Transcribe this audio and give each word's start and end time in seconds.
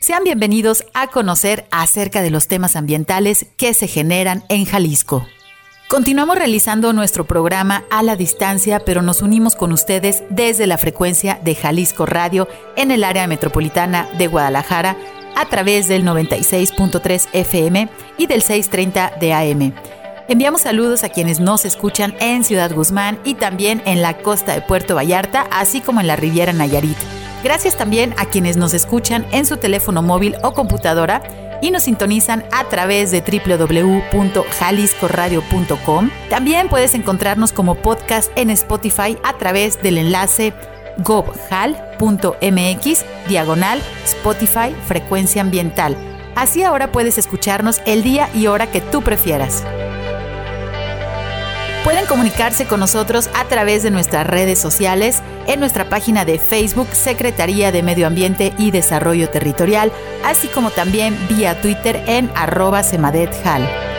Sean 0.00 0.24
bienvenidos 0.24 0.84
a 0.92 1.08
conocer 1.08 1.66
acerca 1.70 2.20
de 2.20 2.30
los 2.30 2.48
temas 2.48 2.76
ambientales 2.76 3.46
que 3.56 3.72
se 3.72 3.88
generan 3.88 4.44
en 4.50 4.66
Jalisco. 4.66 5.26
Continuamos 5.88 6.36
realizando 6.36 6.92
nuestro 6.92 7.26
programa 7.26 7.84
a 7.90 8.02
la 8.02 8.14
distancia, 8.14 8.80
pero 8.80 9.00
nos 9.02 9.22
unimos 9.22 9.56
con 9.56 9.72
ustedes 9.72 10.22
desde 10.28 10.66
la 10.66 10.78
frecuencia 10.78 11.40
de 11.42 11.54
Jalisco 11.54 12.04
Radio 12.04 12.46
en 12.76 12.90
el 12.90 13.04
área 13.04 13.26
metropolitana 13.26 14.08
de 14.18 14.26
Guadalajara 14.26 14.96
a 15.34 15.46
través 15.48 15.88
del 15.88 16.04
96.3 16.04 17.28
FM 17.32 17.88
y 18.18 18.26
del 18.26 18.42
630 18.42 19.12
de 19.18 19.32
AM. 19.32 19.72
Enviamos 20.28 20.62
saludos 20.62 21.04
a 21.04 21.08
quienes 21.08 21.38
nos 21.38 21.64
escuchan 21.64 22.12
en 22.18 22.42
Ciudad 22.42 22.74
Guzmán 22.74 23.20
y 23.22 23.34
también 23.34 23.80
en 23.86 24.02
la 24.02 24.18
costa 24.18 24.54
de 24.54 24.60
Puerto 24.60 24.96
Vallarta, 24.96 25.46
así 25.52 25.80
como 25.80 26.00
en 26.00 26.08
la 26.08 26.16
Riviera 26.16 26.52
Nayarit. 26.52 26.98
Gracias 27.44 27.76
también 27.76 28.12
a 28.18 28.26
quienes 28.26 28.56
nos 28.56 28.74
escuchan 28.74 29.24
en 29.30 29.46
su 29.46 29.56
teléfono 29.56 30.02
móvil 30.02 30.34
o 30.42 30.52
computadora 30.52 31.22
y 31.62 31.70
nos 31.70 31.84
sintonizan 31.84 32.44
a 32.50 32.64
través 32.64 33.12
de 33.12 33.20
www.jaliscoradio.com. 33.20 36.10
También 36.28 36.68
puedes 36.68 36.94
encontrarnos 36.94 37.52
como 37.52 37.76
podcast 37.76 38.32
en 38.34 38.50
Spotify 38.50 39.16
a 39.22 39.38
través 39.38 39.80
del 39.80 39.98
enlace 39.98 40.52
gobhal.mx 41.04 43.04
diagonal 43.28 43.80
Spotify 44.04 44.74
frecuencia 44.86 45.40
ambiental. 45.40 45.96
Así 46.34 46.64
ahora 46.64 46.90
puedes 46.90 47.16
escucharnos 47.16 47.80
el 47.86 48.02
día 48.02 48.28
y 48.34 48.48
hora 48.48 48.66
que 48.66 48.80
tú 48.80 49.02
prefieras. 49.02 49.62
Pueden 51.86 52.06
comunicarse 52.06 52.66
con 52.66 52.80
nosotros 52.80 53.30
a 53.32 53.44
través 53.44 53.84
de 53.84 53.92
nuestras 53.92 54.26
redes 54.26 54.58
sociales, 54.58 55.22
en 55.46 55.60
nuestra 55.60 55.88
página 55.88 56.24
de 56.24 56.40
Facebook 56.40 56.88
Secretaría 56.92 57.70
de 57.70 57.84
Medio 57.84 58.08
Ambiente 58.08 58.52
y 58.58 58.72
Desarrollo 58.72 59.30
Territorial, 59.30 59.92
así 60.24 60.48
como 60.48 60.72
también 60.72 61.16
vía 61.28 61.60
Twitter 61.60 62.02
en 62.08 62.28
arroba 62.34 62.82
semadethal. 62.82 63.95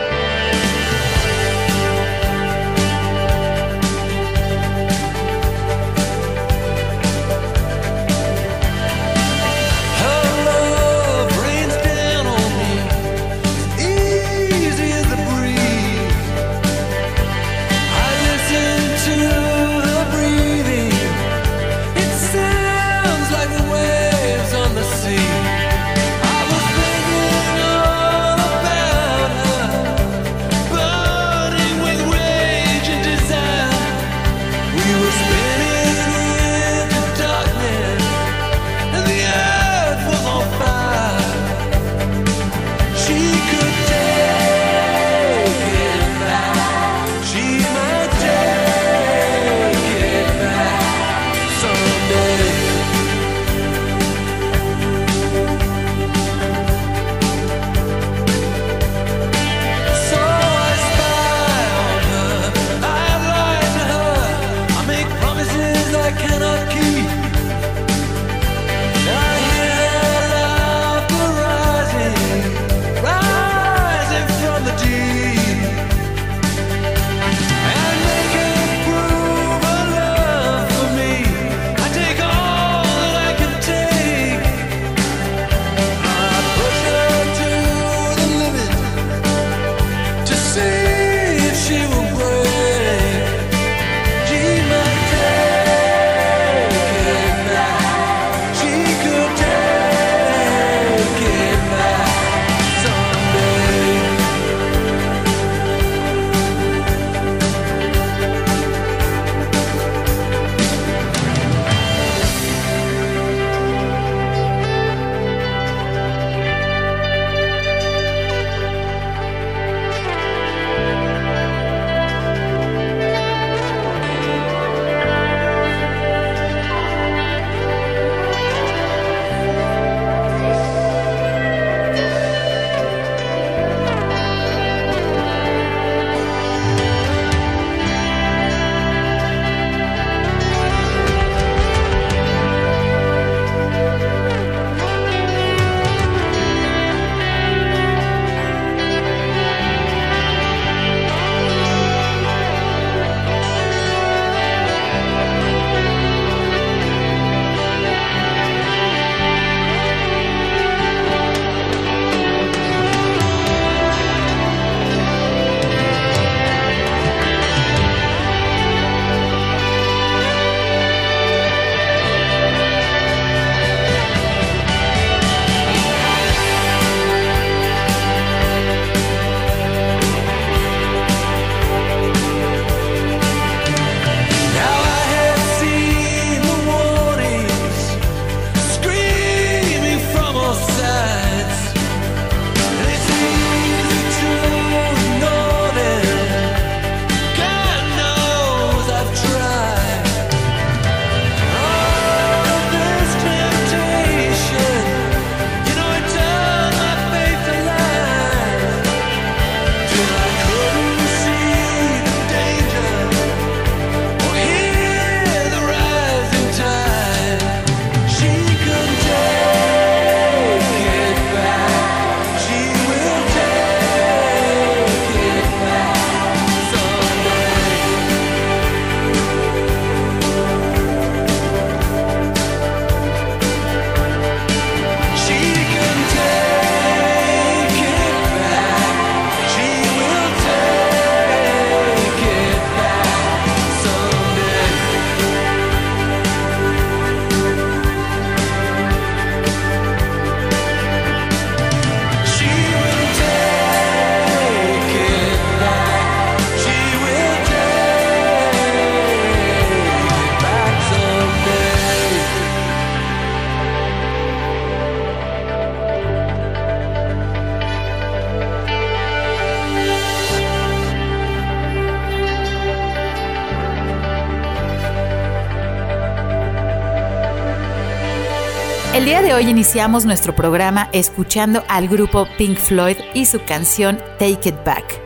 Hoy 279.38 279.48
iniciamos 279.48 280.04
nuestro 280.04 280.34
programa 280.34 280.90
escuchando 280.92 281.62
al 281.68 281.86
grupo 281.86 282.26
Pink 282.38 282.58
Floyd 282.58 282.96
y 283.14 283.24
su 283.26 283.40
canción 283.44 283.96
Take 284.18 284.48
It 284.48 284.64
Back. 284.64 285.00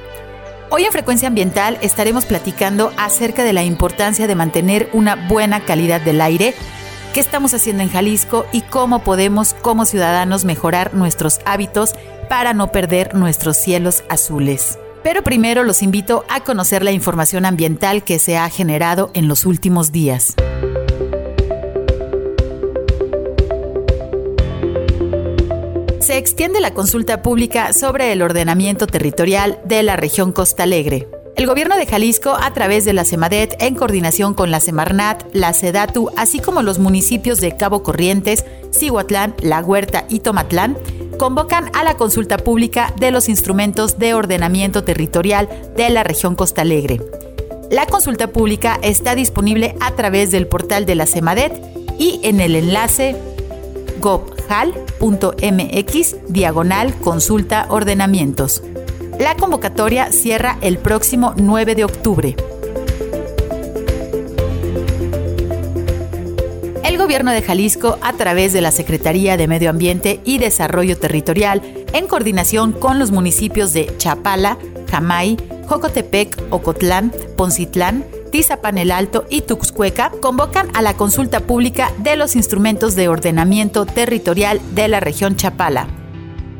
Hoy 0.71 0.85
en 0.85 0.93
Frecuencia 0.93 1.29
Ambiental 1.29 1.77
estaremos 1.83 2.25
platicando 2.25 2.93
acerca 2.97 3.45
de 3.45 3.53
la 3.53 3.63
importancia 3.63 4.27
de 4.27 4.35
mantener 4.35 4.89
una 4.95 5.29
buena 5.29 5.61
calidad 5.61 6.01
del 6.01 6.23
aire, 6.23 6.55
qué 7.13 7.21
estamos 7.21 7.53
haciendo 7.53 7.83
en 7.83 7.91
Jalisco 7.91 8.47
y 8.53 8.63
cómo 8.63 9.05
podemos 9.05 9.53
como 9.53 9.85
ciudadanos 9.85 10.47
mejorar 10.47 10.95
nuestros 10.95 11.41
hábitos 11.45 11.93
para 12.31 12.55
no 12.55 12.73
perder 12.73 13.15
nuestros 13.15 13.59
cielos 13.59 14.03
azules. 14.09 14.79
Pero 15.03 15.23
primero 15.23 15.63
los 15.63 15.83
invito 15.83 16.25
a 16.31 16.41
conocer 16.41 16.83
la 16.83 16.93
información 16.93 17.45
ambiental 17.45 18.03
que 18.03 18.19
se 18.19 18.39
ha 18.39 18.49
generado 18.49 19.11
en 19.13 19.29
los 19.29 19.45
últimos 19.45 19.93
días. 19.93 20.37
Se 26.13 26.19
extiende 26.19 26.61
la 26.61 26.75
consulta 26.75 27.23
pública 27.23 27.73
sobre 27.73 28.13
el 28.13 28.21
ordenamiento 28.21 28.87
territorial 28.87 29.59
de 29.65 29.83
la 29.83 29.97
región 29.97 30.31
Costa 30.31 30.65
Alegre. 30.65 31.09
El 31.37 31.47
gobierno 31.47 31.75
de 31.75 31.87
Jalisco, 31.87 32.37
a 32.39 32.53
través 32.53 32.85
de 32.85 32.93
la 32.93 33.07
CEMADET, 33.07 33.57
en 33.63 33.75
coordinación 33.75 34.35
con 34.35 34.51
la 34.51 34.61
Semarnat, 34.61 35.25
la 35.33 35.55
SEDATU, 35.55 36.11
así 36.19 36.39
como 36.39 36.61
los 36.61 36.79
municipios 36.79 37.41
de 37.41 37.57
Cabo 37.57 37.83
Corrientes, 37.83 38.45
Cihuatlán, 38.75 39.35
La 39.41 39.61
Huerta 39.63 40.05
y 40.11 40.21
Tomatlán, 40.21 40.77
convocan 41.19 41.71
a 41.73 41.83
la 41.83 41.97
consulta 41.97 42.37
pública 42.37 42.93
de 43.01 43.11
los 43.11 43.31
instrumentos 43.31 43.99
de 43.99 44.13
ordenamiento 44.13 44.85
territorial 44.85 45.49
de 45.77 45.89
la 45.89 46.05
región 46.05 46.37
Costa 46.37 46.61
Alegre. 46.61 47.01
La 47.71 47.87
consulta 47.87 48.27
pública 48.27 48.79
está 48.83 49.15
disponible 49.15 49.77
a 49.81 49.93
través 49.93 50.31
del 50.31 50.47
portal 50.47 50.85
de 50.85 50.95
la 50.95 51.07
CEMADET 51.07 51.55
y 51.99 52.21
en 52.23 52.43
el 52.43 52.55
enlace 52.55 53.17
gobhal.mx 54.03 54.97
diagonal 56.29 56.95
consulta 56.97 57.65
ordenamientos. 57.71 58.63
La 59.19 59.35
convocatoria 59.37 60.13
cierra 60.13 60.59
el 60.61 60.77
próximo 60.77 61.33
9 61.39 61.75
de 61.75 61.85
octubre. 61.85 62.37
el 66.85 66.99
gobierno 66.99 67.31
de 67.31 67.41
Jalisco, 67.41 67.99
a 68.03 68.13
través 68.13 68.53
de 68.53 68.61
la 68.61 68.71
Secretaría 68.71 69.39
de 69.39 69.49
Medio 69.49 69.71
Ambiente 69.71 70.21
y 70.27 70.37
Desarrollo 70.37 70.99
Territorial, 70.99 71.63
en 71.95 72.07
coordinación 72.07 72.73
con 72.73 72.99
los 72.99 73.13
municipios 73.13 73.73
de 73.73 73.91
Chapala, 73.97 74.59
Jamay, 74.91 75.39
Jocotepec, 75.67 76.37
Ocotlán, 76.51 77.11
Poncitlán, 77.35 78.05
Tizapan 78.33 78.79
el 78.79 78.91
Alto 78.91 79.27
y 79.29 79.43
Tuxcueca, 79.43 80.11
convocan 80.23 80.75
a 80.75 80.81
la 80.81 80.97
consulta 80.97 81.41
pública 81.41 81.93
de 81.99 82.17
los 82.17 82.35
instrumentos 82.35 82.97
de 82.97 83.09
ordenamiento 83.09 83.85
territorial 83.85 84.59
de 84.75 84.89
la 84.89 85.01
región 85.01 85.37
Chapala. 85.37 85.87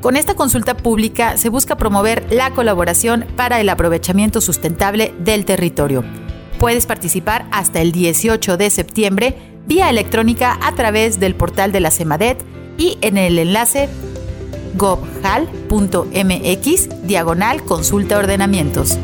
Con 0.03 0.17
esta 0.19 0.35
consulta 0.35 0.77
pública 0.77 1.39
se 1.39 1.49
busca 1.49 1.77
promover 1.77 2.27
la 2.31 2.51
colaboración 2.51 3.25
para 3.37 3.59
el 3.59 3.71
aprovechamiento 3.71 4.43
sustentable 4.43 5.15
del 5.19 5.47
territorio. 5.47 6.05
Puedes 6.59 6.85
participar 6.85 7.47
hasta 7.53 7.81
el 7.81 7.91
18 7.91 8.59
de 8.59 8.69
septiembre 8.69 9.35
vía 9.67 9.89
electrónica 9.89 10.59
a 10.63 10.75
través 10.75 11.21
del 11.21 11.35
portal 11.35 11.73
de 11.73 11.81
la 11.81 11.91
CEMADET 11.91 12.45
y 12.77 12.99
en 13.01 13.17
el 13.17 13.39
enlace 13.39 13.89
gobhal.mx 14.77 16.09
diagonal 17.07 17.65
consulta 17.65 18.19
ordenamientos. 18.19 18.99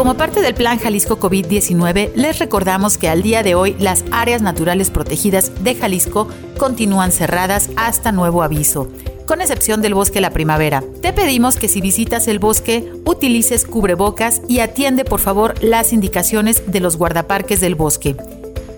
Como 0.00 0.14
parte 0.14 0.40
del 0.40 0.54
Plan 0.54 0.78
Jalisco 0.78 1.20
COVID-19, 1.20 2.12
les 2.14 2.38
recordamos 2.38 2.96
que 2.96 3.10
al 3.10 3.20
día 3.20 3.42
de 3.42 3.54
hoy 3.54 3.76
las 3.78 4.02
áreas 4.12 4.40
naturales 4.40 4.88
protegidas 4.88 5.62
de 5.62 5.74
Jalisco 5.74 6.26
continúan 6.56 7.12
cerradas 7.12 7.68
hasta 7.76 8.10
nuevo 8.10 8.42
aviso 8.42 8.88
con 9.26 9.42
excepción 9.42 9.82
del 9.82 9.92
bosque 9.92 10.22
La 10.22 10.30
Primavera. 10.30 10.82
Te 11.02 11.12
pedimos 11.12 11.56
que 11.56 11.68
si 11.68 11.82
visitas 11.82 12.28
el 12.28 12.38
bosque 12.38 12.90
utilices 13.04 13.66
cubrebocas 13.66 14.40
y 14.48 14.60
atiende 14.60 15.04
por 15.04 15.20
favor 15.20 15.62
las 15.62 15.92
indicaciones 15.92 16.72
de 16.72 16.80
los 16.80 16.96
guardaparques 16.96 17.60
del 17.60 17.74
bosque. 17.74 18.16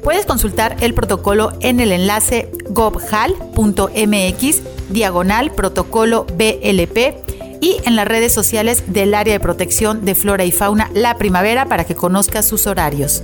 Puedes 0.03 0.27
consultar 0.27 0.77
el 0.81 0.93
protocolo 0.93 1.53
en 1.61 1.79
el 1.79 1.93
enlace 1.93 2.51
gobhal.mx 2.71 4.63
diagonal 4.91 5.53
protocolo 5.53 6.27
BLP 6.37 7.32
y 7.63 7.77
en 7.85 7.97
las 7.97 8.07
redes 8.07 8.35
sociales 8.35 8.83
del 8.89 9.15
área 9.15 9.33
de 9.33 9.41
protección 9.41 10.05
de 10.05 10.17
flora 10.17 10.45
y 10.45 10.51
fauna 10.51 10.91
La 10.93 11.17
Primavera 11.17 11.67
para 11.67 11.85
que 11.85 11.95
conozcas 11.95 12.45
sus 12.45 12.67
horarios. 12.67 13.23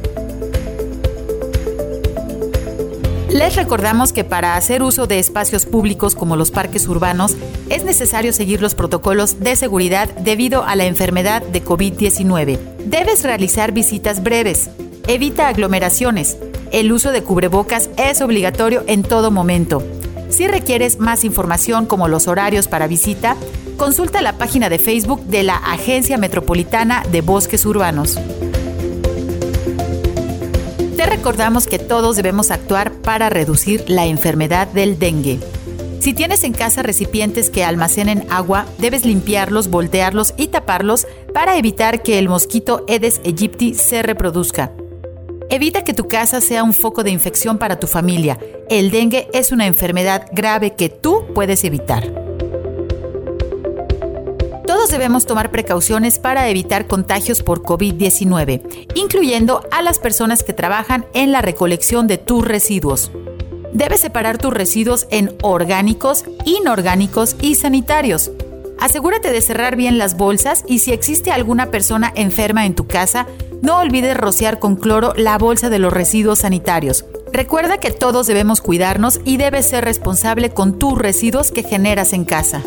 Les 3.30 3.56
recordamos 3.56 4.12
que 4.12 4.24
para 4.24 4.54
hacer 4.54 4.82
uso 4.82 5.06
de 5.06 5.18
espacios 5.18 5.66
públicos 5.66 6.14
como 6.14 6.36
los 6.36 6.50
parques 6.50 6.86
urbanos 6.88 7.36
es 7.68 7.84
necesario 7.84 8.32
seguir 8.32 8.62
los 8.62 8.74
protocolos 8.74 9.40
de 9.40 9.56
seguridad 9.56 10.08
debido 10.20 10.64
a 10.64 10.76
la 10.76 10.86
enfermedad 10.86 11.42
de 11.42 11.62
COVID-19. 11.62 12.58
Debes 12.86 13.24
realizar 13.24 13.72
visitas 13.72 14.22
breves. 14.22 14.70
Evita 15.08 15.48
aglomeraciones. 15.48 16.38
El 16.70 16.92
uso 16.92 17.10
de 17.10 17.22
cubrebocas 17.22 17.90
es 17.96 18.22
obligatorio 18.22 18.84
en 18.86 19.02
todo 19.02 19.30
momento. 19.30 19.82
Si 20.28 20.46
requieres 20.46 20.98
más 20.98 21.24
información 21.24 21.86
como 21.86 22.06
los 22.06 22.28
horarios 22.28 22.68
para 22.68 22.86
visita, 22.86 23.36
consulta 23.78 24.20
la 24.20 24.36
página 24.36 24.68
de 24.68 24.78
Facebook 24.78 25.24
de 25.24 25.44
la 25.44 25.56
Agencia 25.56 26.18
Metropolitana 26.18 27.02
de 27.10 27.22
Bosques 27.22 27.64
Urbanos 27.64 28.18
recordamos 31.08 31.66
que 31.66 31.78
todos 31.78 32.16
debemos 32.16 32.50
actuar 32.50 32.92
para 32.92 33.28
reducir 33.28 33.84
la 33.88 34.06
enfermedad 34.06 34.68
del 34.68 34.98
dengue. 34.98 35.40
Si 36.00 36.12
tienes 36.14 36.44
en 36.44 36.52
casa 36.52 36.82
recipientes 36.82 37.50
que 37.50 37.64
almacenen 37.64 38.24
agua, 38.30 38.66
debes 38.78 39.04
limpiarlos, 39.04 39.68
voltearlos 39.68 40.34
y 40.36 40.46
taparlos 40.48 41.06
para 41.34 41.56
evitar 41.56 42.02
que 42.02 42.18
el 42.18 42.28
mosquito 42.28 42.84
Aedes 42.88 43.20
aegypti 43.24 43.74
se 43.74 44.02
reproduzca. 44.02 44.70
Evita 45.50 45.82
que 45.82 45.94
tu 45.94 46.08
casa 46.08 46.40
sea 46.40 46.62
un 46.62 46.74
foco 46.74 47.02
de 47.02 47.10
infección 47.10 47.58
para 47.58 47.80
tu 47.80 47.86
familia. 47.86 48.38
El 48.68 48.90
dengue 48.90 49.28
es 49.32 49.50
una 49.50 49.66
enfermedad 49.66 50.26
grave 50.32 50.76
que 50.76 50.88
tú 50.88 51.24
puedes 51.34 51.64
evitar. 51.64 52.27
Todos 54.78 54.90
debemos 54.90 55.26
tomar 55.26 55.50
precauciones 55.50 56.20
para 56.20 56.48
evitar 56.48 56.86
contagios 56.86 57.42
por 57.42 57.62
COVID-19, 57.62 58.86
incluyendo 58.94 59.62
a 59.72 59.82
las 59.82 59.98
personas 59.98 60.44
que 60.44 60.52
trabajan 60.52 61.04
en 61.14 61.32
la 61.32 61.42
recolección 61.42 62.06
de 62.06 62.16
tus 62.16 62.46
residuos. 62.46 63.10
Debes 63.72 63.98
separar 63.98 64.38
tus 64.38 64.54
residuos 64.54 65.08
en 65.10 65.36
orgánicos, 65.42 66.24
inorgánicos 66.44 67.34
y 67.40 67.56
sanitarios. 67.56 68.30
Asegúrate 68.78 69.32
de 69.32 69.40
cerrar 69.40 69.74
bien 69.74 69.98
las 69.98 70.16
bolsas 70.16 70.62
y 70.68 70.78
si 70.78 70.92
existe 70.92 71.32
alguna 71.32 71.72
persona 71.72 72.12
enferma 72.14 72.64
en 72.64 72.76
tu 72.76 72.86
casa, 72.86 73.26
no 73.62 73.80
olvides 73.80 74.16
rociar 74.16 74.60
con 74.60 74.76
cloro 74.76 75.12
la 75.16 75.38
bolsa 75.38 75.70
de 75.70 75.80
los 75.80 75.92
residuos 75.92 76.38
sanitarios. 76.38 77.04
Recuerda 77.32 77.78
que 77.78 77.90
todos 77.90 78.28
debemos 78.28 78.60
cuidarnos 78.60 79.18
y 79.24 79.38
debes 79.38 79.68
ser 79.68 79.84
responsable 79.84 80.50
con 80.50 80.78
tus 80.78 80.96
residuos 80.96 81.50
que 81.50 81.64
generas 81.64 82.12
en 82.12 82.24
casa. 82.24 82.62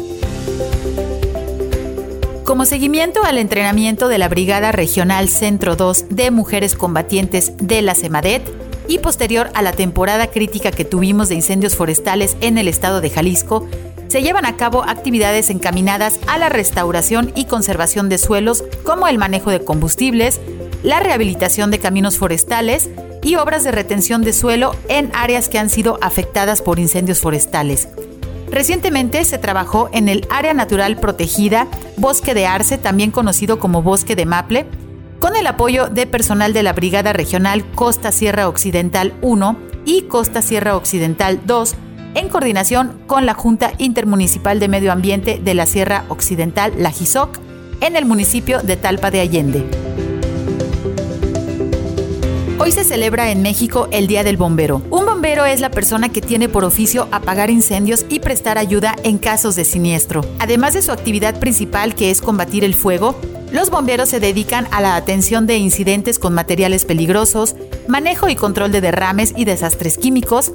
Como 2.51 2.65
seguimiento 2.65 3.23
al 3.23 3.37
entrenamiento 3.37 4.09
de 4.09 4.17
la 4.17 4.27
Brigada 4.27 4.73
Regional 4.73 5.29
Centro 5.29 5.77
2 5.77 6.07
de 6.09 6.31
Mujeres 6.31 6.75
Combatientes 6.75 7.53
de 7.55 7.81
la 7.81 7.95
CEMADET 7.95 8.43
y 8.89 8.97
posterior 8.97 9.49
a 9.53 9.61
la 9.61 9.71
temporada 9.71 10.27
crítica 10.27 10.69
que 10.69 10.83
tuvimos 10.83 11.29
de 11.29 11.35
incendios 11.35 11.77
forestales 11.77 12.35
en 12.41 12.57
el 12.57 12.67
estado 12.67 12.99
de 12.99 13.09
Jalisco, 13.09 13.69
se 14.09 14.21
llevan 14.21 14.45
a 14.45 14.57
cabo 14.57 14.83
actividades 14.83 15.49
encaminadas 15.49 16.19
a 16.27 16.37
la 16.37 16.49
restauración 16.49 17.31
y 17.35 17.45
conservación 17.45 18.09
de 18.09 18.17
suelos 18.17 18.65
como 18.83 19.07
el 19.07 19.17
manejo 19.17 19.49
de 19.49 19.63
combustibles, 19.63 20.41
la 20.83 20.99
rehabilitación 20.99 21.71
de 21.71 21.79
caminos 21.79 22.17
forestales 22.17 22.89
y 23.23 23.35
obras 23.35 23.63
de 23.63 23.71
retención 23.71 24.23
de 24.23 24.33
suelo 24.33 24.75
en 24.89 25.09
áreas 25.13 25.47
que 25.47 25.57
han 25.57 25.69
sido 25.69 25.99
afectadas 26.01 26.61
por 26.61 26.79
incendios 26.79 27.21
forestales. 27.21 27.87
Recientemente 28.51 29.23
se 29.23 29.37
trabajó 29.37 29.89
en 29.93 30.09
el 30.09 30.27
área 30.29 30.53
natural 30.53 30.97
protegida 30.97 31.67
Bosque 31.95 32.33
de 32.33 32.45
Arce, 32.45 32.77
también 32.77 33.09
conocido 33.09 33.59
como 33.59 33.81
Bosque 33.81 34.15
de 34.15 34.25
Maple, 34.25 34.65
con 35.19 35.37
el 35.37 35.47
apoyo 35.47 35.87
de 35.87 36.05
personal 36.05 36.51
de 36.51 36.61
la 36.61 36.73
Brigada 36.73 37.13
Regional 37.13 37.63
Costa 37.75 38.11
Sierra 38.11 38.49
Occidental 38.49 39.13
1 39.21 39.57
y 39.85 40.01
Costa 40.03 40.41
Sierra 40.41 40.75
Occidental 40.75 41.39
2, 41.45 41.75
en 42.15 42.27
coordinación 42.27 42.99
con 43.07 43.25
la 43.25 43.33
Junta 43.33 43.71
Intermunicipal 43.77 44.59
de 44.59 44.67
Medio 44.67 44.91
Ambiente 44.91 45.39
de 45.41 45.53
la 45.53 45.65
Sierra 45.65 46.03
Occidental, 46.09 46.73
la 46.77 46.91
JISOC, 46.91 47.39
en 47.79 47.95
el 47.95 48.05
municipio 48.05 48.61
de 48.61 48.75
Talpa 48.75 49.11
de 49.11 49.21
Allende. 49.21 49.65
Hoy 52.59 52.71
se 52.71 52.83
celebra 52.83 53.31
en 53.31 53.41
México 53.41 53.87
el 53.91 54.05
Día 54.05 54.23
del 54.23 54.37
Bombero. 54.37 54.83
Bombero 55.21 55.45
es 55.45 55.59
la 55.59 55.69
persona 55.69 56.09
que 56.09 56.19
tiene 56.19 56.49
por 56.49 56.63
oficio 56.63 57.07
apagar 57.11 57.51
incendios 57.51 58.07
y 58.09 58.21
prestar 58.21 58.57
ayuda 58.57 58.95
en 59.03 59.19
casos 59.19 59.55
de 59.55 59.65
siniestro. 59.65 60.25
Además 60.39 60.73
de 60.73 60.81
su 60.81 60.91
actividad 60.91 61.39
principal 61.39 61.93
que 61.93 62.09
es 62.09 62.21
combatir 62.23 62.63
el 62.63 62.73
fuego, 62.73 63.15
los 63.51 63.69
bomberos 63.69 64.09
se 64.09 64.19
dedican 64.19 64.67
a 64.71 64.81
la 64.81 64.95
atención 64.95 65.45
de 65.45 65.57
incidentes 65.57 66.17
con 66.17 66.33
materiales 66.33 66.85
peligrosos, 66.85 67.55
manejo 67.87 68.29
y 68.29 68.35
control 68.35 68.71
de 68.71 68.81
derrames 68.81 69.35
y 69.37 69.45
desastres 69.45 69.99
químicos, 69.99 70.53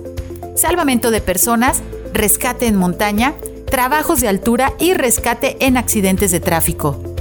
salvamento 0.56 1.12
de 1.12 1.20
personas, 1.20 1.80
rescate 2.12 2.66
en 2.66 2.74
montaña, 2.74 3.34
trabajos 3.70 4.20
de 4.20 4.26
altura 4.26 4.72
y 4.80 4.94
rescate 4.94 5.64
en 5.64 5.76
accidentes 5.76 6.32
de 6.32 6.40
tráfico. 6.40 7.15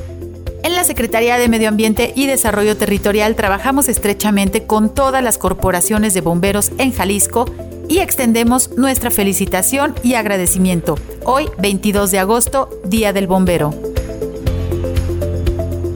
En 0.65 0.73
la 0.73 0.83
Secretaría 0.83 1.37
de 1.37 1.47
Medio 1.47 1.69
Ambiente 1.69 2.11
y 2.15 2.25
Desarrollo 2.25 2.75
Territorial 2.75 3.35
trabajamos 3.35 3.87
estrechamente 3.87 4.65
con 4.65 4.91
todas 4.91 5.23
las 5.23 5.37
corporaciones 5.37 6.15
de 6.15 6.21
bomberos 6.21 6.71
en 6.79 6.91
Jalisco 6.91 7.45
y 7.87 7.99
extendemos 7.99 8.71
nuestra 8.75 9.11
felicitación 9.11 9.93
y 10.01 10.15
agradecimiento. 10.15 10.97
Hoy, 11.23 11.49
22 11.59 12.09
de 12.09 12.17
agosto, 12.17 12.81
Día 12.83 13.13
del 13.13 13.27
Bombero. 13.27 13.75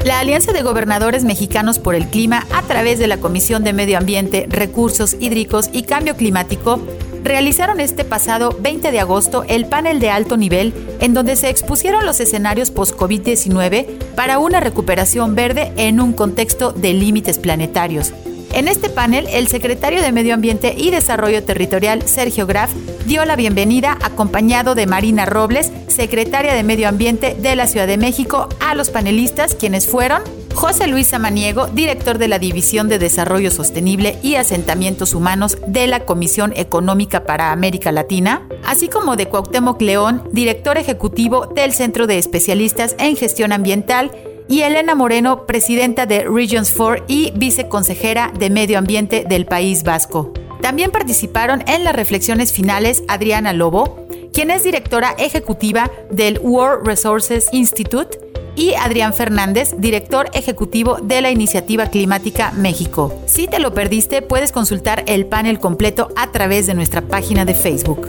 La 0.05 0.19
Alianza 0.19 0.53
de 0.53 0.61
Gobernadores 0.61 1.23
Mexicanos 1.23 1.79
por 1.79 1.95
el 1.95 2.07
Clima, 2.07 2.45
a 2.53 2.61
través 2.61 2.99
de 2.99 3.07
la 3.07 3.17
Comisión 3.17 3.63
de 3.63 3.73
Medio 3.73 3.97
Ambiente, 3.97 4.45
Recursos 4.47 5.15
Hídricos 5.19 5.71
y 5.73 5.81
Cambio 5.81 6.15
Climático, 6.15 6.79
realizaron 7.23 7.79
este 7.79 8.03
pasado 8.03 8.57
20 8.59 8.91
de 8.91 8.99
agosto 8.99 9.43
el 9.47 9.65
panel 9.65 9.99
de 9.99 10.09
alto 10.09 10.37
nivel 10.37 10.73
en 10.99 11.13
donde 11.13 11.35
se 11.35 11.49
expusieron 11.49 12.05
los 12.05 12.19
escenarios 12.19 12.71
post-COVID-19 12.71 13.85
para 14.15 14.39
una 14.39 14.59
recuperación 14.59 15.35
verde 15.35 15.71
en 15.77 15.99
un 15.99 16.13
contexto 16.13 16.71
de 16.71 16.93
límites 16.93 17.39
planetarios. 17.39 18.13
En 18.51 18.67
este 18.67 18.89
panel, 18.89 19.27
el 19.31 19.47
secretario 19.47 20.01
de 20.01 20.11
Medio 20.11 20.33
Ambiente 20.33 20.73
y 20.75 20.89
Desarrollo 20.89 21.43
Territorial, 21.43 22.01
Sergio 22.07 22.47
Graf, 22.47 22.71
dio 23.05 23.23
la 23.25 23.35
bienvenida 23.35 23.97
acompañado 24.01 24.73
de 24.73 24.87
Marina 24.87 25.25
Robles, 25.25 25.71
secretaria 25.87 26.53
de 26.53 26.63
Medio 26.63 26.89
Ambiente 26.89 27.35
de 27.39 27.55
la 27.55 27.67
Ciudad 27.67 27.85
de 27.85 27.97
México, 27.97 28.49
a 28.59 28.73
los 28.73 28.89
panelistas, 28.89 29.53
quienes 29.53 29.87
fueron 29.87 30.23
José 30.59 30.87
Luis 30.87 31.07
Samaniego, 31.07 31.67
director 31.67 32.17
de 32.17 32.27
la 32.27 32.37
División 32.37 32.89
de 32.89 32.99
Desarrollo 32.99 33.49
Sostenible 33.49 34.19
y 34.21 34.35
Asentamientos 34.35 35.13
Humanos 35.13 35.57
de 35.65 35.87
la 35.87 36.01
Comisión 36.01 36.51
Económica 36.53 37.23
para 37.23 37.53
América 37.53 37.93
Latina, 37.93 38.45
así 38.65 38.89
como 38.89 39.15
de 39.15 39.29
Cuauhtémoc 39.29 39.81
León, 39.81 40.21
director 40.33 40.77
ejecutivo 40.77 41.45
del 41.45 41.71
Centro 41.71 42.07
de 42.07 42.17
Especialistas 42.17 42.97
en 42.99 43.15
Gestión 43.15 43.53
Ambiental 43.53 44.11
y 44.49 44.63
Elena 44.63 44.95
Moreno, 44.95 45.45
presidenta 45.45 46.05
de 46.05 46.25
Regions 46.25 46.73
4 46.75 47.05
y 47.07 47.31
viceconsejera 47.37 48.33
de 48.37 48.49
Medio 48.49 48.79
Ambiente 48.79 49.23
del 49.29 49.45
País 49.45 49.83
Vasco. 49.83 50.33
También 50.61 50.91
participaron 50.91 51.63
en 51.67 51.85
las 51.85 51.95
reflexiones 51.95 52.51
finales 52.51 53.01
Adriana 53.07 53.53
Lobo, 53.53 54.05
quien 54.33 54.51
es 54.51 54.65
directora 54.65 55.15
ejecutiva 55.17 55.89
del 56.11 56.37
World 56.39 56.85
Resources 56.85 57.47
Institute, 57.53 58.28
y 58.59 58.75
Adrián 58.75 59.13
Fernández, 59.13 59.73
director 59.77 60.29
ejecutivo 60.33 60.97
de 61.01 61.21
la 61.21 61.31
Iniciativa 61.31 61.87
Climática 61.87 62.51
México. 62.51 63.17
Si 63.25 63.47
te 63.47 63.57
lo 63.59 63.73
perdiste, 63.73 64.21
puedes 64.21 64.51
consultar 64.51 65.05
el 65.07 65.25
panel 65.25 65.59
completo 65.59 66.09
a 66.17 66.31
través 66.31 66.67
de 66.67 66.73
nuestra 66.73 67.01
página 67.01 67.45
de 67.45 67.53
Facebook. 67.53 68.07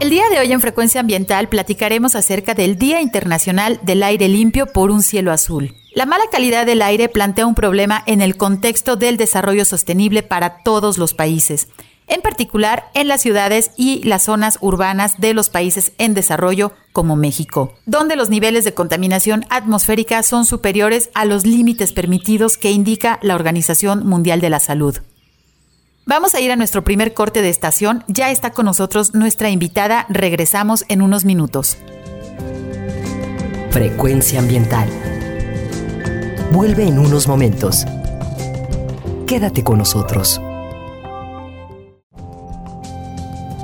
El 0.00 0.08
día 0.08 0.28
de 0.30 0.38
hoy 0.40 0.52
en 0.52 0.62
Frecuencia 0.62 1.02
Ambiental 1.02 1.48
platicaremos 1.48 2.16
acerca 2.16 2.54
del 2.54 2.76
Día 2.76 3.02
Internacional 3.02 3.78
del 3.82 4.02
Aire 4.02 4.28
Limpio 4.28 4.66
por 4.66 4.90
un 4.90 5.02
Cielo 5.02 5.32
Azul. 5.32 5.74
La 5.94 6.06
mala 6.06 6.24
calidad 6.32 6.64
del 6.64 6.80
aire 6.80 7.10
plantea 7.10 7.46
un 7.46 7.54
problema 7.54 8.02
en 8.06 8.22
el 8.22 8.38
contexto 8.38 8.96
del 8.96 9.18
desarrollo 9.18 9.66
sostenible 9.66 10.22
para 10.22 10.62
todos 10.62 10.96
los 10.96 11.12
países, 11.12 11.68
en 12.12 12.20
particular 12.20 12.90
en 12.92 13.08
las 13.08 13.22
ciudades 13.22 13.70
y 13.78 14.02
las 14.04 14.24
zonas 14.24 14.58
urbanas 14.60 15.14
de 15.18 15.32
los 15.32 15.48
países 15.48 15.92
en 15.96 16.12
desarrollo 16.12 16.72
como 16.92 17.16
México, 17.16 17.72
donde 17.86 18.16
los 18.16 18.28
niveles 18.28 18.66
de 18.66 18.74
contaminación 18.74 19.46
atmosférica 19.48 20.22
son 20.22 20.44
superiores 20.44 21.08
a 21.14 21.24
los 21.24 21.46
límites 21.46 21.94
permitidos 21.94 22.58
que 22.58 22.70
indica 22.70 23.18
la 23.22 23.34
Organización 23.34 24.06
Mundial 24.06 24.42
de 24.42 24.50
la 24.50 24.60
Salud. 24.60 24.98
Vamos 26.04 26.34
a 26.34 26.40
ir 26.40 26.52
a 26.52 26.56
nuestro 26.56 26.84
primer 26.84 27.14
corte 27.14 27.40
de 27.40 27.48
estación. 27.48 28.04
Ya 28.08 28.30
está 28.30 28.50
con 28.50 28.66
nosotros 28.66 29.14
nuestra 29.14 29.48
invitada. 29.48 30.04
Regresamos 30.10 30.84
en 30.88 31.00
unos 31.00 31.24
minutos. 31.24 31.78
Frecuencia 33.70 34.38
ambiental. 34.40 34.86
Vuelve 36.50 36.86
en 36.86 36.98
unos 36.98 37.26
momentos. 37.26 37.86
Quédate 39.26 39.64
con 39.64 39.78
nosotros. 39.78 40.42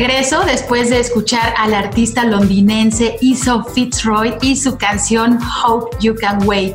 Regreso 0.00 0.40
después 0.46 0.88
de 0.88 0.98
escuchar 0.98 1.52
al 1.58 1.74
artista 1.74 2.24
londinense 2.24 3.18
Iso 3.20 3.64
Fitzroy 3.64 4.32
y 4.40 4.56
su 4.56 4.78
canción 4.78 5.38
Hope 5.62 5.94
You 6.00 6.14
Can 6.14 6.48
Wait. 6.48 6.74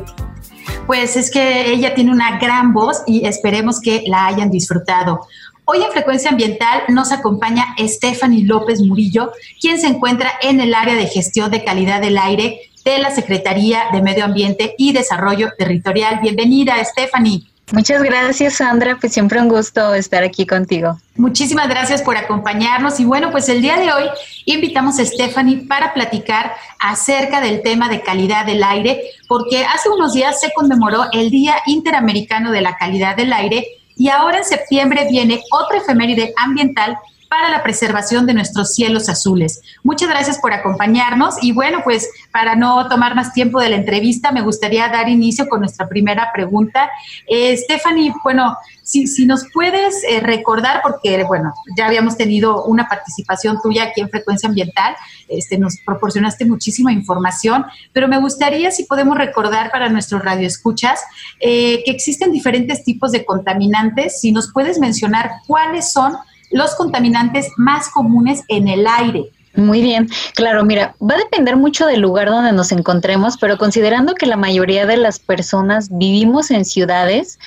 Pues 0.86 1.16
es 1.16 1.32
que 1.32 1.72
ella 1.72 1.92
tiene 1.92 2.12
una 2.12 2.38
gran 2.38 2.72
voz 2.72 3.02
y 3.04 3.26
esperemos 3.26 3.80
que 3.80 4.04
la 4.06 4.28
hayan 4.28 4.48
disfrutado. 4.48 5.26
Hoy 5.64 5.78
en 5.78 5.90
Frecuencia 5.90 6.30
Ambiental 6.30 6.82
nos 6.88 7.10
acompaña 7.10 7.74
Stephanie 7.80 8.44
López 8.44 8.80
Murillo, 8.80 9.32
quien 9.60 9.80
se 9.80 9.88
encuentra 9.88 10.30
en 10.40 10.60
el 10.60 10.72
área 10.72 10.94
de 10.94 11.08
gestión 11.08 11.50
de 11.50 11.64
calidad 11.64 12.00
del 12.00 12.18
aire 12.18 12.60
de 12.84 12.98
la 12.98 13.10
Secretaría 13.10 13.86
de 13.92 14.02
Medio 14.02 14.24
Ambiente 14.24 14.76
y 14.78 14.92
Desarrollo 14.92 15.50
Territorial. 15.58 16.20
Bienvenida, 16.22 16.76
Stephanie. 16.84 17.42
Muchas 17.72 18.00
gracias, 18.02 18.54
Sandra. 18.54 18.96
Pues 19.00 19.12
siempre 19.12 19.40
un 19.40 19.48
gusto 19.48 19.92
estar 19.94 20.22
aquí 20.22 20.46
contigo. 20.46 20.98
Muchísimas 21.16 21.68
gracias 21.68 22.00
por 22.00 22.16
acompañarnos. 22.16 23.00
Y 23.00 23.04
bueno, 23.04 23.32
pues 23.32 23.48
el 23.48 23.60
día 23.60 23.76
de 23.76 23.92
hoy 23.92 24.04
invitamos 24.44 25.00
a 25.00 25.04
Stephanie 25.04 25.66
para 25.66 25.92
platicar 25.92 26.52
acerca 26.78 27.40
del 27.40 27.62
tema 27.62 27.88
de 27.88 28.02
calidad 28.02 28.46
del 28.46 28.62
aire, 28.62 29.02
porque 29.26 29.64
hace 29.64 29.88
unos 29.88 30.12
días 30.12 30.40
se 30.40 30.52
conmemoró 30.52 31.06
el 31.12 31.30
Día 31.30 31.56
Interamericano 31.66 32.52
de 32.52 32.60
la 32.60 32.76
Calidad 32.76 33.16
del 33.16 33.32
Aire 33.32 33.66
y 33.96 34.10
ahora 34.10 34.38
en 34.38 34.44
septiembre 34.44 35.08
viene 35.10 35.42
otra 35.50 35.78
efeméride 35.78 36.34
ambiental 36.36 36.96
para 37.28 37.48
la 37.48 37.62
preservación 37.62 38.26
de 38.26 38.34
nuestros 38.34 38.74
cielos 38.74 39.08
azules. 39.08 39.60
Muchas 39.82 40.08
gracias 40.08 40.38
por 40.38 40.52
acompañarnos 40.52 41.36
y 41.42 41.52
bueno, 41.52 41.80
pues 41.84 42.08
para 42.32 42.54
no 42.54 42.88
tomar 42.88 43.14
más 43.14 43.32
tiempo 43.32 43.60
de 43.60 43.70
la 43.70 43.76
entrevista, 43.76 44.32
me 44.32 44.42
gustaría 44.42 44.88
dar 44.88 45.08
inicio 45.08 45.48
con 45.48 45.60
nuestra 45.60 45.88
primera 45.88 46.30
pregunta. 46.32 46.90
Eh, 47.26 47.56
Stephanie, 47.56 48.12
bueno, 48.22 48.56
si, 48.82 49.06
si 49.06 49.26
nos 49.26 49.44
puedes 49.52 50.04
eh, 50.04 50.20
recordar, 50.20 50.80
porque 50.82 51.24
bueno, 51.24 51.52
ya 51.76 51.86
habíamos 51.86 52.16
tenido 52.16 52.64
una 52.64 52.88
participación 52.88 53.58
tuya 53.62 53.84
aquí 53.84 54.00
en 54.00 54.10
Frecuencia 54.10 54.48
Ambiental, 54.48 54.94
este, 55.28 55.58
nos 55.58 55.78
proporcionaste 55.84 56.44
muchísima 56.44 56.92
información, 56.92 57.66
pero 57.92 58.06
me 58.06 58.18
gustaría 58.18 58.70
si 58.70 58.84
podemos 58.84 59.18
recordar 59.18 59.70
para 59.70 59.88
nuestros 59.88 60.22
radioescuchas 60.22 61.00
eh, 61.40 61.82
que 61.84 61.90
existen 61.90 62.30
diferentes 62.30 62.84
tipos 62.84 63.12
de 63.12 63.24
contaminantes, 63.24 64.20
si 64.20 64.30
nos 64.30 64.52
puedes 64.52 64.78
mencionar 64.78 65.30
cuáles 65.46 65.92
son 65.92 66.16
los 66.50 66.74
contaminantes 66.74 67.50
más 67.56 67.88
comunes 67.88 68.42
en 68.48 68.68
el 68.68 68.86
aire. 68.86 69.30
Muy 69.54 69.80
bien, 69.80 70.08
claro, 70.34 70.64
mira, 70.64 70.94
va 71.00 71.14
a 71.14 71.18
depender 71.18 71.56
mucho 71.56 71.86
del 71.86 72.00
lugar 72.00 72.28
donde 72.28 72.52
nos 72.52 72.72
encontremos, 72.72 73.38
pero 73.38 73.56
considerando 73.56 74.14
que 74.14 74.26
la 74.26 74.36
mayoría 74.36 74.84
de 74.84 74.98
las 74.98 75.18
personas 75.18 75.88
vivimos 75.90 76.50
en 76.50 76.66
ciudades, 76.66 77.38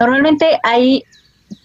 normalmente 0.00 0.58
hay 0.64 1.04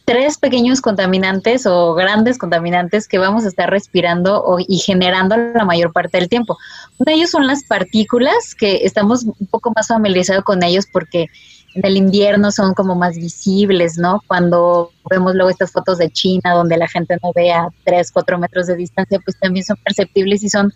tres 0.05 0.37
pequeños 0.37 0.81
contaminantes 0.81 1.65
o 1.65 1.93
grandes 1.93 2.37
contaminantes 2.37 3.07
que 3.07 3.17
vamos 3.17 3.45
a 3.45 3.47
estar 3.47 3.69
respirando 3.69 4.57
y 4.67 4.79
generando 4.79 5.37
la 5.37 5.65
mayor 5.65 5.91
parte 5.91 6.17
del 6.17 6.29
tiempo. 6.29 6.57
Uno 6.97 7.05
de 7.05 7.13
ellos 7.13 7.31
son 7.31 7.47
las 7.47 7.63
partículas, 7.63 8.55
que 8.55 8.85
estamos 8.85 9.23
un 9.23 9.47
poco 9.51 9.71
más 9.75 9.87
familiarizados 9.87 10.43
con 10.43 10.63
ellos 10.63 10.85
porque 10.91 11.27
en 11.75 11.85
el 11.85 11.97
invierno 11.97 12.51
son 12.51 12.73
como 12.73 12.95
más 12.95 13.15
visibles, 13.15 13.97
¿no? 13.97 14.23
Cuando 14.27 14.91
vemos 15.09 15.35
luego 15.35 15.49
estas 15.49 15.71
fotos 15.71 15.97
de 15.97 16.09
China 16.09 16.53
donde 16.53 16.77
la 16.77 16.87
gente 16.87 17.17
no 17.21 17.31
ve 17.33 17.51
a 17.51 17.67
3, 17.85 18.11
4 18.11 18.39
metros 18.39 18.67
de 18.67 18.75
distancia, 18.75 19.19
pues 19.23 19.37
también 19.39 19.65
son 19.65 19.77
perceptibles 19.83 20.43
y 20.43 20.49
son, 20.49 20.73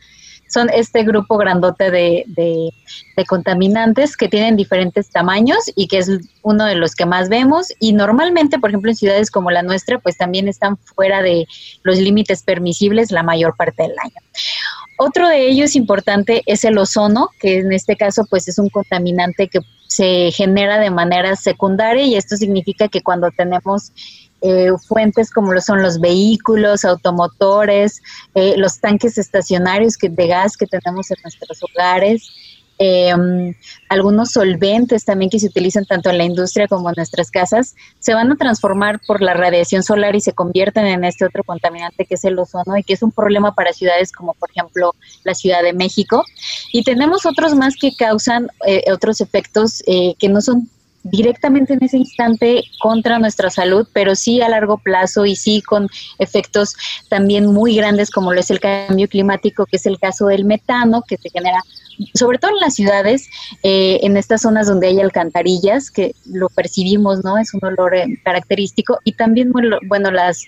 son 0.50 0.70
este 0.70 1.04
grupo 1.04 1.38
grandote 1.38 1.90
de, 1.90 2.26
de, 2.28 2.72
de 3.18 3.26
contaminantes 3.26 4.16
que 4.16 4.30
tienen 4.30 4.56
diferentes 4.56 5.10
tamaños 5.10 5.60
y 5.76 5.88
que 5.88 5.98
es 5.98 6.12
uno 6.44 6.66
de 6.66 6.76
los 6.76 6.96
que 6.96 7.06
más 7.06 7.28
vemos 7.28 7.68
y 7.80 7.94
normalmente, 7.94 8.60
por 8.60 8.70
ejemplo, 8.70 8.92
en 8.92 8.98
ciudades 8.98 9.32
como 9.32 9.50
la 9.50 9.64
nuestra, 9.64 10.00
pues 10.00 10.18
también 10.18 10.48
están 10.48 10.78
fuera 10.78 11.22
de 11.22 11.48
los 11.82 11.98
límites 11.98 12.44
permisibles 12.44 13.12
la 13.12 13.24
mayor 13.24 13.56
parte 13.56 13.84
del 13.84 13.98
año. 14.04 14.16
Otro 14.98 15.28
de 15.28 15.50
ellos 15.50 15.76
importante 15.76 16.44
es 16.46 16.64
el 16.64 16.78
ozono, 16.78 17.30
que 17.40 17.60
en 17.60 17.74
este 17.74 17.96
caso 17.96 18.26
pues 18.30 18.48
es 18.48 18.60
un 18.60 18.70
contaminante 18.70 19.48
que 19.48 19.60
se 19.96 20.32
genera 20.32 20.80
de 20.80 20.90
manera 20.90 21.36
secundaria 21.36 22.04
y 22.04 22.16
esto 22.16 22.36
significa 22.36 22.88
que 22.88 23.02
cuando 23.02 23.30
tenemos 23.32 23.92
eh, 24.42 24.72
fuentes 24.88 25.32
como 25.32 25.54
lo 25.54 25.62
son 25.62 25.82
los 25.82 26.00
vehículos, 26.00 26.84
automotores, 26.84 28.02
eh, 28.34 28.56
los 28.58 28.80
tanques 28.80 29.18
estacionarios 29.18 29.96
que, 29.96 30.10
de 30.10 30.28
gas 30.28 30.58
que 30.58 30.66
tenemos 30.66 31.12
en 31.12 31.18
nuestros 31.24 31.60
hogares, 31.64 32.28
Em, 32.86 33.56
algunos 33.88 34.32
solventes 34.32 35.06
también 35.06 35.30
que 35.30 35.40
se 35.40 35.48
utilizan 35.48 35.86
tanto 35.86 36.10
en 36.10 36.18
la 36.18 36.26
industria 36.26 36.68
como 36.68 36.90
en 36.90 36.96
nuestras 36.98 37.32
casas, 37.32 37.76
se 38.00 38.14
van 38.14 38.30
a 38.30 38.36
transformar 38.36 39.00
por 39.08 39.22
la 39.22 39.34
radiación 39.34 39.84
solar 39.84 40.18
y 40.18 40.20
se 40.20 40.34
convierten 40.34 40.88
en 40.88 41.06
este 41.06 41.24
otro 41.24 41.46
contaminante 41.46 42.06
que 42.06 42.16
es 42.16 42.26
el 42.26 42.38
ozono 42.38 42.76
y 42.76 42.84
que 42.84 42.92
es 42.92 43.02
un 43.02 43.14
problema 43.14 43.56
para 43.56 43.72
ciudades 43.72 44.12
como 44.12 44.34
por 44.34 44.52
ejemplo 44.52 44.92
la 45.24 45.34
Ciudad 45.34 45.64
de 45.64 45.72
México. 45.72 46.26
Y 46.74 46.84
tenemos 46.84 47.26
otros 47.26 47.56
más 47.56 47.76
que 47.80 47.96
causan 47.96 48.50
eh, 48.68 48.84
otros 48.92 49.22
efectos 49.22 49.82
eh, 49.88 50.16
que 50.20 50.28
no 50.28 50.42
son 50.42 50.68
directamente 51.04 51.76
en 51.76 51.84
ese 51.84 51.98
instante 51.98 52.66
contra 52.82 53.18
nuestra 53.18 53.50
salud, 53.50 53.88
pero 53.94 54.16
sí 54.16 54.42
a 54.42 54.50
largo 54.50 54.78
plazo 54.78 55.26
y 55.26 55.38
sí 55.38 55.62
con 55.62 55.88
efectos 56.20 56.76
también 57.08 57.46
muy 57.46 57.78
grandes 57.78 58.10
como 58.10 58.34
lo 58.34 58.42
es 58.42 58.52
el 58.52 58.60
cambio 58.60 59.08
climático, 59.08 59.66
que 59.66 59.78
es 59.78 59.86
el 59.86 60.00
caso 60.00 60.28
del 60.28 60.44
metano, 60.44 61.02
que 61.08 61.16
se 61.16 61.30
genera 61.30 61.62
sobre 62.14 62.38
todo 62.38 62.52
en 62.52 62.60
las 62.60 62.76
ciudades, 62.76 63.30
eh, 63.64 64.00
en 64.04 64.18
estas 64.18 64.42
zonas 64.42 64.68
donde 64.68 64.88
hay 64.88 65.00
alcantarillas, 65.00 65.92
que 65.92 66.16
lo 66.26 66.50
percibimos, 66.50 67.24
¿no? 67.24 67.38
Es 67.38 67.54
un 67.54 67.64
olor 67.64 67.96
eh, 67.96 68.20
característico 68.24 69.00
y 69.04 69.14
también, 69.14 69.52
bueno, 69.52 70.12
las 70.12 70.46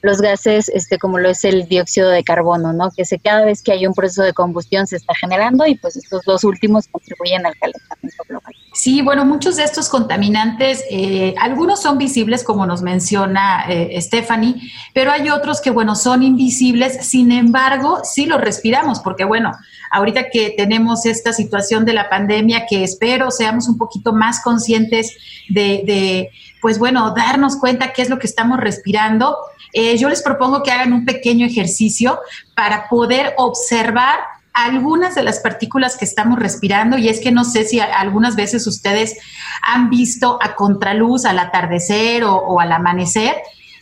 los 0.00 0.20
gases, 0.20 0.68
este, 0.68 0.98
como 0.98 1.18
lo 1.18 1.28
es 1.28 1.44
el 1.44 1.66
dióxido 1.66 2.10
de 2.10 2.22
carbono, 2.22 2.72
¿no? 2.72 2.90
Que 2.90 3.04
se, 3.04 3.18
cada 3.18 3.44
vez 3.44 3.62
que 3.62 3.72
hay 3.72 3.86
un 3.86 3.94
proceso 3.94 4.22
de 4.22 4.32
combustión 4.32 4.86
se 4.86 4.96
está 4.96 5.14
generando 5.14 5.66
y 5.66 5.74
pues 5.74 5.96
estos 5.96 6.22
dos 6.24 6.44
últimos 6.44 6.86
contribuyen 6.88 7.44
al 7.46 7.54
calentamiento 7.56 8.22
global. 8.28 8.54
Sí, 8.74 9.02
bueno, 9.02 9.24
muchos 9.24 9.56
de 9.56 9.64
estos 9.64 9.88
contaminantes, 9.88 10.84
eh, 10.88 11.34
algunos 11.40 11.82
son 11.82 11.98
visibles, 11.98 12.44
como 12.44 12.64
nos 12.64 12.80
menciona 12.80 13.64
eh, 13.68 14.00
Stephanie, 14.00 14.54
pero 14.94 15.10
hay 15.10 15.30
otros 15.30 15.60
que, 15.60 15.70
bueno, 15.70 15.96
son 15.96 16.22
invisibles, 16.22 17.04
sin 17.04 17.32
embargo, 17.32 18.02
sí 18.04 18.26
los 18.26 18.40
respiramos, 18.40 19.00
porque, 19.00 19.24
bueno, 19.24 19.50
ahorita 19.90 20.30
que 20.30 20.50
tenemos 20.56 21.06
esta 21.06 21.32
situación 21.32 21.84
de 21.86 21.94
la 21.94 22.08
pandemia, 22.08 22.66
que 22.68 22.84
espero 22.84 23.32
seamos 23.32 23.68
un 23.68 23.78
poquito 23.78 24.12
más 24.12 24.42
conscientes 24.44 25.16
de, 25.48 25.82
de 25.84 26.30
pues, 26.60 26.78
bueno, 26.78 27.12
darnos 27.16 27.56
cuenta 27.56 27.92
qué 27.92 28.02
es 28.02 28.10
lo 28.10 28.20
que 28.20 28.28
estamos 28.28 28.60
respirando. 28.60 29.36
Eh, 29.72 29.87
yo 29.96 30.08
les 30.08 30.22
propongo 30.22 30.62
que 30.62 30.70
hagan 30.70 30.92
un 30.92 31.04
pequeño 31.04 31.46
ejercicio 31.46 32.18
para 32.54 32.88
poder 32.88 33.34
observar 33.36 34.18
algunas 34.58 35.14
de 35.14 35.22
las 35.22 35.38
partículas 35.38 35.96
que 35.96 36.04
estamos 36.04 36.38
respirando 36.38 36.98
y 36.98 37.08
es 37.08 37.20
que 37.20 37.30
no 37.30 37.44
sé 37.44 37.64
si 37.64 37.78
algunas 37.78 38.34
veces 38.34 38.66
ustedes 38.66 39.16
han 39.62 39.88
visto 39.88 40.38
a 40.42 40.56
contraluz 40.56 41.24
al 41.24 41.38
atardecer 41.38 42.24
o, 42.24 42.58
al 42.58 42.72
amanecer. 42.72 43.36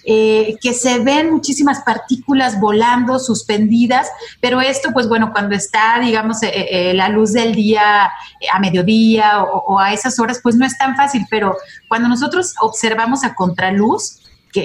Eh, 0.08 0.56
que 0.62 0.72
se 0.72 1.00
ven 1.00 1.32
muchísimas 1.32 1.80
partículas 1.80 2.60
volando, 2.60 3.18
suspendidas, 3.18 4.08
pero 4.40 4.60
esto, 4.60 4.90
pues 4.92 5.08
bueno, 5.08 5.32
cuando 5.32 5.56
está, 5.56 5.98
digamos, 6.00 6.36
eh, 6.44 6.92
la 6.94 7.08
luz 7.08 7.32
del 7.32 7.56
día 7.56 8.12
a 8.52 8.58
mediodía 8.60 9.42
o, 9.42 9.80
a 9.80 9.92
esas 9.92 10.20
horas, 10.20 10.38
pues 10.40 10.54
no 10.54 10.64
es 10.64 10.78
tan 10.78 10.94
fácil, 10.94 11.26
pero 11.28 11.56
cuando 11.88 12.08
nosotros 12.08 12.54
observamos 12.60 13.24
a 13.24 13.34
contraluz, 13.34 14.20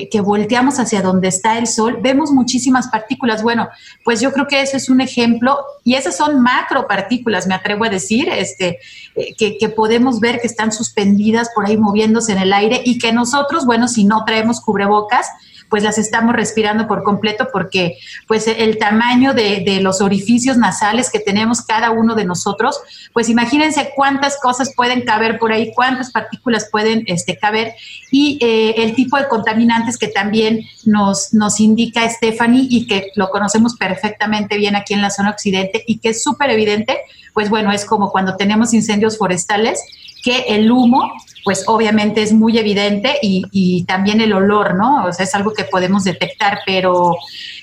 que, 0.10 0.22
volteamos 0.22 0.80
hacia 0.80 1.02
donde 1.02 1.28
está 1.28 1.58
el 1.58 1.68
sol, 1.68 2.00
vemos 2.02 2.32
muchísimas 2.32 2.88
partículas. 2.88 3.44
Bueno, 3.44 3.70
pues 4.04 4.22
yo 4.22 4.32
creo 4.32 4.48
que 4.48 4.62
eso 4.62 4.78
es 4.78 4.90
un 4.90 5.02
ejemplo 5.02 5.58
y 5.84 5.96
esas 5.96 6.16
son 6.16 6.42
macropartículas, 6.42 7.48
me 7.48 7.56
atrevo 7.56 7.86
a 7.86 7.90
decir, 7.90 8.30
este, 8.30 8.80
eh, 9.16 9.34
que, 9.38 9.58
que, 9.58 9.70
podemos 9.70 10.20
ver 10.20 10.40
que 10.40 10.48
están 10.48 10.72
suspendidas 10.72 11.50
por 11.54 11.66
ahí 11.66 11.78
moviéndose 11.78 12.32
en 12.32 12.40
el 12.40 12.54
aire 12.54 12.82
y 12.86 12.98
que 13.00 13.12
nosotros, 13.12 13.66
bueno, 13.66 13.88
si 13.88 14.06
no 14.06 14.24
traemos 14.26 14.62
cubrebocas, 14.62 15.28
pues 15.72 15.84
las 15.84 15.98
estamos 15.98 16.36
respirando 16.36 16.86
por 16.86 17.02
completo 17.02 17.48
porque 17.52 17.98
pues 18.28 18.46
el 18.46 18.78
tamaño 18.78 19.34
de, 19.34 19.80
los 19.82 20.02
orificios 20.02 20.58
nasales 20.58 21.10
que 21.10 21.20
tenemos 21.20 21.62
cada 21.62 21.92
uno 21.92 22.14
de 22.14 22.26
nosotros, 22.26 22.82
pues 23.14 23.30
imagínense 23.30 23.94
cuántas 23.96 24.38
cosas 24.38 24.74
pueden 24.76 25.02
caber 25.02 25.40
por 25.40 25.54
ahí, 25.54 25.72
cuántas 25.74 26.12
partículas 26.12 26.68
pueden 26.70 27.06
este, 27.08 27.38
caber 27.38 27.74
y 28.12 28.38
eh, 28.42 28.84
el 28.84 28.96
tipo 28.96 29.18
de 29.18 29.30
contaminantes 29.30 29.98
que 29.98 30.10
también 30.10 30.60
nos, 30.86 31.34
nos 31.34 31.62
indica 31.62 32.08
Stephanie 32.10 32.68
y 32.70 32.86
que 32.86 33.08
lo 33.16 33.30
conocemos 33.30 33.78
perfectamente 33.78 34.58
bien 34.58 34.76
aquí 34.76 34.94
en 34.94 35.02
la 35.02 35.10
zona 35.10 35.30
occidente 35.30 35.86
y 35.88 36.00
que 36.00 36.10
es 36.10 36.22
súper 36.22 36.50
evidente, 36.50 36.98
pues 37.34 37.50
bueno, 37.50 37.72
es 37.72 37.86
como 37.86 38.12
cuando 38.12 38.36
tenemos 38.36 38.74
incendios 38.74 39.18
forestales 39.18 39.82
que 40.22 40.40
el 40.50 40.70
humo 40.70 41.14
pues 41.44 41.64
obviamente 41.68 42.22
es 42.22 42.34
muy 42.34 42.58
evidente 42.58 43.18
y, 43.22 43.84
también 43.88 44.22
el 44.22 44.34
olor, 44.34 44.76
¿no? 44.76 45.06
O 45.06 45.14
sea, 45.14 45.26
es 45.26 45.34
algo 45.36 45.54
que 45.54 45.64
podemos 45.64 46.04
detectar, 46.04 46.60
pero, 46.66 47.16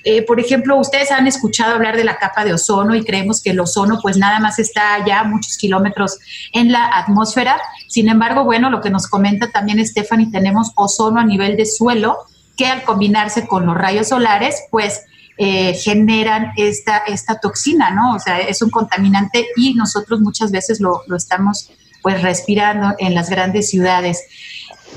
eh, 0.03 0.21
por 0.23 0.39
ejemplo, 0.39 0.77
ustedes 0.77 1.11
han 1.11 1.27
escuchado 1.27 1.75
hablar 1.75 1.95
de 1.95 2.03
la 2.03 2.17
capa 2.17 2.43
de 2.43 2.53
ozono 2.53 2.95
y 2.95 3.03
creemos 3.03 3.41
que 3.41 3.51
el 3.51 3.59
ozono 3.59 3.99
pues 4.01 4.17
nada 4.17 4.39
más 4.39 4.59
está 4.59 5.05
ya 5.05 5.23
muchos 5.23 5.57
kilómetros 5.57 6.19
en 6.53 6.71
la 6.71 6.87
atmósfera. 6.97 7.59
Sin 7.87 8.09
embargo, 8.09 8.43
bueno, 8.43 8.69
lo 8.69 8.81
que 8.81 8.89
nos 8.89 9.07
comenta 9.07 9.49
también 9.51 9.85
Stephanie, 9.85 10.29
tenemos 10.31 10.71
ozono 10.75 11.19
a 11.19 11.25
nivel 11.25 11.57
de 11.57 11.65
suelo 11.65 12.17
que 12.57 12.67
al 12.67 12.83
combinarse 12.83 13.47
con 13.47 13.65
los 13.65 13.75
rayos 13.77 14.09
solares, 14.09 14.63
pues 14.69 15.01
eh, 15.37 15.73
generan 15.73 16.51
esta, 16.57 16.97
esta 16.97 17.39
toxina, 17.39 17.91
¿no? 17.91 18.15
O 18.15 18.19
sea, 18.19 18.39
es 18.39 18.61
un 18.61 18.69
contaminante 18.69 19.47
y 19.55 19.73
nosotros 19.73 20.19
muchas 20.19 20.51
veces 20.51 20.81
lo, 20.81 21.01
lo 21.07 21.15
estamos 21.15 21.71
pues 22.01 22.21
respirando 22.21 22.95
en 22.99 23.15
las 23.15 23.29
grandes 23.29 23.69
ciudades. 23.69 24.23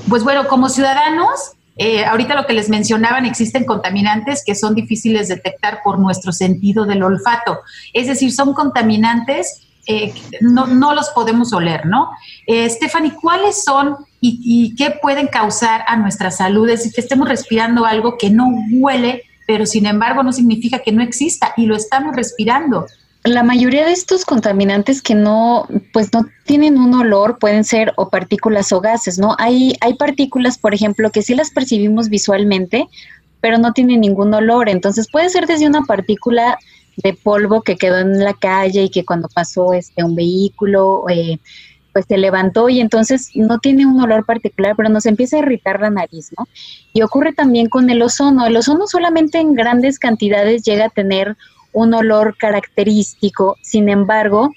Pues 0.09 0.23
bueno, 0.23 0.47
como 0.47 0.69
ciudadanos, 0.69 1.53
eh, 1.77 2.05
ahorita 2.05 2.35
lo 2.35 2.45
que 2.45 2.53
les 2.53 2.69
mencionaban, 2.69 3.25
existen 3.25 3.65
contaminantes 3.65 4.43
que 4.45 4.55
son 4.55 4.75
difíciles 4.75 5.27
de 5.27 5.35
detectar 5.35 5.79
por 5.83 5.99
nuestro 5.99 6.31
sentido 6.31 6.85
del 6.85 7.03
olfato. 7.03 7.59
Es 7.93 8.07
decir, 8.07 8.31
son 8.31 8.53
contaminantes 8.53 9.67
eh, 9.85 10.13
no, 10.39 10.65
no, 10.65 10.95
los 10.95 11.09
podemos 11.09 11.51
oler, 11.51 11.85
¿no? 11.85 12.09
Eh, 12.47 12.69
Stephanie, 12.69 13.11
¿cuáles 13.21 13.65
son 13.65 13.97
y, 14.21 14.39
y, 14.41 14.75
qué 14.75 14.91
pueden 15.01 15.27
causar 15.27 15.83
a 15.87 15.97
nuestra 15.97 16.31
salud? 16.31 16.69
Es 16.69 16.79
decir, 16.79 16.93
que 16.93 17.01
estemos 17.01 17.27
respirando 17.27 17.85
algo 17.85 18.17
que 18.17 18.29
no 18.29 18.47
huele, 18.71 19.23
pero 19.45 19.65
sin 19.65 19.85
embargo 19.85 20.23
no 20.23 20.31
significa 20.31 20.79
que 20.79 20.93
no 20.93 21.03
exista 21.03 21.53
y 21.57 21.65
lo 21.65 21.75
estamos 21.75 22.15
respirando 22.15 22.85
la 23.23 23.43
mayoría 23.43 23.85
de 23.85 23.93
estos 23.93 24.25
contaminantes 24.25 25.01
que 25.01 25.15
no, 25.15 25.67
pues 25.93 26.11
no 26.13 26.25
tienen 26.45 26.77
un 26.77 26.93
olor 26.93 27.39
pueden 27.39 27.63
ser 27.63 27.93
o 27.95 28.09
partículas 28.09 28.71
o 28.73 28.81
gases, 28.81 29.17
¿no? 29.17 29.35
Hay, 29.39 29.75
hay 29.79 29.93
partículas, 29.93 30.57
por 30.57 30.73
ejemplo, 30.73 31.09
que 31.09 31.21
sí 31.21 31.33
las 31.33 31.49
percibimos 31.51 32.09
visualmente, 32.09 32.87
pero 33.39 33.57
no 33.57 33.71
tienen 33.71 34.01
ningún 34.01 34.33
olor. 34.33 34.67
Entonces 34.67 35.07
puede 35.09 35.29
ser 35.29 35.47
desde 35.47 35.67
una 35.67 35.83
partícula 35.83 36.57
de 36.97 37.13
polvo 37.13 37.61
que 37.61 37.77
quedó 37.77 37.99
en 37.99 38.19
la 38.19 38.33
calle 38.33 38.83
y 38.83 38.89
que 38.89 39.05
cuando 39.05 39.29
pasó 39.29 39.73
este 39.73 40.03
un 40.03 40.15
vehículo, 40.15 41.05
eh, 41.09 41.39
pues 41.93 42.05
se 42.07 42.17
levantó 42.17 42.67
y 42.69 42.81
entonces 42.81 43.29
no 43.35 43.59
tiene 43.59 43.85
un 43.85 44.01
olor 44.01 44.25
particular, 44.25 44.73
pero 44.75 44.89
nos 44.89 45.05
empieza 45.05 45.37
a 45.37 45.39
irritar 45.39 45.79
la 45.79 45.91
nariz, 45.91 46.31
¿no? 46.37 46.47
Y 46.91 47.03
ocurre 47.03 47.31
también 47.33 47.69
con 47.69 47.89
el 47.89 48.01
ozono. 48.01 48.45
El 48.45 48.57
ozono 48.57 48.85
solamente 48.87 49.39
en 49.39 49.53
grandes 49.53 49.97
cantidades 49.97 50.63
llega 50.63 50.85
a 50.85 50.89
tener 50.89 51.37
un 51.73 51.93
olor 51.93 52.37
característico. 52.37 53.57
Sin 53.61 53.89
embargo, 53.89 54.51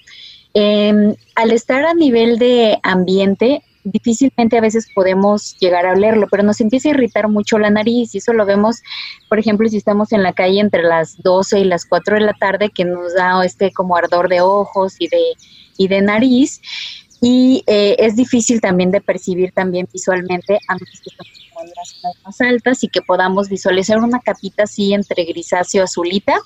em, 0.53 1.15
al 1.35 1.51
estar 1.51 1.85
a 1.85 1.93
nivel 1.93 2.39
de 2.39 2.79
ambiente, 2.83 3.63
difícilmente 3.91 4.57
a 4.57 4.61
veces 4.61 4.87
podemos 4.93 5.57
llegar 5.59 5.85
a 5.85 5.93
olerlo, 5.93 6.27
pero 6.29 6.43
nos 6.43 6.61
empieza 6.61 6.89
a 6.89 6.91
irritar 6.91 7.27
mucho 7.27 7.57
la 7.57 7.69
nariz 7.69 8.13
y 8.13 8.19
eso 8.19 8.33
lo 8.33 8.45
vemos, 8.45 8.81
por 9.29 9.39
ejemplo, 9.39 9.67
si 9.69 9.77
estamos 9.77 10.11
en 10.11 10.23
la 10.23 10.33
calle 10.33 10.59
entre 10.59 10.83
las 10.83 11.21
12 11.21 11.59
y 11.59 11.63
las 11.63 11.85
4 11.85 12.15
de 12.15 12.21
la 12.21 12.33
tarde, 12.33 12.69
que 12.69 12.85
nos 12.85 13.13
da 13.15 13.43
este 13.45 13.71
como 13.71 13.95
ardor 13.95 14.29
de 14.29 14.41
ojos 14.41 14.95
y 14.99 15.07
de, 15.07 15.21
y 15.77 15.87
de 15.87 16.01
nariz. 16.01 16.61
Y 17.19 17.63
eh, 17.65 17.95
es 17.97 18.15
difícil 18.15 18.61
también 18.61 18.91
de 18.91 19.01
percibir 19.01 19.51
también 19.51 19.87
visualmente 19.91 20.59
a 20.67 20.77
que 20.77 20.85
estamos 20.93 21.47
en 21.63 21.69
las 21.75 22.23
más 22.23 22.41
altas 22.41 22.83
y 22.83 22.89
que 22.89 23.01
podamos 23.01 23.49
visualizar 23.49 23.97
una 23.97 24.19
capita 24.19 24.63
así 24.63 24.93
entre 24.93 25.23
grisáceo 25.23 25.83
azulita 25.83 26.39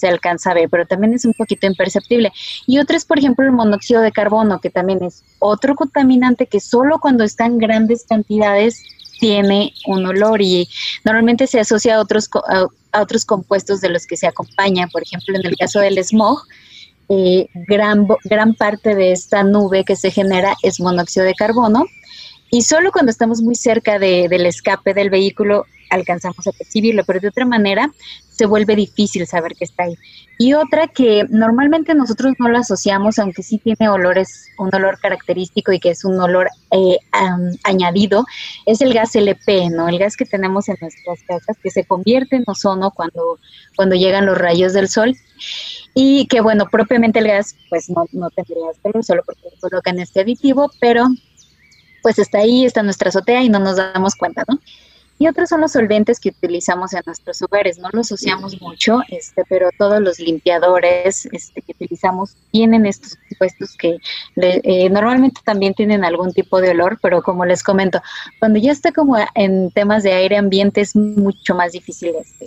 se 0.00 0.08
alcanza 0.08 0.50
a 0.50 0.54
ver, 0.54 0.68
pero 0.70 0.86
también 0.86 1.12
es 1.12 1.24
un 1.24 1.34
poquito 1.34 1.66
imperceptible. 1.66 2.32
Y 2.66 2.78
otra 2.78 2.96
es, 2.96 3.04
por 3.04 3.18
ejemplo, 3.18 3.44
el 3.44 3.52
monóxido 3.52 4.00
de 4.00 4.12
carbono, 4.12 4.60
que 4.60 4.70
también 4.70 5.02
es 5.04 5.22
otro 5.38 5.74
contaminante 5.74 6.46
que 6.46 6.60
solo 6.60 6.98
cuando 6.98 7.22
está 7.22 7.44
en 7.46 7.58
grandes 7.58 8.04
cantidades 8.08 8.82
tiene 9.20 9.74
un 9.86 10.06
olor 10.06 10.40
y 10.40 10.66
normalmente 11.04 11.46
se 11.46 11.60
asocia 11.60 11.96
a 11.96 12.00
otros, 12.00 12.30
a, 12.48 13.00
otros 13.02 13.26
compuestos 13.26 13.82
de 13.82 13.90
los 13.90 14.06
que 14.06 14.16
se 14.16 14.26
acompaña. 14.26 14.88
Por 14.88 15.02
ejemplo, 15.02 15.36
en 15.36 15.46
el 15.46 15.56
caso 15.56 15.80
del 15.80 16.02
smog, 16.02 16.42
eh, 17.10 17.48
gran, 17.68 18.06
gran 18.24 18.54
parte 18.54 18.94
de 18.94 19.12
esta 19.12 19.42
nube 19.42 19.84
que 19.84 19.96
se 19.96 20.10
genera 20.10 20.56
es 20.62 20.80
monóxido 20.80 21.26
de 21.26 21.34
carbono 21.34 21.84
y 22.50 22.62
solo 22.62 22.90
cuando 22.92 23.10
estamos 23.10 23.42
muy 23.42 23.54
cerca 23.54 23.98
del 23.98 24.46
escape 24.46 24.94
del 24.94 25.10
vehículo 25.10 25.66
alcanzamos 25.90 26.46
a 26.46 26.52
percibirlo, 26.52 27.04
pero 27.04 27.20
de 27.20 27.28
otra 27.28 27.44
manera 27.44 27.90
se 28.30 28.46
vuelve 28.46 28.74
difícil 28.74 29.26
saber 29.26 29.54
que 29.54 29.64
está 29.64 29.84
ahí. 29.84 29.94
Y 30.38 30.54
otra 30.54 30.86
que 30.86 31.24
normalmente 31.28 31.94
nosotros 31.94 32.32
no 32.38 32.48
lo 32.48 32.58
asociamos, 32.58 33.18
aunque 33.18 33.42
sí 33.42 33.58
tiene 33.58 33.90
olores, 33.90 34.46
un 34.56 34.74
olor 34.74 34.98
característico 34.98 35.72
y 35.72 35.78
que 35.78 35.90
es 35.90 36.04
un 36.04 36.18
olor 36.18 36.48
eh, 36.70 36.96
añadido, 37.64 38.24
es 38.64 38.80
el 38.80 38.94
gas 38.94 39.14
LP, 39.14 39.68
¿no? 39.70 39.88
El 39.88 39.98
gas 39.98 40.16
que 40.16 40.24
tenemos 40.24 40.68
en 40.68 40.76
nuestras 40.80 41.22
casas 41.24 41.56
que 41.62 41.70
se 41.70 41.84
convierte 41.84 42.36
en 42.36 42.44
ozono 42.46 42.90
cuando, 42.92 43.38
cuando 43.76 43.96
llegan 43.96 44.26
los 44.26 44.38
rayos 44.38 44.72
del 44.72 44.88
sol. 44.88 45.14
Y 45.94 46.26
que 46.26 46.40
bueno, 46.40 46.66
propiamente 46.70 47.18
el 47.18 47.26
gas 47.26 47.54
pues 47.68 47.90
no, 47.90 48.06
no 48.12 48.30
tendría 48.30 48.64
solo 49.02 49.22
porque 49.26 49.42
colocan 49.60 49.98
este 49.98 50.20
aditivo, 50.20 50.70
pero 50.80 51.08
pues 52.02 52.18
está 52.18 52.38
ahí, 52.38 52.64
está 52.64 52.80
en 52.80 52.86
nuestra 52.86 53.08
azotea 53.08 53.42
y 53.42 53.48
no 53.48 53.58
nos 53.58 53.76
damos 53.76 54.14
cuenta, 54.14 54.44
¿no? 54.48 54.58
Y 55.20 55.28
otros 55.28 55.50
son 55.50 55.60
los 55.60 55.72
solventes 55.72 56.18
que 56.18 56.30
utilizamos 56.30 56.94
en 56.94 57.02
nuestros 57.04 57.42
hogares, 57.42 57.78
no 57.78 57.90
los 57.92 58.10
usamos 58.10 58.58
mucho, 58.62 59.00
este, 59.10 59.44
pero 59.50 59.68
todos 59.76 60.00
los 60.00 60.18
limpiadores 60.18 61.26
este, 61.26 61.60
que 61.60 61.72
utilizamos 61.72 62.36
tienen 62.50 62.86
estos 62.86 63.16
compuestos 63.28 63.76
que 63.76 63.98
eh, 64.36 64.88
normalmente 64.88 65.42
también 65.44 65.74
tienen 65.74 66.04
algún 66.04 66.32
tipo 66.32 66.62
de 66.62 66.70
olor, 66.70 66.98
pero 67.02 67.20
como 67.20 67.44
les 67.44 67.62
comento, 67.62 68.00
cuando 68.38 68.58
ya 68.58 68.72
está 68.72 68.92
como 68.92 69.18
en 69.34 69.70
temas 69.72 70.04
de 70.04 70.14
aire 70.14 70.38
ambiente 70.38 70.80
es 70.80 70.96
mucho 70.96 71.54
más 71.54 71.72
difícil 71.72 72.14
este, 72.18 72.46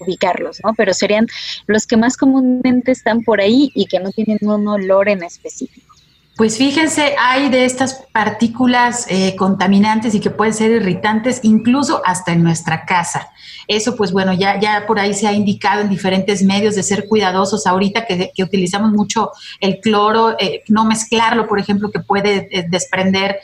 ubicarlos, 0.00 0.60
¿no? 0.64 0.72
Pero 0.78 0.94
serían 0.94 1.26
los 1.66 1.86
que 1.86 1.98
más 1.98 2.16
comúnmente 2.16 2.90
están 2.90 3.20
por 3.22 3.42
ahí 3.42 3.70
y 3.74 3.84
que 3.84 4.00
no 4.00 4.10
tienen 4.12 4.38
un 4.40 4.66
olor 4.66 5.10
en 5.10 5.24
específico. 5.24 5.93
Pues 6.36 6.58
fíjense, 6.58 7.14
hay 7.16 7.48
de 7.48 7.64
estas 7.64 8.06
partículas 8.10 9.06
eh, 9.08 9.36
contaminantes 9.36 10.14
y 10.16 10.20
que 10.20 10.30
pueden 10.30 10.52
ser 10.52 10.72
irritantes 10.72 11.40
incluso 11.44 12.02
hasta 12.04 12.32
en 12.32 12.42
nuestra 12.42 12.84
casa. 12.86 13.30
Eso, 13.68 13.96
pues 13.96 14.12
bueno, 14.12 14.32
ya, 14.32 14.58
ya 14.60 14.86
por 14.86 14.98
ahí 14.98 15.14
se 15.14 15.26
ha 15.26 15.32
indicado 15.32 15.80
en 15.80 15.88
diferentes 15.88 16.42
medios 16.42 16.74
de 16.74 16.82
ser 16.82 17.06
cuidadosos 17.08 17.66
ahorita 17.66 18.06
que, 18.06 18.32
utilizamos 18.42 18.92
mucho 18.92 19.30
el 19.60 19.80
cloro, 19.80 20.36
eh, 20.38 20.62
no 20.68 20.84
mezclarlo, 20.84 21.46
por 21.46 21.58
ejemplo, 21.58 21.90
que 21.90 22.00
puede 22.00 22.48
eh, 22.50 22.66
desprender 22.68 23.38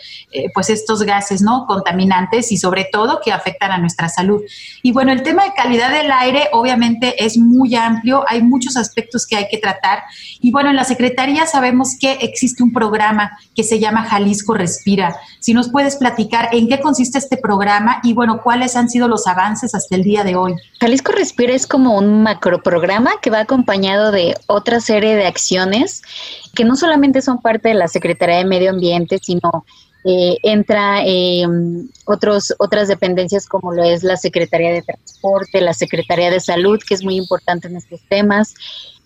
pues 0.54 0.70
estos 0.70 1.02
gases, 1.02 1.42
¿no? 1.42 1.66
Contaminantes 1.66 2.52
y 2.52 2.56
sobre 2.56 2.86
todo 2.92 3.20
que 3.24 3.32
afectan 3.32 3.72
a 3.72 3.78
nuestra 3.78 4.08
salud. 4.08 4.42
Y 4.82 4.92
bueno, 4.92 5.10
el 5.12 5.22
tema 5.22 5.44
de 5.44 5.52
calidad 5.54 5.90
del 5.90 6.10
aire 6.10 6.48
obviamente 6.52 7.24
es 7.24 7.36
muy 7.36 7.74
amplio, 7.74 8.24
hay 8.28 8.42
muchos 8.42 8.76
aspectos 8.76 9.26
que 9.26 9.36
hay 9.36 9.48
que 9.48 9.58
tratar. 9.58 10.02
Y 10.40 10.50
bueno, 10.52 10.70
en 10.70 10.76
la 10.76 10.84
Secretaría 10.84 11.46
sabemos 11.46 11.96
que 11.98 12.12
existe 12.20 12.62
un 12.62 12.72
programa 12.72 13.38
que 13.54 13.62
se 13.62 13.78
llama 13.78 14.04
Jalisco 14.04 14.54
Respira. 14.54 15.16
Si 15.38 15.54
nos 15.54 15.70
puedes 15.70 15.96
platicar 15.96 16.48
en 16.52 16.68
qué 16.68 16.80
consiste 16.80 17.18
este 17.18 17.36
programa 17.36 18.00
y 18.02 18.12
bueno, 18.12 18.40
cuáles 18.42 18.76
han 18.76 18.88
sido 18.88 19.08
los 19.08 19.26
avances 19.26 19.74
hasta 19.74 19.96
el 19.96 20.02
día 20.02 20.09
de 20.10 20.34
hoy. 20.34 20.56
Jalisco 20.80 21.12
Respira 21.12 21.54
es 21.54 21.66
como 21.66 21.96
un 21.96 22.22
macroprograma 22.22 23.12
que 23.22 23.30
va 23.30 23.40
acompañado 23.40 24.10
de 24.10 24.34
otra 24.48 24.80
serie 24.80 25.14
de 25.14 25.26
acciones 25.26 26.02
que 26.54 26.64
no 26.64 26.74
solamente 26.74 27.22
son 27.22 27.40
parte 27.40 27.68
de 27.68 27.74
la 27.74 27.86
Secretaría 27.86 28.38
de 28.38 28.44
Medio 28.44 28.70
Ambiente, 28.70 29.18
sino 29.22 29.64
eh, 30.04 30.36
entra 30.42 31.02
eh, 31.04 31.46
otros, 32.06 32.54
otras 32.58 32.88
dependencias 32.88 33.46
como 33.46 33.72
lo 33.72 33.84
es 33.84 34.02
la 34.02 34.16
Secretaría 34.16 34.72
de 34.72 34.82
Transporte, 34.82 35.60
la 35.60 35.74
Secretaría 35.74 36.30
de 36.30 36.40
Salud, 36.40 36.80
que 36.86 36.94
es 36.94 37.04
muy 37.04 37.16
importante 37.16 37.68
en 37.68 37.76
estos 37.76 38.00
temas, 38.08 38.54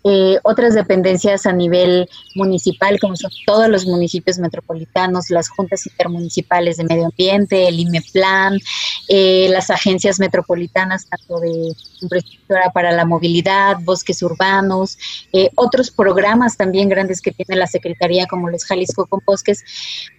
eh, 0.06 0.38
otras 0.42 0.74
dependencias 0.74 1.46
a 1.46 1.52
nivel 1.52 2.08
municipal, 2.34 3.00
como 3.00 3.16
son 3.16 3.30
todos 3.46 3.68
los 3.68 3.86
municipios 3.86 4.38
metropolitanos, 4.38 5.30
las 5.30 5.48
juntas 5.48 5.86
intermunicipales 5.86 6.76
de 6.76 6.84
medio 6.84 7.06
ambiente, 7.06 7.68
el 7.68 7.80
IMEPLAN, 7.80 8.60
eh, 9.08 9.48
las 9.50 9.70
agencias 9.70 10.20
metropolitanas, 10.20 11.06
tanto 11.08 11.40
de 11.40 11.72
infraestructura 12.02 12.70
para 12.74 12.92
la 12.92 13.06
movilidad, 13.06 13.78
bosques 13.80 14.22
urbanos, 14.22 14.98
eh, 15.32 15.48
otros 15.54 15.90
programas 15.90 16.58
también 16.58 16.90
grandes 16.90 17.22
que 17.22 17.32
tiene 17.32 17.56
la 17.56 17.66
Secretaría, 17.66 18.26
como 18.26 18.50
los 18.50 18.64
Jalisco 18.64 19.06
con 19.06 19.20
Bosques, 19.24 19.64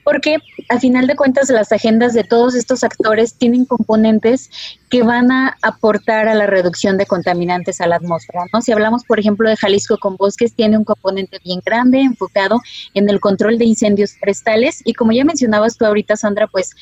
porque 0.04 0.38
a 0.70 0.80
final 0.80 1.06
de 1.06 1.16
cuentas 1.16 1.50
las 1.50 1.72
agendas 1.72 2.14
de 2.14 2.24
todos 2.24 2.56
estos 2.56 2.84
actores 2.84 3.36
tienen 3.36 3.66
componentes 3.66 4.50
que 4.96 5.04
van 5.04 5.30
a 5.30 5.58
aportar 5.62 6.30
a 6.30 6.36
la 6.36 6.48
reducción 6.48 6.98
de 6.98 7.06
contaminantes 7.06 7.82
a 7.82 7.88
la 7.88 7.98
atmósfera. 7.98 8.46
¿no? 8.54 8.62
Si 8.62 8.72
hablamos, 8.72 9.04
por 9.04 9.20
ejemplo, 9.20 9.50
de 9.50 9.58
Jalisco 9.58 9.98
con 9.98 10.16
Bosques, 10.16 10.54
tiene 10.54 10.78
un 10.78 10.86
componente 10.86 11.38
bien 11.44 11.60
grande 11.66 12.00
enfocado 12.00 12.62
en 12.94 13.10
el 13.10 13.20
control 13.20 13.58
de 13.58 13.66
incendios 13.66 14.14
forestales 14.18 14.82
y 14.86 14.94
como 14.94 15.12
ya 15.12 15.26
mencionabas 15.26 15.78
tú 15.78 15.86
ahorita, 15.86 16.16
Sandra, 16.16 16.48
pues 16.48 16.74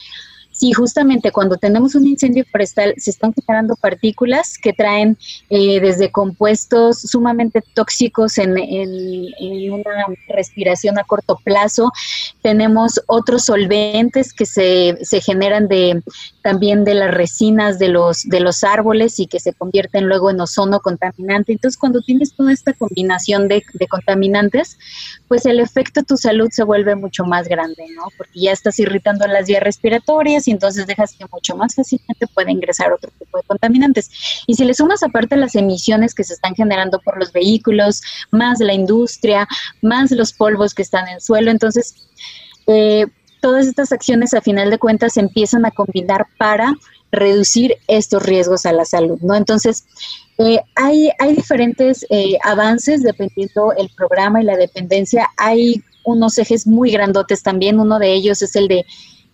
Sí, 0.53 0.71
justamente 0.71 1.31
cuando 1.31 1.57
tenemos 1.57 1.95
un 1.95 2.07
incendio 2.07 2.45
forestal 2.45 2.93
se 2.97 3.09
están 3.09 3.33
generando 3.33 3.75
partículas 3.75 4.59
que 4.59 4.71
traen 4.71 5.17
eh, 5.49 5.79
desde 5.79 6.11
compuestos 6.11 7.01
sumamente 7.01 7.63
tóxicos 7.73 8.37
en, 8.37 8.51
una 9.71 10.05
respiración 10.29 10.99
a 10.99 11.03
corto 11.05 11.39
plazo. 11.43 11.91
Tenemos 12.43 13.01
otros 13.07 13.45
solventes 13.45 14.31
que 14.31 14.45
se, 14.45 14.99
se 15.01 15.21
generan 15.21 15.67
de 15.67 16.03
también 16.43 16.83
de 16.83 16.93
las 16.93 17.11
resinas 17.11 17.79
de 17.79 17.87
los, 17.87 18.23
de 18.23 18.41
los 18.41 18.63
árboles 18.63 19.19
y 19.19 19.27
que 19.27 19.39
se 19.39 19.53
convierten 19.53 20.07
luego 20.07 20.29
en 20.29 20.41
ozono 20.41 20.81
contaminante. 20.81 21.53
Entonces, 21.53 21.79
cuando 21.79 22.01
tienes 22.01 22.35
toda 22.35 22.51
esta 22.51 22.73
combinación 22.73 23.47
de, 23.47 23.63
de 23.73 23.87
contaminantes, 23.87 24.77
pues 25.27 25.45
el 25.45 25.59
efecto 25.59 26.01
a 26.01 26.03
tu 26.03 26.17
salud 26.17 26.49
se 26.51 26.63
vuelve 26.63 26.95
mucho 26.95 27.23
más 27.23 27.47
grande, 27.47 27.85
¿no? 27.95 28.03
Porque 28.17 28.41
ya 28.41 28.51
estás 28.51 28.77
irritando 28.77 29.25
las 29.25 29.47
vías 29.47 29.63
respiratorias, 29.63 30.42
y 30.47 30.51
entonces 30.51 30.87
dejas 30.87 31.13
que 31.13 31.25
mucho 31.31 31.55
más 31.55 31.75
fácilmente 31.75 32.27
pueda 32.27 32.51
ingresar 32.51 32.91
otro 32.91 33.11
tipo 33.19 33.37
de 33.37 33.43
contaminantes. 33.43 34.09
Y 34.47 34.55
si 34.55 34.65
le 34.65 34.73
sumas 34.73 35.03
aparte 35.03 35.35
las 35.35 35.55
emisiones 35.55 36.13
que 36.13 36.23
se 36.23 36.33
están 36.33 36.55
generando 36.55 36.99
por 36.99 37.17
los 37.17 37.31
vehículos, 37.31 38.01
más 38.31 38.59
la 38.59 38.73
industria, 38.73 39.47
más 39.81 40.11
los 40.11 40.33
polvos 40.33 40.73
que 40.73 40.81
están 40.81 41.07
en 41.07 41.21
suelo, 41.21 41.51
entonces 41.51 41.95
eh, 42.67 43.05
todas 43.41 43.67
estas 43.67 43.91
acciones 43.91 44.33
a 44.33 44.41
final 44.41 44.69
de 44.69 44.77
cuentas 44.77 45.13
se 45.13 45.19
empiezan 45.19 45.65
a 45.65 45.71
combinar 45.71 46.27
para 46.37 46.73
reducir 47.11 47.75
estos 47.87 48.23
riesgos 48.23 48.65
a 48.65 48.73
la 48.73 48.85
salud, 48.85 49.19
¿no? 49.21 49.35
Entonces, 49.35 49.85
eh, 50.39 50.59
hay, 50.75 51.11
hay 51.19 51.35
diferentes 51.35 52.05
eh, 52.09 52.37
avances 52.43 53.03
dependiendo 53.03 53.73
el 53.77 53.89
programa 53.95 54.41
y 54.41 54.45
la 54.45 54.57
dependencia. 54.57 55.29
Hay 55.37 55.83
unos 56.05 56.37
ejes 56.37 56.65
muy 56.65 56.91
grandotes 56.91 57.43
también. 57.43 57.79
Uno 57.79 57.99
de 57.99 58.13
ellos 58.13 58.41
es 58.41 58.55
el 58.55 58.67
de, 58.67 58.85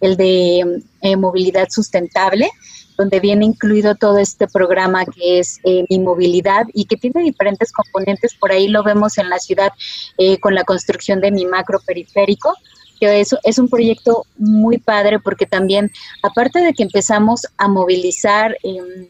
el 0.01 0.17
de 0.17 0.81
eh, 1.01 1.15
movilidad 1.15 1.67
sustentable, 1.69 2.49
donde 2.97 3.19
viene 3.19 3.45
incluido 3.45 3.95
todo 3.95 4.17
este 4.17 4.47
programa 4.47 5.05
que 5.05 5.39
es 5.39 5.59
mi 5.63 5.99
movilidad 5.99 6.65
y 6.73 6.83
que 6.83 6.97
tiene 6.97 7.23
diferentes 7.23 7.71
componentes. 7.71 8.33
Por 8.35 8.51
ahí 8.51 8.67
lo 8.67 8.83
vemos 8.83 9.17
en 9.17 9.29
la 9.29 9.39
ciudad 9.39 9.71
con 10.41 10.53
la 10.53 10.65
construcción 10.65 11.21
de 11.21 11.31
mi 11.31 11.45
macro 11.45 11.79
periférico 11.85 12.53
eso 13.07 13.39
es 13.43 13.57
un 13.57 13.69
proyecto 13.69 14.25
muy 14.37 14.77
padre 14.77 15.19
porque 15.19 15.45
también, 15.45 15.91
aparte 16.21 16.59
de 16.59 16.73
que 16.73 16.83
empezamos 16.83 17.47
a 17.57 17.67
movilizar 17.67 18.57
em, 18.63 19.07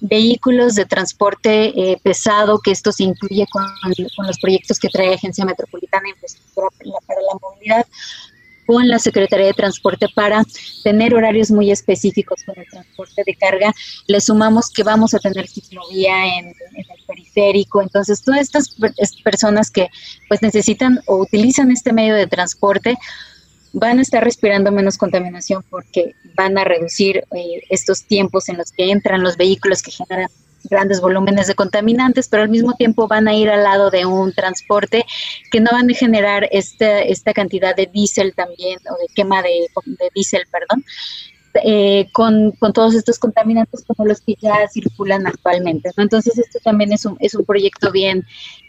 vehículos 0.00 0.74
de 0.74 0.84
transporte 0.86 1.68
eh, 1.92 1.98
pesado, 2.02 2.58
que 2.58 2.70
esto 2.70 2.90
se 2.90 3.04
incluye 3.04 3.46
con, 3.50 3.64
los 4.26 4.38
proyectos 4.40 4.78
que 4.78 4.88
trae 4.88 5.14
Agencia 5.14 5.44
Metropolitana 5.44 6.04
de 6.04 6.10
Infraestructura 6.10 6.68
para 7.06 7.20
la 7.20 7.38
Movilidad, 7.40 7.86
con 8.66 8.88
la 8.88 8.98
Secretaría 8.98 9.46
de 9.46 9.52
Transporte 9.52 10.06
para 10.14 10.44
tener 10.82 11.14
horarios 11.14 11.50
muy 11.50 11.70
específicos 11.70 12.42
con 12.44 12.58
el 12.58 12.66
transporte 12.66 13.22
de 13.26 13.34
carga. 13.34 13.72
Le 14.06 14.20
sumamos 14.20 14.70
que 14.70 14.82
vamos 14.82 15.14
a 15.14 15.18
tener 15.18 15.48
ciclovía 15.48 16.38
en, 16.38 16.46
en 16.46 16.54
el 16.76 17.06
periférico. 17.06 17.82
Entonces, 17.82 18.22
todas 18.22 18.40
estas 18.40 18.74
personas 19.22 19.70
que 19.70 19.88
pues 20.28 20.42
necesitan 20.42 21.00
o 21.06 21.16
utilizan 21.16 21.70
este 21.70 21.92
medio 21.92 22.14
de 22.14 22.26
transporte 22.26 22.96
van 23.72 23.98
a 23.98 24.02
estar 24.02 24.22
respirando 24.22 24.70
menos 24.70 24.98
contaminación 24.98 25.64
porque 25.70 26.14
van 26.36 26.58
a 26.58 26.64
reducir 26.64 27.24
eh, 27.34 27.62
estos 27.70 28.04
tiempos 28.04 28.48
en 28.48 28.58
los 28.58 28.70
que 28.72 28.90
entran 28.90 29.22
los 29.22 29.36
vehículos 29.36 29.82
que 29.82 29.90
generan 29.90 30.28
grandes 30.68 31.00
volúmenes 31.00 31.46
de 31.46 31.54
contaminantes, 31.54 32.28
pero 32.28 32.42
al 32.42 32.48
mismo 32.48 32.74
tiempo 32.74 33.08
van 33.08 33.28
a 33.28 33.34
ir 33.34 33.50
al 33.50 33.62
lado 33.62 33.90
de 33.90 34.06
un 34.06 34.32
transporte 34.32 35.04
que 35.50 35.60
no 35.60 35.70
van 35.72 35.90
a 35.90 35.94
generar 35.94 36.48
esta, 36.50 37.00
esta 37.00 37.32
cantidad 37.32 37.74
de 37.74 37.86
diésel 37.86 38.34
también, 38.34 38.78
o 38.90 38.94
de 38.98 39.06
quema 39.14 39.42
de, 39.42 39.68
de 39.86 40.10
diésel, 40.14 40.44
perdón, 40.50 40.84
eh, 41.64 42.08
con, 42.12 42.52
con, 42.52 42.72
todos 42.72 42.94
estos 42.94 43.18
contaminantes 43.18 43.84
como 43.86 44.08
los 44.08 44.22
que 44.22 44.36
ya 44.40 44.66
circulan 44.72 45.26
actualmente. 45.26 45.90
Entonces, 45.98 46.38
esto 46.38 46.58
también 46.64 46.92
es 46.92 47.04
un, 47.04 47.16
es 47.20 47.34
un 47.34 47.44
proyecto 47.44 47.92
bien, 47.92 48.24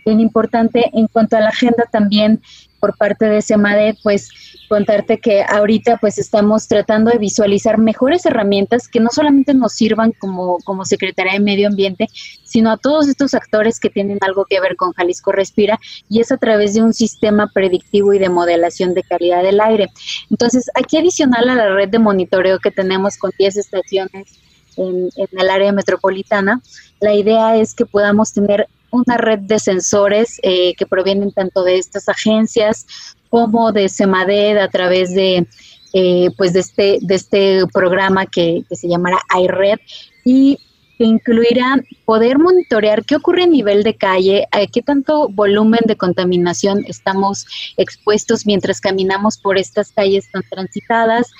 bien 0.05 0.19
importante. 0.19 0.91
En 0.93 1.07
cuanto 1.07 1.37
a 1.37 1.39
la 1.39 1.49
agenda 1.49 1.85
también, 1.89 2.41
por 2.83 2.97
parte 2.97 3.23
de 3.27 3.41
SEMADE, 3.41 3.97
pues 4.03 4.27
contarte 4.67 5.17
que 5.17 5.41
ahorita 5.41 5.95
pues 6.01 6.17
estamos 6.17 6.67
tratando 6.67 7.11
de 7.11 7.17
visualizar 7.17 7.77
mejores 7.77 8.25
herramientas 8.25 8.89
que 8.89 8.99
no 8.99 9.07
solamente 9.09 9.53
nos 9.53 9.71
sirvan 9.71 10.11
como, 10.11 10.57
como 10.65 10.83
Secretaría 10.83 11.31
de 11.31 11.39
Medio 11.39 11.69
Ambiente, 11.69 12.07
sino 12.43 12.71
a 12.71 12.77
todos 12.77 13.07
estos 13.07 13.35
actores 13.35 13.79
que 13.79 13.89
tienen 13.89 14.17
algo 14.19 14.43
que 14.43 14.59
ver 14.59 14.75
con 14.75 14.91
Jalisco 14.91 15.31
Respira 15.31 15.79
y 16.09 16.19
es 16.19 16.33
a 16.33 16.37
través 16.37 16.73
de 16.73 16.81
un 16.81 16.93
sistema 16.93 17.49
predictivo 17.53 18.11
y 18.11 18.19
de 18.19 18.27
modelación 18.27 18.93
de 18.93 19.03
calidad 19.03 19.43
del 19.43 19.61
aire. 19.61 19.87
Entonces, 20.29 20.69
aquí 20.75 20.97
adicional 20.97 21.47
a 21.47 21.55
la 21.55 21.73
red 21.73 21.87
de 21.87 21.99
monitoreo 21.99 22.59
que 22.59 22.71
tenemos 22.71 23.15
con 23.15 23.31
10 23.39 23.55
estaciones 23.55 24.39
en, 24.75 25.09
en 25.15 25.39
el 25.39 25.49
área 25.49 25.71
metropolitana, 25.71 26.61
la 26.99 27.13
idea 27.13 27.55
es 27.55 27.73
que 27.75 27.85
podamos 27.85 28.33
tener 28.33 28.67
una 28.93 29.17
red 29.17 29.39
de 29.39 29.59
sensores 29.59 30.39
eh, 30.43 30.73
que 30.75 30.85
provienen 30.85 31.31
tanto 31.31 31.63
de 31.63 31.77
estas 31.77 32.07
agencias 32.07 32.85
como 33.29 33.71
de 33.71 33.89
SEMADED 33.89 34.57
a 34.57 34.67
través 34.69 35.15
de, 35.15 35.47
eh, 35.93 36.29
pues 36.37 36.53
de, 36.53 36.59
este, 36.59 36.99
de 37.01 37.15
este 37.15 37.63
programa 37.73 38.27
que, 38.27 38.63
se 38.69 38.87
llamará 38.87 39.17
iRed 39.41 39.79
y 40.23 40.59
que 40.99 41.05
incluirá 41.05 41.77
poder 42.05 42.37
monitorear 42.37 43.03
qué 43.03 43.15
ocurre 43.15 43.43
a 43.43 43.47
nivel 43.47 43.81
de 43.81 43.95
calle, 43.95 44.47
a 44.51 44.67
qué 44.67 44.83
tanto 44.83 45.27
volumen 45.29 45.81
de 45.87 45.97
contaminación 45.97 46.85
estamos 46.87 47.47
expuestos 47.77 48.45
mientras 48.45 48.79
caminamos 48.79 49.39
por 49.39 49.57
estas 49.57 49.91
calles 49.91 50.29
tan 50.31 50.43
transitadas 50.51 51.31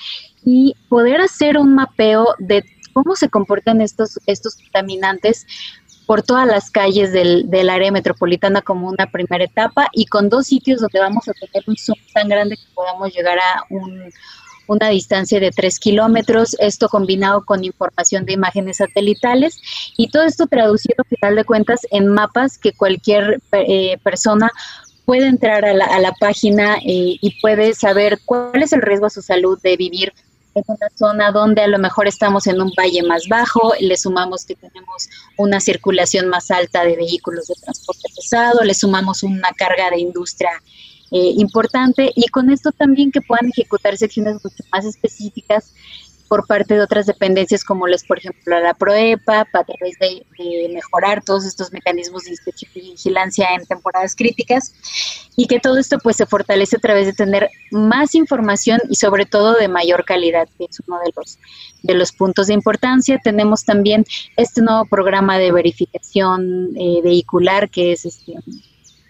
y 0.43 0.73
poder 0.89 1.21
hacer 1.21 1.59
un 1.59 1.75
mapeo 1.75 2.33
de 2.39 2.63
cómo 2.93 3.15
se 3.15 3.29
comportan 3.29 3.81
estos, 3.81 4.19
estos 4.25 4.55
contaminantes 4.55 5.45
por 6.05 6.21
todas 6.21 6.47
las 6.47 6.69
calles 6.69 7.11
del, 7.11 7.49
del, 7.49 7.69
área 7.69 7.91
metropolitana 7.91 8.61
como 8.61 8.89
una 8.89 9.07
primera 9.07 9.43
etapa 9.43 9.87
y 9.93 10.05
con 10.05 10.29
dos 10.29 10.47
sitios 10.47 10.81
donde 10.81 10.99
vamos 10.99 11.27
a 11.27 11.33
tener 11.33 11.63
un 11.67 11.77
zoom 11.77 11.97
tan 12.13 12.27
grande 12.27 12.57
que 12.57 12.73
podamos 12.73 13.13
llegar 13.13 13.37
a 13.39 13.65
una 14.67 14.89
distancia 14.89 15.39
de 15.39 15.51
tres 15.51 15.79
kilómetros, 15.79 16.55
esto 16.59 16.87
combinado 16.87 17.43
con 17.43 17.63
información 17.63 18.25
de 18.25 18.33
imágenes 18.33 18.77
satelitales 18.77 19.57
y 19.97 20.09
todo 20.09 20.23
esto 20.23 20.47
traducido 20.47 20.95
a 20.99 21.03
final 21.03 21.35
de 21.35 21.45
cuentas 21.45 21.81
en 21.91 22.07
mapas 22.07 22.57
que 22.57 22.73
cualquier 22.73 23.41
eh, 23.51 23.97
persona 24.03 24.49
puede 25.05 25.27
entrar 25.27 25.65
a 25.65 25.73
la, 25.73 25.85
a 25.85 25.99
la 25.99 26.13
página 26.13 26.75
eh, 26.77 27.17
y 27.19 27.41
puede 27.41 27.73
saber 27.73 28.19
cuál 28.25 28.63
es 28.63 28.73
el 28.73 28.81
riesgo 28.81 29.07
a 29.07 29.09
su 29.09 29.21
salud 29.21 29.59
de 29.61 29.75
vivir 29.75 30.13
en 30.55 30.63
una 30.67 30.89
zona 30.95 31.31
donde 31.31 31.61
a 31.61 31.67
lo 31.67 31.79
mejor 31.79 32.07
estamos 32.07 32.47
en 32.47 32.61
un 32.61 32.71
valle 32.77 33.03
más 33.03 33.27
bajo, 33.27 33.73
le 33.79 33.97
sumamos 33.97 34.45
que 34.45 34.55
tenemos 34.55 35.09
una 35.37 35.59
circulación 35.59 36.27
más 36.27 36.51
alta 36.51 36.83
de 36.83 36.95
vehículos 36.95 37.47
de 37.47 37.55
transporte 37.55 38.09
pesado, 38.15 38.63
le 38.63 38.73
sumamos 38.73 39.23
una 39.23 39.51
carga 39.57 39.89
de 39.89 39.99
industria 39.99 40.51
eh, 41.11 41.33
importante 41.37 42.11
y 42.15 42.27
con 42.29 42.49
esto 42.49 42.71
también 42.71 43.11
que 43.11 43.21
puedan 43.21 43.49
ejecutar 43.49 43.95
secciones 43.97 44.35
mucho 44.43 44.63
más 44.71 44.83
específicas 44.85 45.71
por 46.33 46.47
parte 46.47 46.73
de 46.73 46.81
otras 46.81 47.05
dependencias 47.05 47.63
como 47.63 47.85
les, 47.85 48.03
por 48.03 48.17
ejemplo, 48.17 48.59
la 48.59 48.73
PROEPA, 48.73 49.41
a 49.41 49.63
través 49.63 49.99
de, 49.99 50.25
mejorar 50.73 51.23
todos 51.23 51.45
estos 51.45 51.71
mecanismos 51.71 52.23
de 52.23 52.35
vigilancia 52.73 53.49
en 53.53 53.63
temporadas 53.67 54.15
críticas 54.15 54.73
y 55.35 55.45
que 55.45 55.59
todo 55.59 55.77
esto 55.77 55.99
pues 55.99 56.15
se 56.15 56.25
fortalece 56.25 56.77
a 56.77 56.79
través 56.79 57.05
de 57.05 57.13
tener 57.13 57.51
más 57.69 58.15
información 58.15 58.79
y 58.89 58.95
sobre 58.95 59.27
todo 59.27 59.53
de 59.53 59.67
mayor 59.67 60.05
calidad, 60.05 60.49
que 60.57 60.65
es 60.65 60.81
uno 60.87 60.97
de 61.05 61.11
los, 61.15 61.37
de 61.83 61.93
los 61.93 62.11
puntos 62.11 62.47
de 62.47 62.55
importancia. 62.55 63.19
Tenemos 63.23 63.63
también 63.63 64.03
este 64.35 64.63
nuevo 64.63 64.85
programa 64.85 65.37
de 65.37 65.51
verificación 65.51 66.71
eh, 66.75 67.01
vehicular 67.03 67.69
que 67.69 67.91
es 67.91 68.05
este 68.05 68.33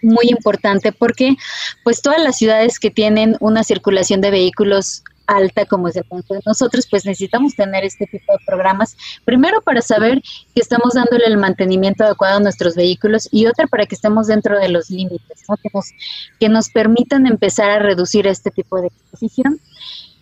muy 0.02 0.26
importante 0.28 0.92
porque 0.92 1.36
pues 1.84 2.02
todas 2.02 2.22
las 2.22 2.36
ciudades 2.36 2.78
que 2.78 2.90
tienen 2.90 3.38
una 3.40 3.64
circulación 3.64 4.20
de 4.20 4.30
vehículos 4.30 5.02
alta 5.26 5.66
como 5.66 5.88
es 5.88 5.96
el 5.96 6.04
caso 6.08 6.34
de 6.34 6.40
nosotros, 6.46 6.86
pues 6.90 7.04
necesitamos 7.04 7.54
tener 7.54 7.84
este 7.84 8.06
tipo 8.06 8.32
de 8.32 8.38
programas, 8.46 8.96
primero 9.24 9.60
para 9.62 9.82
saber 9.82 10.22
que 10.54 10.60
estamos 10.60 10.94
dándole 10.94 11.26
el 11.26 11.36
mantenimiento 11.36 12.04
adecuado 12.04 12.36
a 12.36 12.40
nuestros 12.40 12.74
vehículos 12.74 13.28
y 13.30 13.46
otra 13.46 13.66
para 13.66 13.86
que 13.86 13.94
estemos 13.94 14.26
dentro 14.26 14.58
de 14.58 14.68
los 14.68 14.90
límites, 14.90 15.44
que, 15.62 15.70
nos, 15.72 15.90
que 16.38 16.48
nos 16.48 16.70
permitan 16.70 17.26
empezar 17.26 17.70
a 17.70 17.78
reducir 17.78 18.26
este 18.26 18.50
tipo 18.50 18.80
de 18.80 18.88
exposición. 18.88 19.60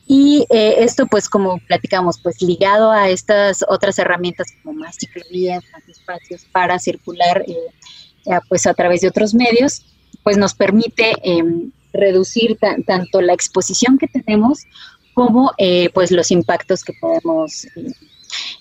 Y 0.06 0.46
eh, 0.50 0.76
esto, 0.78 1.06
pues, 1.06 1.28
como 1.28 1.58
platicamos, 1.58 2.20
pues 2.20 2.42
ligado 2.42 2.90
a 2.90 3.08
estas 3.08 3.64
otras 3.68 3.98
herramientas 3.98 4.48
como 4.62 4.80
más 4.80 4.96
ciclovías, 4.98 5.62
más 5.72 5.88
espacios 5.88 6.44
para 6.50 6.78
circular, 6.78 7.44
eh, 7.46 8.40
pues 8.48 8.66
a 8.66 8.74
través 8.74 9.00
de 9.00 9.08
otros 9.08 9.32
medios, 9.32 9.84
pues 10.22 10.36
nos 10.36 10.54
permite 10.54 11.12
em, 11.22 11.70
reducir 11.92 12.58
tanto 12.86 13.20
la 13.20 13.32
exposición 13.32 13.98
que 13.98 14.08
tenemos 14.08 14.66
como 15.14 15.52
eh, 15.58 15.90
pues 15.92 16.10
los 16.10 16.30
impactos 16.30 16.84
que 16.84 16.94
podemos 17.00 17.64
eh, 17.64 17.92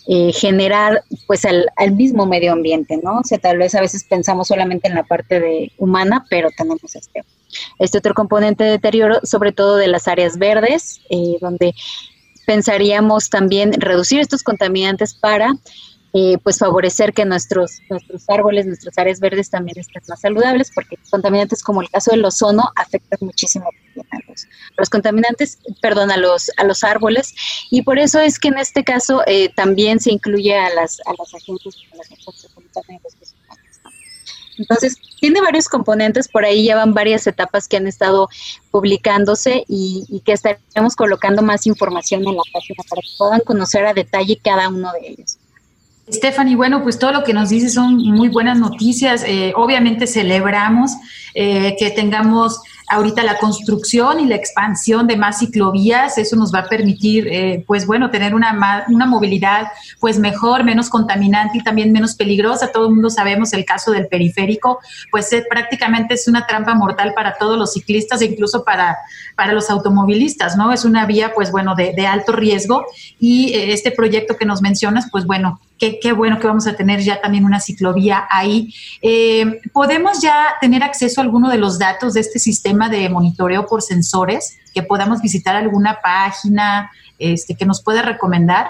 eh, 0.08 0.34
generar 0.34 1.04
pues 1.28 1.46
al, 1.46 1.66
mismo 1.94 2.26
medio 2.26 2.52
ambiente, 2.52 3.00
¿no? 3.02 3.20
O 3.20 3.24
sea, 3.24 3.38
tal 3.38 3.58
vez 3.58 3.74
a 3.76 3.82
veces 3.82 4.04
pensamos 4.04 4.50
solamente 4.50 4.88
en 4.88 4.96
la 4.96 5.04
parte 5.04 5.40
de 5.40 5.72
humana, 5.78 6.26
pero 6.30 6.50
tenemos 6.58 6.96
este, 6.96 7.24
este 7.80 7.98
otro 7.98 8.14
componente 8.14 8.64
de 8.64 8.72
deterioro, 8.72 9.20
sobre 9.24 9.54
todo 9.54 9.78
de 9.78 9.88
las 9.88 10.08
áreas 10.08 10.38
verdes, 10.38 11.00
donde 11.40 11.74
pensaríamos 12.46 13.30
también 13.30 13.72
reducir 13.74 14.20
estos 14.20 14.44
contaminantes 14.44 15.14
para 15.14 15.54
eh, 16.14 16.38
pues 16.44 16.60
favorecer 16.60 17.14
que 17.14 17.24
nuestros, 17.24 17.80
nuestros 17.90 18.30
árboles, 18.30 18.66
nuestras 18.66 18.98
áreas 18.98 19.22
verdes 19.22 19.50
también 19.50 19.80
estén 19.80 20.02
más 20.10 20.20
saludables, 20.20 20.70
porque 20.76 20.98
contaminantes 21.10 21.64
como 21.64 21.82
el 21.82 21.90
caso 21.90 22.12
del 22.12 22.26
ozono 22.26 22.70
afectan 22.76 23.20
muchísimo 23.22 23.66
a 23.66 24.18
los, 24.78 24.90
contaminantes, 24.90 25.60
perdón, 25.82 26.12
a 26.12 26.18
los, 26.18 26.52
a 26.58 26.66
los 26.66 26.84
árboles, 26.84 27.34
y 27.70 27.84
por 27.84 27.98
eso 27.98 28.20
es 28.20 28.40
que 28.40 28.50
en 28.50 28.58
este 28.58 28.84
caso 28.84 29.22
eh, 29.26 29.54
también 29.56 30.02
se 30.02 30.12
incluye 30.12 30.54
a 30.54 30.74
las, 30.74 31.00
a 31.06 31.14
las 31.18 31.34
agentes, 31.34 31.78
a 31.94 31.96
las 31.96 32.12
agentes 32.12 33.36
Entonces, 34.58 34.98
tiene 35.22 35.40
varios 35.40 35.70
componentes, 35.70 36.28
por 36.28 36.44
ahí 36.44 36.64
llevan 36.64 36.94
varias 36.94 37.26
etapas 37.26 37.70
que 37.70 37.78
han 37.78 37.88
estado 37.88 38.28
publicándose 38.70 39.64
y, 39.70 40.04
y 40.10 40.20
que 40.20 40.34
estaremos 40.34 40.98
colocando 40.98 41.42
más 41.42 41.66
información 41.68 42.28
en 42.28 42.36
la 42.36 42.44
página 42.52 42.84
para 42.90 43.02
que 43.02 43.08
puedan 43.18 43.40
conocer 43.42 43.86
a 43.86 43.94
detalle 43.94 44.38
cada 44.44 44.68
uno 44.68 44.92
de 44.92 45.08
ellos. 45.08 45.38
Stephanie, 46.12 46.58
bueno, 46.58 46.84
pues 46.84 47.00
todo 47.00 47.14
lo 47.14 47.24
que 47.24 47.34
nos 47.34 47.50
dices 47.50 47.74
son 47.74 47.96
muy 47.98 48.28
buenas 48.28 48.60
noticias. 48.60 49.24
Eh, 49.26 49.54
obviamente 49.56 50.08
celebramos 50.08 50.92
eh, 51.34 51.76
que 51.80 51.90
tengamos 51.92 52.62
ahorita 52.90 53.24
la 53.24 53.38
construcción 53.38 54.20
y 54.20 54.26
la 54.26 54.36
expansión 54.36 55.08
de 55.08 55.16
más 55.16 55.40
ciclovías, 55.40 56.18
eso 56.18 56.36
nos 56.36 56.54
va 56.54 56.60
a 56.60 56.66
permitir, 56.66 57.30
eh, 57.30 57.64
pues 57.66 57.88
bueno, 57.88 58.10
tener 58.12 58.36
una, 58.36 58.86
una 58.90 59.06
movilidad 59.06 59.68
pues 60.02 60.20
mejor, 60.20 60.66
menos 60.66 60.90
contaminante 60.90 61.60
y 61.60 61.64
también 61.64 61.94
menos 61.94 62.16
peligrosa. 62.16 62.74
Todo 62.74 62.88
el 62.88 62.94
mundo 62.96 63.10
sabemos 63.10 63.54
el 63.54 63.64
caso 63.64 63.92
del 63.92 64.08
periférico, 64.08 64.80
pues 65.10 65.30
prácticamente 65.50 66.16
es 66.16 66.28
una 66.28 66.46
trampa 66.46 66.76
mortal 66.76 67.14
para 67.16 67.38
todos 67.38 67.58
los 67.58 67.72
ciclistas 67.72 68.22
e 68.22 68.26
incluso 68.26 68.66
para, 68.66 68.98
para 69.38 69.54
los 69.54 69.70
automovilistas, 69.70 70.58
¿no? 70.58 70.74
Es 70.74 70.84
una 70.84 71.06
vía, 71.06 71.32
pues 71.34 71.52
bueno, 71.52 71.74
de 71.76 72.06
alto 72.06 72.34
riesgo 72.34 72.86
y 73.18 73.54
este 73.54 73.92
proyecto 73.92 74.36
que 74.36 74.46
nos 74.46 74.62
mencionas, 74.62 75.08
pues 75.10 75.26
bueno, 75.26 75.62
Qué, 75.82 76.14
bueno 76.14 76.38
que 76.38 76.46
vamos 76.46 76.68
a 76.68 76.76
tener 76.76 77.00
ya 77.00 77.20
también 77.20 77.44
una 77.44 77.60
ciclovía 77.60 78.28
ahí. 78.30 78.72
Eh, 79.02 79.62
¿Podemos 79.74 80.22
ya 80.22 80.50
tener 80.62 80.84
acceso 80.84 81.20
a 81.20 81.24
alguno 81.24 81.50
de 81.50 81.58
los 81.58 81.80
datos 81.80 82.14
de 82.14 82.20
este 82.20 82.38
sistema 82.38 82.88
de 82.88 83.10
monitoreo 83.10 83.66
por 83.66 83.82
sensores? 83.82 84.60
Que 84.76 84.84
podamos 84.84 85.24
visitar 85.24 85.56
alguna 85.56 85.98
página 86.04 86.92
este, 87.18 87.56
que 87.56 87.66
nos 87.66 87.82
pueda 87.82 88.04
recomendar. 88.04 88.68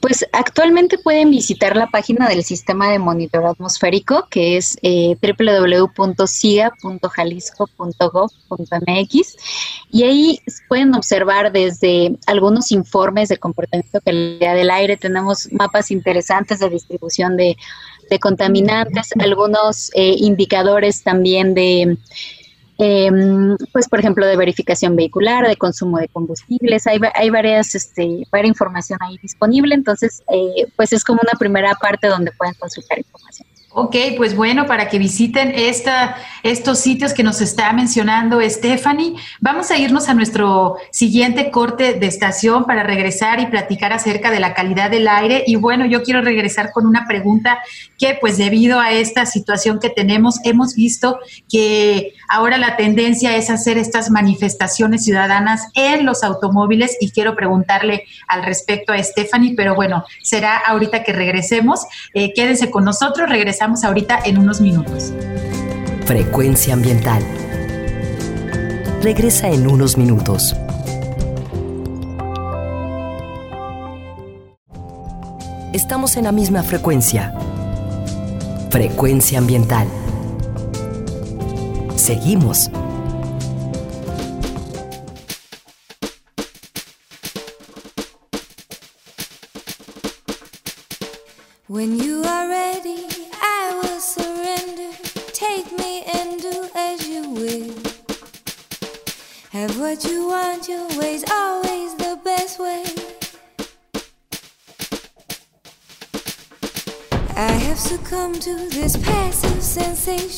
Pues 0.00 0.26
actualmente 0.32 0.98
pueden 0.98 1.30
visitar 1.30 1.76
la 1.76 1.86
página 1.88 2.28
del 2.28 2.42
sistema 2.42 2.90
de 2.90 2.98
monitoreo 2.98 3.50
atmosférico, 3.50 4.26
que 4.30 4.56
es 4.56 4.76
eh, 4.82 5.16
y 9.90 10.04
ahí 10.04 10.40
pueden 10.68 10.94
observar 10.94 11.52
desde 11.52 12.18
algunos 12.26 12.72
informes 12.72 13.28
de 13.28 13.38
comportamiento 13.38 13.98
de 13.98 14.00
calidad 14.00 14.54
del 14.54 14.70
aire, 14.70 14.96
tenemos 14.96 15.52
mapas 15.52 15.90
interesantes 15.90 16.60
de 16.60 16.70
distribución 16.70 17.36
de, 17.36 17.56
contaminantes, 18.20 19.10
algunos 19.18 19.90
eh, 19.94 20.14
indicadores 20.18 21.02
también 21.02 21.54
de 21.54 21.96
Em, 22.84 23.56
pues 23.72 23.88
por 23.88 24.00
ejemplo 24.00 24.26
de 24.26 24.36
verificación 24.36 24.96
vehicular, 24.96 25.46
de 25.46 25.54
consumo 25.54 25.98
de 25.98 26.08
combustibles, 26.08 26.84
hay, 26.88 26.98
hay 27.14 27.30
varias, 27.30 27.76
este, 27.76 28.26
varias 28.28 28.48
información 28.48 28.98
ahí 29.02 29.16
disponible, 29.22 29.76
entonces 29.76 30.24
eh, 30.32 30.66
pues 30.74 30.92
es 30.92 31.04
como 31.04 31.20
una 31.22 31.38
primera 31.38 31.76
parte 31.76 32.08
donde 32.08 32.32
pueden 32.32 32.54
consultar 32.54 32.98
información. 32.98 33.46
Ok, 33.74 33.96
pues 34.18 34.36
bueno, 34.36 34.66
para 34.66 34.90
que 34.90 34.98
visiten 34.98 35.50
esta, 35.54 36.16
estos 36.42 36.78
sitios 36.78 37.14
que 37.14 37.22
nos 37.22 37.40
está 37.40 37.72
mencionando 37.72 38.38
Stephanie, 38.42 39.14
vamos 39.40 39.70
a 39.70 39.78
irnos 39.78 40.10
a 40.10 40.14
nuestro 40.14 40.76
siguiente 40.90 41.50
corte 41.50 41.94
de 41.94 42.06
estación 42.06 42.66
para 42.66 42.82
regresar 42.82 43.40
y 43.40 43.46
platicar 43.46 43.94
acerca 43.94 44.30
de 44.30 44.40
la 44.40 44.52
calidad 44.52 44.90
del 44.90 45.08
aire. 45.08 45.44
Y 45.46 45.56
bueno, 45.56 45.86
yo 45.86 46.02
quiero 46.02 46.20
regresar 46.20 46.70
con 46.70 46.86
una 46.86 47.06
pregunta 47.06 47.60
que 47.98 48.18
pues 48.20 48.36
debido 48.36 48.78
a 48.78 48.90
esta 48.90 49.24
situación 49.24 49.80
que 49.80 49.88
tenemos, 49.88 50.40
hemos 50.44 50.74
visto 50.74 51.18
que 51.48 52.12
ahora 52.28 52.58
la 52.58 52.76
tendencia 52.76 53.36
es 53.36 53.48
hacer 53.48 53.78
estas 53.78 54.10
manifestaciones 54.10 55.02
ciudadanas 55.02 55.68
en 55.72 56.04
los 56.04 56.22
automóviles 56.24 56.98
y 57.00 57.10
quiero 57.10 57.34
preguntarle 57.34 58.04
al 58.28 58.44
respecto 58.44 58.92
a 58.92 59.02
Stephanie, 59.02 59.54
pero 59.56 59.74
bueno, 59.74 60.04
será 60.22 60.58
ahorita 60.58 61.04
que 61.04 61.14
regresemos. 61.14 61.86
Eh, 62.12 62.34
quédense 62.34 62.70
con 62.70 62.84
nosotros, 62.84 63.30
regresamos 63.30 63.61
ahorita 63.62 64.18
en 64.24 64.38
unos 64.38 64.60
minutos. 64.60 65.12
Frecuencia 66.04 66.74
ambiental. 66.74 67.22
Regresa 69.02 69.48
en 69.48 69.68
unos 69.68 69.96
minutos. 69.96 70.56
Estamos 75.72 76.16
en 76.16 76.24
la 76.24 76.32
misma 76.32 76.64
frecuencia. 76.64 77.34
Frecuencia 78.70 79.38
ambiental. 79.38 79.86
Seguimos 81.94 82.68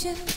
patient 0.04 0.33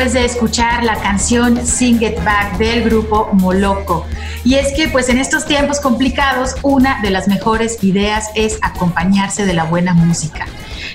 de 0.00 0.24
escuchar 0.24 0.82
la 0.82 0.96
canción 0.96 1.66
Sing 1.66 2.02
It 2.02 2.24
Back 2.24 2.56
del 2.56 2.84
grupo 2.84 3.28
Moloco. 3.34 4.06
Y 4.44 4.54
es 4.54 4.72
que 4.72 4.88
pues 4.88 5.10
en 5.10 5.18
estos 5.18 5.44
tiempos 5.44 5.78
complicados 5.78 6.54
una 6.62 7.02
de 7.02 7.10
las 7.10 7.28
mejores 7.28 7.84
ideas 7.84 8.30
es 8.34 8.58
acompañarse 8.62 9.44
de 9.44 9.52
la 9.52 9.64
buena 9.64 9.92
música. 9.92 10.46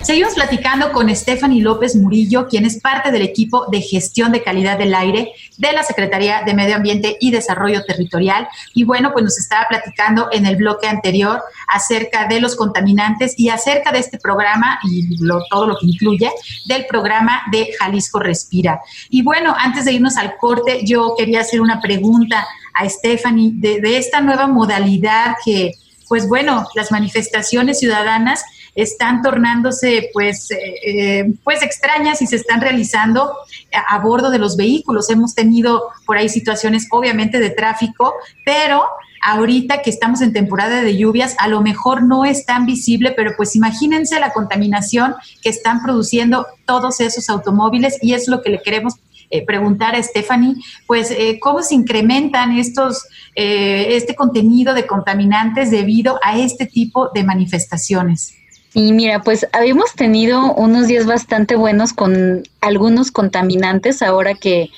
Seguimos 0.02 0.34
platicando 0.34 0.92
con 0.92 1.16
Stephanie 1.16 1.62
López 1.62 1.96
Murillo, 1.96 2.48
quien 2.48 2.66
es 2.66 2.82
parte 2.82 3.12
del 3.12 3.22
equipo 3.22 3.68
de 3.72 3.82
gestión 3.82 4.32
de 4.32 4.42
calidad 4.42 4.80
del 4.80 4.96
aire 4.96 5.34
de 5.58 5.72
la 5.72 5.84
Secretaría 5.84 6.44
de 6.46 6.54
Medio 6.54 6.76
Ambiente 6.76 7.18
y 7.20 7.32
Desarrollo 7.32 7.84
Territorial. 7.86 8.48
Y 8.74 8.84
bueno, 8.84 9.12
pues 9.12 9.24
nos 9.24 9.38
estaba 9.38 9.66
platicando 9.68 10.30
en 10.32 10.46
el 10.46 10.56
bloque 10.56 10.88
anterior 10.88 11.42
acerca 11.68 12.28
de 12.28 12.40
los 12.40 12.56
contaminantes 12.56 13.34
y 13.38 13.50
acerca 13.50 13.92
de 13.92 14.00
este 14.00 14.18
programa 14.18 14.80
y 14.84 15.18
todo 15.50 15.68
lo 15.68 15.78
que 15.78 15.88
incluye 15.88 16.32
del 16.66 16.86
programa 16.86 17.42
de 17.52 17.70
Jalisco 17.80 18.20
Respira. 18.20 18.82
Y 19.10 19.24
bueno, 19.24 19.56
antes 19.58 19.86
de 19.86 19.94
irnos 19.94 20.18
al 20.18 20.38
corte, 20.38 20.82
yo 20.86 21.16
quería 21.18 21.42
hacer 21.42 21.62
una 21.62 21.82
pregunta 21.82 22.46
a 22.74 22.90
Stephanie 22.90 23.52
de, 23.56 23.80
de 23.82 23.98
esta 23.98 24.22
nueva 24.22 24.48
modalidad 24.48 25.36
que, 25.44 25.74
pues 26.08 26.28
bueno, 26.28 26.68
las 26.76 26.92
manifestaciones 26.92 27.80
ciudadanas 27.80 28.44
están 28.76 29.22
tornándose 29.22 30.10
pues, 30.14 30.52
eh, 30.52 30.58
eh, 30.86 31.34
pues 31.44 31.64
extrañas 31.64 32.22
y 32.22 32.28
se 32.28 32.36
están 32.36 32.60
realizando 32.60 33.34
a, 33.74 34.00
bordo 34.00 34.30
de 34.30 34.38
los 34.38 34.58
vehículos. 34.58 35.10
Hemos 35.10 35.34
tenido 35.34 35.84
por 36.06 36.18
ahí 36.18 36.28
situaciones 36.28 36.88
obviamente 36.92 37.40
de 37.40 37.50
tráfico, 37.50 38.14
pero 38.46 38.84
ahorita 39.22 39.82
que 39.82 39.90
estamos 39.90 40.22
en 40.22 40.34
temporada 40.34 40.82
de 40.82 40.98
lluvias, 40.98 41.36
a 41.40 41.48
lo 41.48 41.62
mejor 41.62 42.04
no 42.04 42.26
es 42.26 42.46
tan 42.46 42.66
visible, 42.66 43.14
pero 43.16 43.32
pues 43.38 43.56
imagínense 43.56 44.20
la 44.20 44.34
contaminación 44.34 45.16
que 45.42 45.50
están 45.50 45.82
produciendo 45.82 46.46
todos 46.66 47.00
esos 47.00 47.30
automóviles 47.30 47.98
y 48.02 48.14
es 48.14 48.28
lo 48.28 48.42
que 48.42 48.50
le 48.50 48.62
queremos 48.62 48.96
eh, 49.32 49.44
preguntar 49.44 49.96
a 49.96 50.04
Stephanie, 50.04 50.56
pues 50.86 51.16
cómo 51.42 51.64
se 51.64 51.74
incrementan 51.74 52.58
estos, 52.60 53.08
este 53.34 54.16
contenido 54.16 54.76
de 54.76 54.86
contaminantes 54.86 55.72
debido 55.72 56.20
a 56.22 56.38
este 56.38 56.68
tipo 56.68 57.10
de 57.14 57.24
manifestaciones. 57.24 58.36
Y 58.78 58.92
mira, 58.92 59.22
pues 59.22 59.48
habíamos 59.54 59.94
tenido 59.96 60.54
unos 60.54 60.88
días 60.88 61.06
bastante 61.06 61.56
buenos 61.56 61.94
con 61.94 62.44
algunos 62.60 63.10
contaminantes 63.10 64.02
ahora 64.02 64.36
que, 64.36 64.70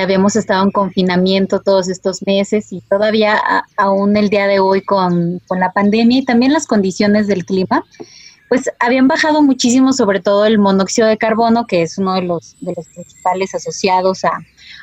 habíamos 0.00 0.36
estado 0.36 0.62
en 0.62 0.70
confinamiento 0.70 1.58
todos 1.58 1.88
estos 1.88 2.24
meses 2.24 2.72
y 2.72 2.80
todavía 2.80 3.42
aún 3.76 4.16
el 4.16 4.30
día 4.30 4.46
de 4.46 4.60
hoy 4.60 4.82
con, 4.82 5.40
la 5.58 5.72
pandemia 5.72 6.18
y 6.18 6.24
también 6.24 6.52
las 6.52 6.68
condiciones 6.68 7.26
del 7.26 7.44
clima, 7.44 7.84
pues 8.48 8.70
habían 8.78 9.08
bajado 9.08 9.42
muchísimo, 9.42 9.92
sobre 9.92 10.20
todo 10.20 10.46
el 10.46 10.60
monóxido 10.60 11.08
de 11.08 11.18
carbono, 11.18 11.66
que 11.66 11.82
es 11.82 11.98
uno 11.98 12.14
de 12.14 12.22
los, 12.22 12.54
de 12.60 12.72
los 12.76 12.86
principales 12.86 13.52
asociados 13.52 14.24
a, 14.24 14.38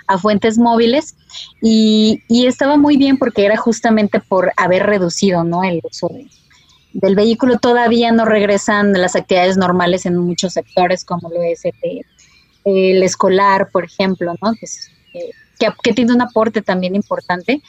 a 0.07 0.17
fuentes 0.17 0.57
móviles, 0.57 1.15
y, 1.61 2.21
y, 2.27 2.47
estaba 2.47 2.75
muy 2.75 2.97
bien 2.97 3.17
porque 3.17 3.45
era 3.45 3.55
justamente 3.55 4.19
por 4.19 4.51
haber 4.57 4.85
reducido 4.87 5.45
¿no? 5.45 5.63
el 5.63 5.79
uso 5.85 6.09
de, 6.09 6.27
del 6.97 7.15
vehículo 7.15 7.59
todavía 7.59 8.11
no 8.11 8.25
regresan 8.25 8.91
las 8.93 9.15
actividades 9.15 9.55
normales 9.55 10.07
en 10.07 10.17
muchos 10.17 10.53
sectores, 10.53 11.05
como 11.05 11.29
lo 11.29 11.43
es 11.43 11.61
el, 11.63 13.03
escolar, 13.03 13.69
por 13.71 13.85
ejemplo, 13.85 14.33
¿no? 14.41 14.51
Eh, 14.53 15.29
que, 15.83 15.93
tiene 15.93 16.13
un 16.13 16.21
aporte 16.21 16.63
también 16.63 16.95
importante, 16.95 17.61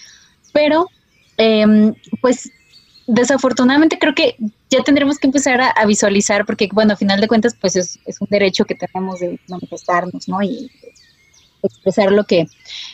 pero 0.52 0.88
em, 1.36 1.94
pues 2.22 2.50
desafortunadamente 3.06 3.98
creo 3.98 4.14
que 4.14 4.36
ya 4.70 4.82
tendremos 4.82 5.18
que 5.18 5.26
empezar 5.26 5.60
a, 5.60 5.84
visualizar, 5.84 6.46
porque 6.46 6.68
bueno, 6.72 6.94
a 6.94 6.96
final 6.96 7.20
de 7.20 7.28
cuentas, 7.28 7.54
pues 7.60 7.76
es, 7.76 7.98
es, 8.06 8.20
un 8.22 8.28
derecho 8.30 8.64
que 8.64 8.74
tenemos 8.74 9.20
de 9.20 9.38
manifestarnos, 9.46 10.26
¿no? 10.26 10.42
Y 10.42 10.70
expresar 11.62 12.12
lo 12.12 12.24
que, 12.24 12.46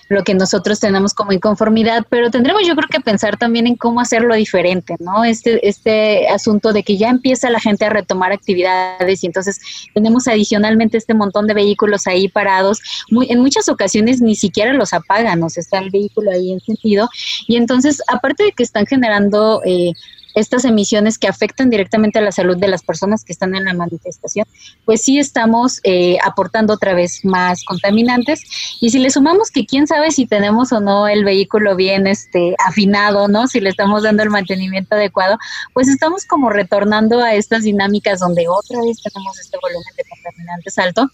lo 0.09 0.25
que 0.25 0.35
nosotros 0.35 0.81
tenemos 0.81 1.15
como 1.15 1.33
inconformidad, 1.33 2.07
pero 2.09 2.31
tendremos 2.31 2.67
yo 2.67 2.75
creo 2.77 2.89
que 2.89 3.01
pensar 3.01 3.37
también 3.37 3.67
en 3.67 3.77
cómo 3.77 4.01
hacerlo 4.01 4.35
diferente, 4.35 4.97
¿no? 4.99 5.25
Este, 5.25 5.67
este 5.67 6.29
asunto 6.29 6.73
de 6.73 6.83
que 6.83 6.97
ya 6.97 7.09
empieza 7.09 7.51
la 7.51 7.61
gente 7.61 7.85
a 7.85 7.91
retomar 7.91 8.33
actividades 8.33 9.23
y 9.23 9.27
entonces 9.27 9.61
tenemos 9.95 10.29
adicionalmente 10.29 10.99
este 10.99 11.15
montón 11.15 11.47
de 11.47 11.55
vehículos 11.55 12.07
ahí 12.07 12.29
parados, 12.29 12.81
muy, 13.11 13.31
en 13.31 13.41
muchas 13.41 13.69
ocasiones 13.69 14.21
ni 14.21 14.35
siquiera 14.35 14.73
los 14.73 14.93
apagan, 14.93 15.43
o 15.43 15.49
sea, 15.49 15.61
está 15.61 15.79
el 15.79 15.91
vehículo 15.91 16.31
ahí 16.31 16.53
encendido 16.53 17.09
y 17.47 17.57
entonces 17.57 18.03
aparte 18.09 18.45
de 18.45 18.53
que 18.53 18.63
están 18.63 18.87
generando 18.87 19.63
eh, 19.65 19.93
estas 20.35 20.65
emisiones 20.65 21.19
que 21.19 21.29
afectan 21.29 21.71
directamente 21.71 22.19
a 22.19 22.23
la 22.23 22.33
salud 22.33 22.57
de 22.57 22.69
las 22.69 22.83
personas 22.83 23.25
que 23.25 23.33
están 23.33 23.55
en 23.55 23.65
la 23.65 23.75
manifestación, 23.75 24.47
pues 24.85 25.03
sí 25.03 25.19
estamos 25.19 25.81
eh, 25.85 26.19
aportando 26.25 26.75
otra 26.75 26.95
vez 26.95 27.25
más 27.25 27.65
contaminantes. 27.65 28.43
Y 28.81 28.91
si 28.91 28.99
le 28.99 29.11
sumamos 29.11 29.51
que 29.51 29.67
quién 29.67 29.87
sabe 29.87 30.11
si 30.11 30.27
tenemos 30.27 30.73
o 30.73 30.81
no 30.81 31.09
el 31.09 31.25
vehículo 31.25 31.77
bien 31.77 32.07
este, 32.07 32.55
afinado, 32.67 33.29
¿no? 33.29 33.47
Si 33.47 33.61
le 33.61 33.71
estamos 33.71 34.03
dando 34.03 34.23
el 34.23 34.31
mantenimiento 34.31 34.97
adecuado, 34.97 35.39
pues 35.73 35.89
estamos 35.89 36.25
como 36.25 36.51
retornando 36.51 37.21
a 37.21 37.35
estas 37.35 37.63
dinámicas 37.63 38.21
donde 38.21 38.47
otra 38.49 38.81
vez 38.81 39.03
tenemos 39.03 39.39
este 39.39 39.59
volumen 39.63 39.95
de 39.97 40.05
contaminantes 40.05 40.79
alto. 40.79 41.11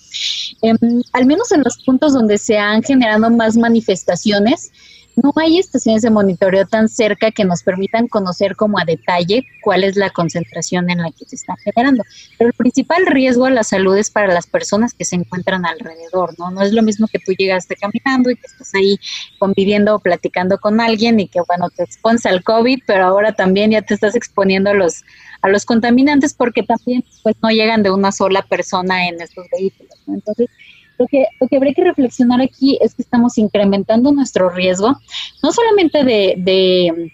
Em, 0.63 1.03
al 1.13 1.27
menos 1.27 1.53
en 1.53 1.63
los 1.63 1.83
puntos 1.85 2.13
donde 2.13 2.39
se 2.39 2.59
han 2.59 2.83
generado 2.83 3.31
más 3.31 3.57
manifestaciones, 3.57 4.73
no 5.17 5.33
hay 5.37 5.59
estaciones 5.59 6.03
de 6.03 6.11
monitoreo 6.11 6.67
tan 6.67 6.89
cerca 6.89 7.31
que 7.31 7.45
nos 7.45 7.63
permitan 7.63 8.09
conocer 8.09 8.57
como 8.57 8.79
a 8.79 8.85
detalle 8.85 9.45
cuál 9.63 9.85
es 9.85 9.97
la 9.97 10.11
concentración 10.11 10.89
en 10.91 10.99
la 10.99 11.11
que 11.11 11.25
se 11.27 11.37
está 11.37 11.57
generando. 11.65 12.05
Pero 12.39 12.49
el 12.49 12.55
principal 12.55 13.07
riesgo 13.07 13.47
a 13.47 13.51
la 13.51 13.65
salud 13.65 13.97
es 13.97 14.11
para 14.11 14.33
las 14.33 14.47
personas 14.47 14.95
que 14.95 15.05
se 15.05 15.17
encuentran 15.17 15.67
alrededor, 15.67 16.39
¿no? 16.39 16.51
No 16.51 16.63
es 16.63 16.73
lo 16.73 16.83
mismo 16.83 17.09
que 17.09 17.19
tú 17.19 17.33
llegaste 17.33 17.77
caminando 17.77 18.31
y 18.31 18.37
que 18.37 18.47
estás 18.47 18.75
ahí 18.75 18.99
conviviendo 19.39 19.97
o 19.97 19.99
platicando 19.99 20.59
con 20.59 20.81
alguien 20.81 21.21
y 21.21 21.29
que, 21.29 21.41
bueno, 21.47 21.69
te 21.71 21.83
expones 21.83 22.25
al 22.27 22.43
COVID, 22.43 22.81
pero 22.87 23.05
ahora 23.05 23.33
también 23.33 23.73
ya 23.73 23.83
te 23.83 23.95
estás 23.95 24.15
exponiendo 24.15 24.71
a 24.71 24.75
los, 24.75 25.03
a 25.43 25.49
los 25.49 25.65
contaminantes 25.65 26.35
porque 26.35 26.63
también, 26.63 27.05
pues, 27.23 27.37
no 27.43 27.51
llegan 27.51 27.83
de 27.83 27.91
una 27.91 28.13
sola 28.13 28.43
persona 28.43 29.09
en 29.09 29.21
estos 29.21 29.47
vehículos, 29.51 29.95
¿no? 30.07 30.15
Entonces, 30.15 30.49
lo 31.01 31.07
que, 31.07 31.27
lo 31.41 31.49
que 31.49 31.57
habría 31.57 31.73
que 31.73 31.83
reflexionar 31.83 32.43
aquí 32.43 32.79
es 32.83 32.95
que 32.95 33.01
estamos 33.01 33.39
incrementando 33.39 34.13
nuestro 34.13 34.51
riesgo, 34.51 35.01
no 35.43 35.51
solamente 35.51 36.05
de, 36.05 36.35
de, 36.37 37.13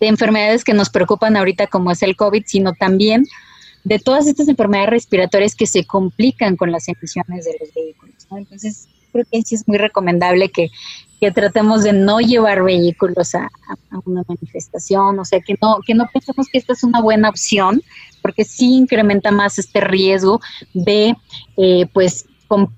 enfermedades 0.00 0.64
que 0.64 0.72
nos 0.72 0.88
preocupan 0.88 1.36
ahorita 1.36 1.66
como 1.66 1.90
es 1.90 2.02
el 2.02 2.16
COVID, 2.16 2.44
sino 2.46 2.72
también 2.72 3.26
de 3.84 3.98
todas 3.98 4.26
estas 4.26 4.48
enfermedades 4.48 4.90
respiratorias 4.90 5.54
que 5.54 5.66
se 5.66 5.84
complican 5.84 6.56
con 6.56 6.72
las 6.72 6.88
emisiones 6.88 7.44
de 7.44 7.56
los 7.60 7.74
vehículos. 7.74 8.26
Entonces, 8.30 8.88
creo 9.12 9.26
que 9.30 9.42
sí 9.42 9.54
es 9.54 9.68
muy 9.68 9.76
recomendable 9.76 10.48
que, 10.48 10.70
que 11.20 11.30
tratemos 11.30 11.84
de 11.84 11.92
no 11.92 12.20
llevar 12.20 12.62
vehículos 12.62 13.34
a, 13.34 13.50
una 14.06 14.22
manifestación, 14.26 15.18
o 15.18 15.24
sea, 15.26 15.40
que 15.40 15.56
no, 15.60 15.78
que 15.86 15.94
no 15.94 16.08
pensemos 16.10 16.48
que 16.48 16.56
esta 16.56 16.72
es 16.72 16.82
una 16.82 17.02
buena 17.02 17.28
opción, 17.28 17.82
porque 18.22 18.44
sí 18.44 18.74
incrementa 18.74 19.30
más 19.30 19.58
este 19.58 19.82
riesgo 19.82 20.40
de, 20.72 21.14
eh, 21.58 21.86
pues, 21.92 22.26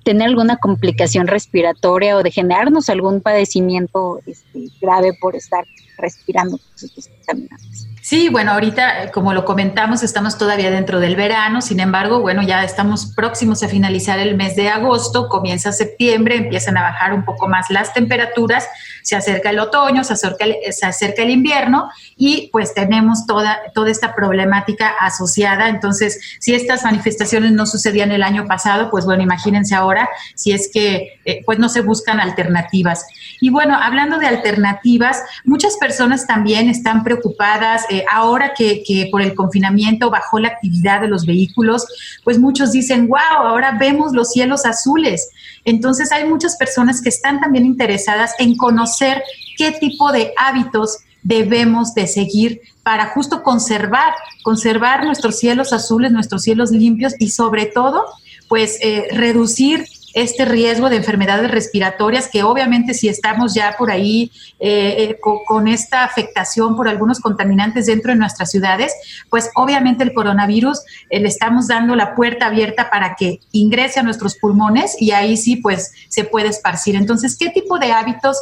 tener 0.04 0.28
alguna 0.28 0.56
complicación 0.56 1.26
respiratoria 1.26 2.16
o 2.16 2.22
de 2.22 2.30
generarnos 2.30 2.88
algún 2.88 3.20
padecimiento 3.20 4.20
este, 4.26 4.68
grave 4.80 5.12
por 5.20 5.36
estar 5.36 5.64
respirando 5.98 6.58
estos 6.74 7.08
contaminantes. 7.08 7.88
Sí, 8.08 8.28
bueno, 8.28 8.52
ahorita, 8.52 9.02
eh, 9.02 9.10
como 9.10 9.32
lo 9.32 9.44
comentamos, 9.44 10.04
estamos 10.04 10.38
todavía 10.38 10.70
dentro 10.70 11.00
del 11.00 11.16
verano, 11.16 11.60
sin 11.60 11.80
embargo, 11.80 12.20
bueno, 12.20 12.40
ya 12.40 12.62
estamos 12.62 13.06
próximos 13.06 13.64
a 13.64 13.68
finalizar 13.68 14.20
el 14.20 14.36
mes 14.36 14.54
de 14.54 14.68
agosto, 14.68 15.28
comienza 15.28 15.72
septiembre, 15.72 16.36
empiezan 16.36 16.76
a 16.76 16.82
bajar 16.82 17.12
un 17.12 17.24
poco 17.24 17.48
más 17.48 17.68
las 17.68 17.92
temperaturas, 17.92 18.68
se 19.02 19.16
acerca 19.16 19.50
el 19.50 19.58
otoño, 19.58 20.04
se 20.04 20.12
acerca 20.12 20.44
el, 20.44 20.54
se 20.70 20.86
acerca 20.86 21.22
el 21.22 21.30
invierno 21.30 21.90
y 22.16 22.48
pues 22.52 22.74
tenemos 22.74 23.26
toda, 23.26 23.58
toda 23.74 23.90
esta 23.90 24.14
problemática 24.14 24.94
asociada. 25.00 25.68
Entonces, 25.68 26.38
si 26.38 26.54
estas 26.54 26.84
manifestaciones 26.84 27.50
no 27.50 27.66
sucedían 27.66 28.12
el 28.12 28.22
año 28.22 28.46
pasado, 28.46 28.88
pues 28.88 29.04
bueno, 29.04 29.24
imagínense 29.24 29.74
ahora 29.74 30.08
si 30.36 30.52
es 30.52 30.70
que 30.72 31.20
eh, 31.24 31.42
pues 31.44 31.58
no 31.58 31.68
se 31.68 31.80
buscan 31.80 32.20
alternativas. 32.20 33.04
Y 33.40 33.50
bueno, 33.50 33.76
hablando 33.76 34.18
de 34.18 34.28
alternativas, 34.28 35.22
muchas 35.44 35.76
personas 35.76 36.28
también 36.28 36.68
están 36.68 37.02
preocupadas. 37.02 37.84
Ahora 38.10 38.52
que, 38.54 39.08
por 39.10 39.22
el 39.22 39.34
confinamiento 39.34 40.10
bajó 40.10 40.38
la 40.38 40.48
actividad 40.48 41.00
de 41.00 41.08
los 41.08 41.26
vehículos, 41.26 41.86
pues 42.24 42.38
muchos 42.38 42.72
dicen, 42.72 43.08
wow, 43.08 43.18
ahora 43.46 43.76
vemos 43.78 44.12
los 44.12 44.30
cielos 44.30 44.66
azules. 44.66 45.30
Entonces 45.64 46.12
hay 46.12 46.28
muchas 46.28 46.56
personas 46.56 47.00
que 47.00 47.08
están 47.08 47.40
también 47.40 47.64
interesadas 47.64 48.32
en 48.38 48.56
conocer 48.56 49.22
qué 49.56 49.72
tipo 49.72 50.12
de 50.12 50.32
hábitos 50.36 50.98
debemos 51.22 51.92
de 51.94 52.06
seguir 52.06 52.60
para 52.82 53.06
justo 53.06 53.42
conservar, 53.42 54.14
conservar 54.44 55.04
nuestros 55.04 55.38
cielos 55.38 55.72
azules, 55.72 56.12
nuestros 56.12 56.42
cielos 56.42 56.70
limpios 56.70 57.14
y 57.18 57.30
sobre 57.30 57.66
todo, 57.66 58.04
pues 58.48 58.78
eh, 58.80 59.08
reducir 59.10 59.86
este 60.16 60.46
riesgo 60.46 60.88
de 60.88 60.96
enfermedades 60.96 61.50
respiratorias 61.50 62.28
que 62.32 62.42
obviamente 62.42 62.94
si 62.94 63.06
estamos 63.06 63.52
ya 63.52 63.76
por 63.76 63.90
ahí 63.90 64.32
eh, 64.58 65.10
eh, 65.10 65.16
con, 65.20 65.68
esta 65.68 66.04
afectación 66.04 66.74
por 66.74 66.88
algunos 66.88 67.20
contaminantes 67.20 67.84
dentro 67.84 68.12
de 68.12 68.18
nuestras 68.18 68.50
ciudades, 68.50 68.94
pues 69.28 69.50
obviamente 69.54 70.02
el 70.04 70.14
coronavirus 70.14 70.80
le 71.10 71.28
estamos 71.28 71.68
dando 71.68 71.94
la 71.94 72.14
puerta 72.14 72.46
abierta 72.46 72.88
para 72.88 73.14
que 73.14 73.40
ingrese 73.52 74.00
a 74.00 74.02
nuestros 74.02 74.36
pulmones 74.36 74.96
y 74.98 75.10
ahí 75.10 75.36
sí 75.36 75.56
pues 75.56 75.92
se 76.08 76.24
puede 76.24 76.48
esparcir. 76.48 76.96
Entonces, 76.96 77.36
¿qué 77.36 77.50
tipo 77.50 77.78
de 77.78 77.92
hábitos 77.92 78.38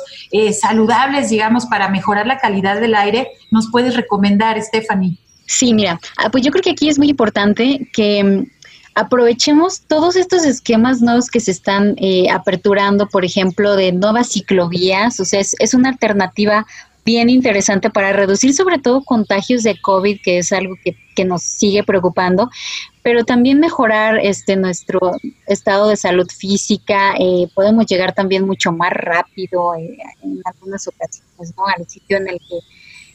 saludables, 0.60 1.30
digamos, 1.30 1.66
para 1.66 1.88
mejorar 1.88 2.26
la 2.26 2.38
calidad 2.38 2.80
del 2.80 2.94
aire 2.94 3.28
nos 3.50 3.70
puedes 3.72 3.96
recomendar, 3.96 4.62
Stephanie? 4.62 5.18
Sí, 5.46 5.74
mira, 5.74 5.98
ah, 6.16 6.30
pues 6.30 6.44
yo 6.44 6.50
creo 6.50 6.62
que 6.62 6.70
aquí 6.70 6.88
es 6.88 6.98
muy 6.98 7.08
importante 7.08 7.88
que 7.92 8.22
mm, 8.22 8.46
aprovechemos 8.94 9.82
todos 9.82 10.16
estos 10.16 10.44
esquemas 10.44 11.00
nuevos 11.00 11.28
que 11.28 11.40
se 11.40 11.50
están 11.50 11.94
eh, 11.98 12.30
aperturando, 12.30 13.08
por 13.08 13.24
ejemplo, 13.24 13.76
de 13.76 13.92
nuevas 13.92 14.30
ciclovías, 14.32 15.18
o 15.20 15.24
sea, 15.24 15.40
es, 15.40 15.74
una 15.74 15.90
alternativa 15.90 16.66
bien 17.04 17.28
interesante 17.28 17.90
para 17.90 18.12
reducir 18.12 18.54
sobre 18.54 18.78
todo 18.78 19.04
contagios 19.04 19.62
de 19.62 19.78
COVID, 19.80 20.20
que 20.22 20.38
es 20.38 20.52
algo 20.52 20.76
que, 20.82 20.96
nos 21.24 21.42
sigue 21.42 21.84
preocupando, 21.84 22.50
pero 23.02 23.24
también 23.24 23.60
mejorar 23.60 24.18
este 24.18 24.56
nuestro 24.56 25.12
estado 25.46 25.88
de 25.88 25.96
salud 25.96 26.26
física. 26.28 27.14
Eh, 27.20 27.46
podemos 27.54 27.86
llegar 27.86 28.14
también 28.14 28.44
mucho 28.44 28.72
más 28.72 28.90
rápido 28.90 29.76
eh, 29.76 29.96
en 30.24 30.40
algunas 30.44 30.88
ocasiones 30.88 31.54
¿no? 31.56 31.66
al 31.66 31.88
sitio 31.88 32.16
en 32.16 32.28
el 32.28 32.38
que 32.38 32.58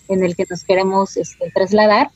en 0.09 0.23
el 0.23 0.35
que 0.35 0.45
nos 0.49 0.63
queremos 0.63 1.17
este, 1.17 1.51
trasladar. 1.51 2.09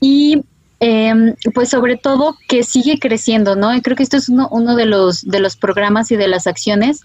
Y 0.00 0.42
em, 0.80 1.34
pues 1.54 1.68
sobre 1.68 1.96
todo 1.96 2.36
que 2.48 2.62
sigue 2.62 2.98
creciendo, 2.98 3.54
¿no? 3.56 3.74
Y 3.74 3.80
creo 3.80 3.96
que 3.96 4.02
esto 4.02 4.16
es 4.16 4.28
uno, 4.28 4.48
uno 4.50 4.76
de, 4.76 4.86
los, 4.86 5.24
de 5.24 5.40
los 5.40 5.56
programas 5.56 6.10
y 6.10 6.16
de 6.16 6.28
las 6.28 6.46
acciones 6.46 7.02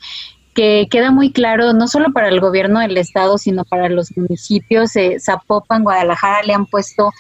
que 0.54 0.88
queda 0.90 1.12
muy 1.12 1.32
claro, 1.32 1.74
no 1.74 1.88
solo 1.88 2.14
para 2.14 2.30
el 2.30 2.40
gobierno 2.40 2.80
del 2.80 2.98
estado, 2.98 3.38
sino 3.38 3.66
para 3.66 3.90
los 3.90 4.16
municipios. 4.18 4.96
Eh, 4.96 5.18
Zapopan, 5.20 5.84
Guadalajara 5.84 6.44
le 6.44 6.54
han 6.54 6.66
puesto 6.66 7.12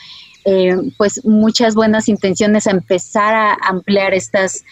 eh, 0.45 0.75
pues 0.97 1.25
muchas 1.25 1.75
buenas 1.75 2.07
intenciones 2.07 2.65
a 2.65 2.71
empezar 2.71 3.33
a 3.33 3.53
ampliar 3.55 4.13
estas 4.13 4.63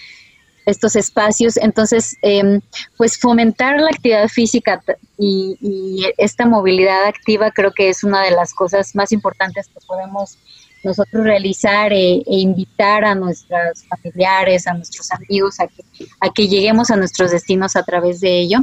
estos 0.66 0.96
espacios. 0.96 1.58
Entonces, 1.58 2.16
em, 2.22 2.62
pues 2.98 3.20
fomentar 3.20 3.80
la 3.80 3.90
actividad 3.90 4.28
física 4.28 4.82
y, 5.18 6.06
esta 6.18 6.46
movilidad 6.46 7.06
activa 7.06 7.52
creo 7.52 7.72
que 7.72 7.90
es 7.90 8.04
una 8.04 8.24
de 8.24 8.32
las 8.32 8.54
cosas 8.54 8.96
más 8.96 9.12
importantes 9.12 9.68
que 9.68 9.80
podemos 9.86 10.38
nosotros 10.84 11.24
realizar 11.24 11.94
e, 11.94 12.16
e 12.18 12.24
invitar 12.40 13.06
a 13.06 13.16
nuestros 13.16 13.84
familiares, 13.88 14.68
a 14.68 14.74
nuestros 14.74 15.12
amigos 15.12 15.60
a 15.60 15.68
que, 15.68 15.84
a 16.20 16.30
que 16.32 16.48
lleguemos 16.48 16.92
a 16.92 16.96
nuestros 16.96 17.32
destinos 17.32 17.76
a 17.76 17.84
través 17.84 18.20
de 18.20 18.40
ello. 18.40 18.60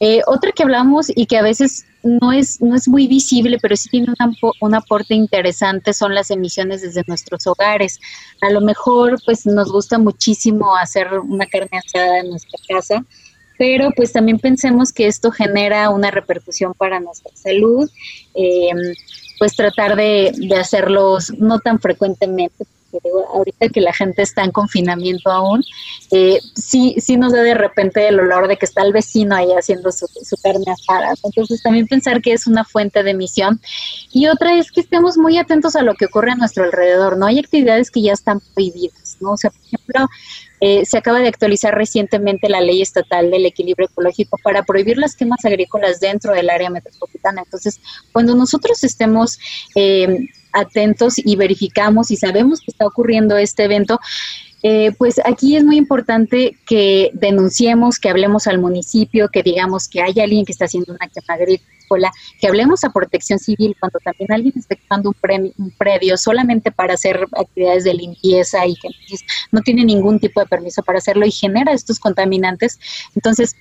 Eh, 0.00 0.22
otra 0.26 0.52
que 0.52 0.62
hablamos 0.62 1.10
y 1.14 1.26
que 1.26 1.36
a 1.36 1.42
veces 1.42 1.84
no 2.02 2.32
es, 2.32 2.60
no 2.60 2.76
es 2.76 2.88
muy 2.88 3.06
visible, 3.06 3.58
pero 3.60 3.76
sí 3.76 3.88
tiene 3.88 4.12
un, 4.60 4.74
aporte 4.74 5.14
interesante, 5.14 5.92
son 5.92 6.14
las 6.14 6.30
emisiones 6.30 6.82
desde 6.82 7.02
nuestros 7.06 7.46
hogares. 7.46 7.98
A 8.40 8.50
lo 8.50 8.60
mejor, 8.60 9.18
pues 9.24 9.46
nos 9.46 9.70
gusta 9.70 9.98
muchísimo 9.98 10.76
hacer 10.76 11.08
una 11.18 11.46
carne 11.46 11.78
asada 11.84 12.20
en 12.20 12.30
nuestra 12.30 12.58
casa, 12.68 13.04
pero 13.58 13.90
pues 13.96 14.12
también 14.12 14.38
pensemos 14.38 14.92
que 14.92 15.06
esto 15.06 15.32
genera 15.32 15.90
una 15.90 16.10
repercusión 16.10 16.74
para 16.74 17.00
nuestra 17.00 17.32
salud, 17.34 17.90
eh, 18.34 18.70
pues 19.38 19.54
tratar 19.54 19.96
de, 19.96 20.32
de 20.36 20.56
hacerlos 20.56 21.32
no 21.38 21.58
tan 21.60 21.80
frecuentemente, 21.80 22.64
ahorita 23.32 23.68
que 23.68 23.80
la 23.80 23.92
gente 23.92 24.22
está 24.22 24.44
en 24.44 24.50
confinamiento 24.50 25.30
aún, 25.30 25.62
eh, 26.10 26.38
sí, 26.54 26.96
sí 26.98 27.16
nos 27.16 27.32
da 27.32 27.42
de 27.42 27.54
repente 27.54 28.08
el 28.08 28.18
olor 28.18 28.48
de 28.48 28.56
que 28.56 28.66
está 28.66 28.82
el 28.82 28.92
vecino 28.92 29.34
ahí 29.36 29.50
haciendo 29.52 29.92
su, 29.92 30.06
carne 30.42 30.64
asada. 30.72 31.14
Entonces 31.22 31.62
también 31.62 31.86
pensar 31.86 32.22
que 32.22 32.32
es 32.32 32.46
una 32.46 32.64
fuente 32.64 33.02
de 33.02 33.10
emisión. 33.10 33.60
Y 34.12 34.26
otra 34.28 34.56
es 34.58 34.72
que 34.72 34.80
estemos 34.80 35.18
muy 35.18 35.38
atentos 35.38 35.76
a 35.76 35.82
lo 35.82 35.94
que 35.94 36.06
ocurre 36.06 36.32
a 36.32 36.36
nuestro 36.36 36.64
alrededor, 36.64 37.18
¿no? 37.18 37.26
Hay 37.26 37.38
actividades 37.38 37.90
que 37.90 38.02
ya 38.02 38.12
están 38.12 38.40
prohibidas, 38.54 39.18
¿no? 39.20 39.32
O 39.32 39.36
sea, 39.36 39.50
por 39.50 39.60
ejemplo, 39.66 40.08
eh, 40.60 40.84
se 40.84 40.98
acaba 40.98 41.20
de 41.20 41.28
actualizar 41.28 41.74
recientemente 41.74 42.48
la 42.48 42.60
ley 42.60 42.82
estatal 42.82 43.30
del 43.30 43.46
equilibrio 43.46 43.86
ecológico 43.86 44.38
para 44.42 44.62
prohibir 44.62 44.98
las 44.98 45.14
quemas 45.14 45.44
agrícolas 45.44 46.00
dentro 46.00 46.32
del 46.32 46.50
área 46.50 46.70
metropolitana. 46.70 47.42
Entonces, 47.44 47.80
cuando 48.12 48.34
nosotros 48.34 48.82
estemos 48.84 49.38
eh, 49.74 50.28
atentos 50.52 51.14
y 51.18 51.36
verificamos 51.36 52.10
y 52.10 52.16
sabemos 52.16 52.60
que 52.60 52.70
está 52.70 52.86
ocurriendo 52.86 53.36
este 53.36 53.64
evento, 53.64 54.00
eh, 54.62 54.92
pues 54.98 55.20
aquí 55.24 55.56
es 55.56 55.64
muy 55.64 55.76
importante 55.76 56.56
que 56.66 57.10
denunciemos, 57.14 57.98
que 57.98 58.08
hablemos 58.08 58.46
al 58.46 58.58
municipio, 58.58 59.28
que 59.28 59.42
digamos 59.42 59.88
que 59.88 60.02
hay 60.02 60.18
alguien 60.20 60.44
que 60.44 60.52
está 60.52 60.64
haciendo 60.64 60.92
una 60.92 61.08
quema 61.08 61.34
agrícola, 61.34 62.10
que 62.40 62.48
hablemos 62.48 62.82
a 62.84 62.90
protección 62.90 63.38
civil 63.38 63.76
cuando 63.78 63.98
también 64.00 64.32
alguien 64.32 64.54
está 64.56 64.74
quemando 64.74 65.10
un, 65.10 65.52
un 65.58 65.70
predio 65.70 66.16
solamente 66.16 66.72
para 66.72 66.94
hacer 66.94 67.26
actividades 67.36 67.84
de 67.84 67.94
limpieza 67.94 68.66
y 68.66 68.76
no 69.52 69.60
tiene 69.62 69.84
ningún 69.84 70.18
tipo 70.18 70.40
de 70.40 70.46
permiso 70.46 70.82
para 70.82 70.98
hacerlo 70.98 71.24
y 71.24 71.30
genera 71.30 71.72
estos 71.72 71.98
contaminantes. 71.98 72.78
Entonces, 73.14 73.54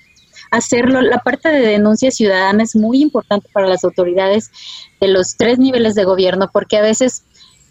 hacerlo. 0.52 1.02
La 1.02 1.20
parte 1.20 1.50
de 1.50 1.60
denuncia 1.60 2.12
ciudadana 2.12 2.64
es 2.64 2.76
muy 2.76 3.02
importante 3.02 3.50
para 3.52 3.68
las 3.68 3.84
autoridades 3.84 4.52
de 5.00 5.08
los 5.08 5.36
tres 5.36 5.60
niveles 5.60 5.96
de 5.96 6.06
gobierno 6.06 6.50
porque 6.52 6.78
a 6.78 6.82
veces 6.82 7.24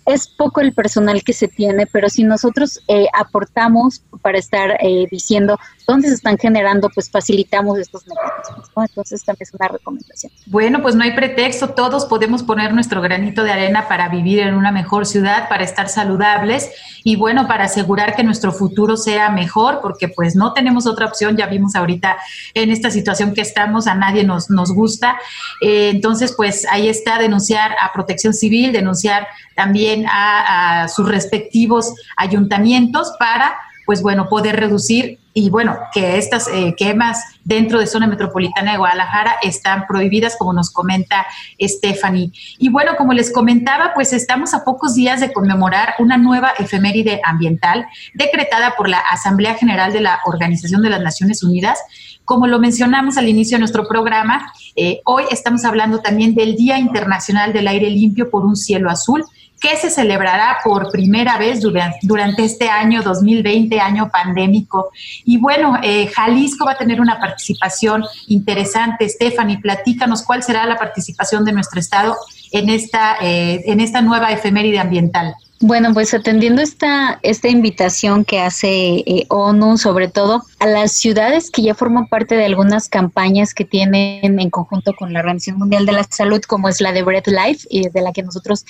es 0.06 0.28
poco 0.28 0.60
el 0.60 0.72
personal 0.72 1.22
que 1.22 1.32
se 1.32 1.48
tiene, 1.48 1.86
pero 1.86 2.08
si 2.08 2.22
nosotros 2.22 2.80
eh, 2.88 3.06
aportamos 3.12 4.02
para 4.22 4.38
estar 4.38 4.78
eh, 4.80 5.06
diciendo 5.10 5.58
dónde 5.86 6.08
se 6.08 6.14
están 6.14 6.36
generando, 6.38 6.88
pues 6.94 7.10
facilitamos 7.10 7.78
estos 7.78 8.04
mecanismos. 8.06 8.70
Entonces 8.90 9.24
también 9.24 9.42
es 9.42 9.54
una 9.54 9.68
recomendación. 9.68 10.32
Bueno, 10.46 10.82
pues 10.82 10.94
no 10.94 11.04
hay 11.04 11.12
pretexto, 11.12 11.70
todos 11.70 12.06
podemos 12.06 12.42
poner 12.42 12.74
nuestro 12.74 13.00
granito 13.00 13.44
de 13.44 13.52
arena 13.52 13.88
para 13.88 14.08
vivir 14.08 14.40
en 14.40 14.54
una 14.54 14.72
mejor 14.72 15.06
ciudad, 15.06 15.48
para 15.48 15.64
estar 15.64 15.88
saludables 15.88 16.70
y 17.04 17.16
bueno, 17.16 17.46
para 17.46 17.64
asegurar 17.64 18.16
que 18.16 18.24
nuestro 18.24 18.52
futuro 18.52 18.96
sea 18.96 19.30
mejor, 19.30 19.80
porque 19.80 20.08
pues 20.08 20.34
no 20.34 20.52
tenemos 20.52 20.86
otra 20.86 21.06
opción, 21.06 21.36
ya 21.36 21.46
vimos 21.46 21.76
ahorita 21.76 22.16
en 22.54 22.70
esta 22.70 22.90
situación 22.90 23.32
que 23.34 23.42
estamos, 23.42 23.86
a 23.86 23.94
nadie 23.94 24.24
nos, 24.24 24.50
nos 24.50 24.72
gusta. 24.72 25.18
Eh, 25.60 25.90
entonces, 25.90 26.34
pues 26.36 26.66
ahí 26.70 26.88
está 26.88 27.18
denunciar 27.18 27.76
a 27.80 27.92
protección 27.92 28.34
civil, 28.34 28.72
denunciar 28.72 29.28
también 29.54 30.06
a, 30.08 30.86
sus 30.88 31.08
respectivos 31.08 31.94
ayuntamientos 32.16 33.12
para, 33.18 33.56
pues 33.84 34.02
bueno, 34.02 34.28
poder 34.28 34.56
reducir 34.56 35.18
y 35.38 35.50
bueno, 35.50 35.76
que 35.92 36.16
estas 36.16 36.48
eh, 36.48 36.74
quemas 36.78 37.22
dentro 37.44 37.78
de 37.78 37.86
zona 37.86 38.06
metropolitana 38.06 38.72
de 38.72 38.78
Guadalajara 38.78 39.36
están 39.42 39.86
prohibidas, 39.86 40.34
como 40.38 40.54
nos 40.54 40.70
comenta 40.70 41.26
Stephanie. 41.60 42.32
Y 42.56 42.70
bueno, 42.70 42.96
como 42.96 43.12
les 43.12 43.30
comentaba, 43.30 43.92
pues 43.94 44.14
estamos 44.14 44.54
a 44.54 44.64
pocos 44.64 44.94
días 44.94 45.20
de 45.20 45.34
conmemorar 45.34 45.92
una 45.98 46.16
nueva 46.16 46.54
efeméride 46.58 47.20
ambiental 47.22 47.86
decretada 48.14 48.76
por 48.78 48.88
la 48.88 48.98
Asamblea 48.98 49.56
General 49.56 49.92
de 49.92 50.00
la 50.00 50.20
Organización 50.24 50.80
de 50.80 50.88
las 50.88 51.02
Naciones 51.02 51.42
Unidas. 51.42 51.80
Como 52.24 52.46
lo 52.46 52.58
mencionamos 52.58 53.18
al 53.18 53.28
inicio 53.28 53.56
de 53.56 53.60
nuestro 53.60 53.86
programa, 53.86 54.50
eh, 54.74 55.02
hoy 55.04 55.24
estamos 55.30 55.66
hablando 55.66 55.98
también 55.98 56.34
del 56.34 56.56
Día 56.56 56.78
Internacional 56.78 57.52
del 57.52 57.68
Aire 57.68 57.90
Limpio 57.90 58.30
por 58.30 58.46
un 58.46 58.56
Cielo 58.56 58.88
Azul 58.88 59.22
que 59.60 59.76
se 59.76 59.90
celebrará 59.90 60.58
por 60.62 60.90
primera 60.90 61.38
vez 61.38 61.60
durante, 61.60 62.44
este 62.44 62.68
año 62.68 63.02
2020, 63.02 63.80
año 63.80 64.10
pandémico. 64.10 64.90
Y 65.24 65.38
bueno, 65.38 65.78
eh, 65.82 66.08
Jalisco 66.08 66.66
va 66.66 66.72
a 66.72 66.78
tener 66.78 67.00
una 67.00 67.18
participación 67.18 68.04
interesante. 68.28 69.08
Stephanie, 69.08 69.58
platícanos 69.58 70.22
cuál 70.22 70.42
será 70.42 70.66
la 70.66 70.76
participación 70.76 71.44
de 71.44 71.52
nuestro 71.52 71.80
estado 71.80 72.16
en 72.52 72.68
esta, 72.68 73.16
eh, 73.20 73.62
en 73.66 73.80
esta 73.80 74.02
nueva 74.02 74.30
efeméride 74.32 74.78
ambiental. 74.78 75.34
Bueno, 75.60 75.94
pues 75.94 76.12
atendiendo 76.12 76.60
esta, 76.60 77.18
esta 77.22 77.48
invitación 77.48 78.26
que 78.26 78.40
hace 78.40 78.98
eh, 78.98 79.24
ONU, 79.28 79.78
sobre 79.78 80.08
todo 80.08 80.42
a 80.58 80.66
las 80.66 80.92
ciudades 80.92 81.50
que 81.50 81.62
ya 81.62 81.74
forman 81.74 82.08
parte 82.08 82.36
de 82.36 82.44
algunas 82.44 82.90
campañas 82.90 83.54
que 83.54 83.64
tienen 83.64 84.38
en 84.38 84.50
conjunto 84.50 84.92
con 84.92 85.14
la 85.14 85.20
Organización 85.20 85.58
Mundial 85.58 85.86
de 85.86 85.92
la 85.92 86.04
Salud, 86.04 86.42
como 86.42 86.68
es 86.68 86.82
la 86.82 86.92
de 86.92 87.02
Breath 87.02 87.28
Life, 87.28 87.66
y 87.70 87.88
de 87.88 88.00
la 88.02 88.12
que 88.12 88.22
nosotros 88.22 88.66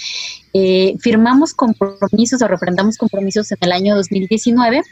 eh, 0.53 0.95
firmamos 1.01 1.55
compromisos 1.55 2.41
o 2.41 2.47
reprendamos 2.47 2.99
compromisos 2.99 3.51
en 3.51 3.59
el 3.62 3.72
año 3.72 3.97
2019, 3.97 4.82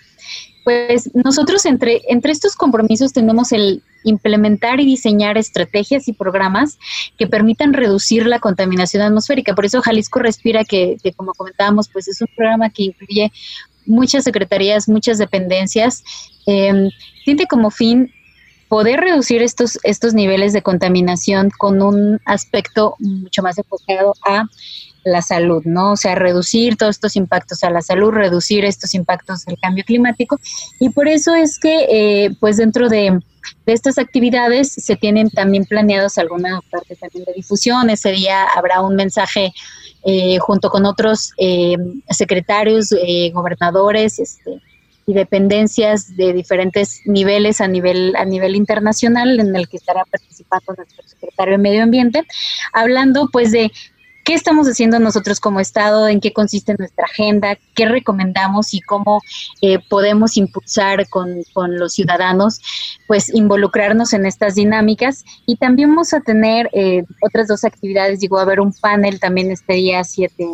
pues 0.65 1.11
nosotros 1.15 1.65
entre, 1.65 2.03
entre 2.09 2.33
estos 2.33 2.57
compromisos 2.57 3.13
tenemos 3.13 3.53
el 3.53 3.85
implementar 4.05 4.81
y 4.81 4.87
diseñar 4.87 5.37
estrategias 5.39 6.09
y 6.09 6.13
programas 6.13 6.79
que 7.19 7.27
permitan 7.27 7.73
reducir 7.73 8.27
la 8.27 8.39
contaminación 8.39 9.03
atmosférica. 9.03 9.55
Por 9.55 9.65
eso 9.65 9.83
Jalisco 9.83 10.21
Respira, 10.21 10.65
que, 10.65 10.97
como 11.17 11.33
comentábamos, 11.35 11.89
pues 11.89 12.09
es 12.09 12.21
un 12.21 12.29
programa 12.37 12.71
que 12.71 12.85
incluye 12.85 13.33
muchas 13.87 14.25
secretarías, 14.25 14.89
muchas 14.89 15.19
dependencias, 15.19 16.05
eh, 16.47 16.89
tiene 17.25 17.47
como 17.47 17.71
fin 17.71 18.13
poder 18.69 19.01
reducir 19.01 19.43
estos, 19.43 19.79
estos 19.83 20.15
niveles 20.15 20.53
de 20.53 20.63
contaminación 20.63 21.51
con 21.51 21.83
un 21.83 22.21
aspecto 22.25 22.97
mucho 22.99 23.43
más 23.43 23.59
enfocado 23.59 24.15
a 24.27 24.47
la 25.05 25.23
salud, 25.23 25.63
¿no? 25.65 25.93
O 25.93 25.97
sea, 25.97 26.15
reducir 26.15 26.77
todos 26.77 26.97
estos 26.97 27.15
impactos 27.17 27.63
a 27.63 27.71
la 27.71 27.83
salud, 27.83 28.11
reducir 28.11 28.65
estos 28.65 28.95
impactos 28.95 29.45
del 29.45 29.59
cambio 29.61 29.85
climático. 29.85 30.41
Y 30.81 30.89
por 30.89 31.09
eso 31.09 31.35
es 31.35 31.59
que, 31.59 31.87
eh, 31.91 32.31
pues 32.41 32.57
dentro 32.57 32.89
de, 32.89 33.21
estas 33.67 33.99
actividades 33.99 34.73
se 34.73 34.97
tienen 34.97 35.31
también 35.31 35.65
planeados 35.65 36.19
alguna 36.19 36.61
parte 36.71 36.97
también 36.97 37.25
de 37.25 37.33
difusión. 37.33 37.91
Ese 37.91 38.13
día 38.13 38.45
habrá 38.45 38.81
un 38.81 38.97
mensaje 38.97 39.53
eh, 40.05 40.39
junto 40.39 40.71
con 40.71 40.85
otros 40.87 41.33
eh, 41.39 41.77
secretarios, 42.11 42.95
gobernadores, 43.33 44.19
este, 44.19 44.61
y 45.07 45.13
dependencias 45.13 46.17
de 46.17 46.33
diferentes 46.33 47.03
niveles 47.05 47.61
a 47.61 47.69
nivel 47.69 48.15
a 48.17 48.25
nivel 48.25 48.57
internacional 48.57 49.39
en 49.39 49.55
el 49.55 49.69
que 49.69 49.77
estará 49.77 50.05
participando 50.11 50.75
nuestro 50.77 51.07
secretario 51.07 51.53
de 51.53 51.59
Medio 51.59 51.83
Ambiente, 51.83 52.23
hablando 52.73 53.29
pues 53.31 53.53
de 53.53 53.71
qué 54.25 54.35
estamos 54.35 54.67
haciendo 54.67 54.99
nosotros 54.99 55.39
como 55.39 55.61
Estado, 55.61 56.09
en 56.09 56.21
qué 56.21 56.33
consiste 56.33 56.75
nuestra 56.79 57.05
agenda, 57.05 57.59
qué 57.75 57.87
recomendamos 57.87 58.73
y 58.73 58.81
cómo 58.81 59.21
eh, 59.61 59.79
podemos 59.89 60.37
impulsar 60.37 61.09
con, 61.09 61.43
con, 61.53 61.79
los 61.79 61.93
ciudadanos, 61.93 62.61
pues 63.07 63.33
involucrarnos 63.33 64.15
en 64.15 64.27
estas 64.27 64.55
dinámicas. 64.55 65.25
Y 65.47 65.57
también 65.57 65.91
vamos 65.91 66.15
a 66.15 66.21
tener 66.21 66.71
eh, 66.73 67.05
otras 67.21 67.49
dos 67.49 67.65
actividades, 67.65 68.21
digo, 68.21 68.39
a 68.39 68.43
haber 68.43 68.61
un 68.61 68.73
panel 68.73 69.21
también 69.21 69.51
este 69.51 69.75
día 69.75 70.03
7 70.03 70.45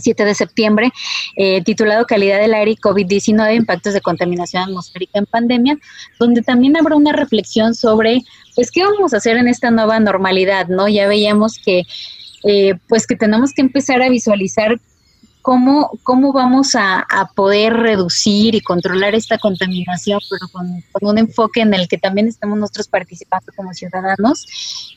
7 0.00 0.24
de 0.24 0.34
septiembre, 0.34 0.90
eh, 1.36 1.62
titulado 1.62 2.06
Calidad 2.06 2.40
del 2.40 2.54
aire 2.54 2.70
y 2.70 2.76
COVID-19, 2.76 3.56
impactos 3.56 3.92
de 3.92 4.00
contaminación 4.00 4.62
atmosférica 4.62 5.18
en 5.18 5.26
pandemia, 5.26 5.78
donde 6.18 6.40
también 6.40 6.76
habrá 6.78 6.96
una 6.96 7.12
reflexión 7.12 7.74
sobre, 7.74 8.22
pues, 8.54 8.70
qué 8.70 8.84
vamos 8.84 9.12
a 9.12 9.18
hacer 9.18 9.36
en 9.36 9.48
esta 9.48 9.70
nueva 9.70 10.00
normalidad, 10.00 10.68
¿no? 10.68 10.88
Ya 10.88 11.06
veíamos 11.08 11.58
que, 11.62 11.84
eh, 12.44 12.74
pues, 12.88 13.06
que 13.06 13.16
tenemos 13.16 13.52
que 13.52 13.62
empezar 13.62 14.02
a 14.02 14.08
visualizar 14.08 14.78
cómo, 15.42 15.90
cómo 16.04 16.32
vamos 16.32 16.74
a, 16.74 17.06
poder 17.34 17.74
reducir 17.74 18.54
y 18.54 18.60
controlar 18.60 19.14
esta 19.14 19.38
contaminación, 19.38 20.20
pero 20.30 20.48
con, 20.52 20.82
un 21.08 21.18
enfoque 21.18 21.60
en 21.60 21.74
el 21.74 21.88
que 21.88 21.98
también 21.98 22.28
estamos 22.28 22.58
nosotros 22.58 22.88
participando 22.88 23.52
como 23.56 23.74
ciudadanos 23.74 24.46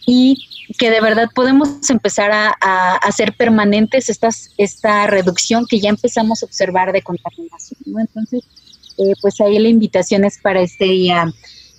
y 0.06 0.38
que 0.78 0.90
de 0.90 1.02
verdad 1.02 1.30
podemos 1.34 1.90
empezar 1.90 2.32
a, 2.32 2.96
hacer 2.98 3.34
permanentes 3.34 4.10
estas, 4.10 4.52
esta 4.58 5.08
reducción 5.08 5.66
que 5.68 5.80
ya 5.80 5.90
empezamos 5.90 6.42
a 6.42 6.46
observar 6.46 6.92
de 6.92 7.02
contaminación. 7.02 7.80
Entonces, 8.00 8.44
eh, 8.98 9.14
pues 9.22 9.42
ahí 9.42 9.60
la 9.60 9.70
invitación 9.70 10.24
es 10.24 10.38
para 10.40 10.62
este 10.62 10.86
día 10.86 11.32